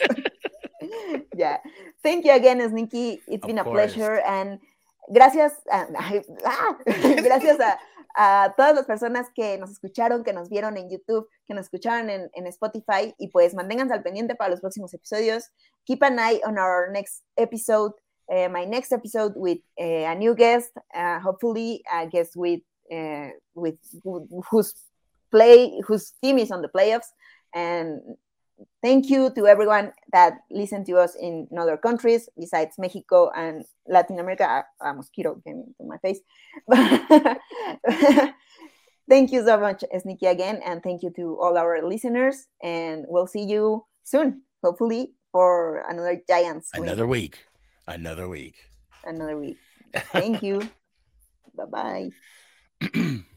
[1.36, 1.58] yeah.
[2.02, 3.22] Thank you again, Sneaky.
[3.28, 3.94] It's of been a course.
[3.94, 4.20] pleasure.
[4.22, 4.60] And
[5.08, 5.54] gracias.
[5.70, 5.88] A,
[6.46, 6.78] ah,
[7.24, 7.80] gracias a
[8.16, 12.10] a todas las personas que nos escucharon, que nos vieron en YouTube, que nos escucharon
[12.10, 15.50] en, en, Spotify y pues manténganse al pendiente para los próximos episodios.
[15.86, 17.94] Keep an eye on our next episode,
[18.30, 22.62] uh, my next episode with uh, a new guest, uh, hopefully a guest with
[23.56, 23.78] with
[24.50, 24.74] whose
[25.32, 27.08] play whose team is on the playoffs
[27.54, 28.02] and
[28.82, 34.20] thank you to everyone that listened to us in other countries besides Mexico and Latin
[34.20, 34.44] America.
[34.44, 36.20] A, a mosquito came into my face.
[39.10, 42.48] thank you so much, Sneaky, again, and thank you to all our listeners.
[42.62, 46.70] And we'll see you soon, hopefully, for another Giants.
[46.74, 47.40] Another week.
[47.88, 48.56] Another week.
[49.04, 49.58] Another week.
[50.12, 50.62] Thank you.
[51.56, 52.10] bye
[52.82, 53.20] bye.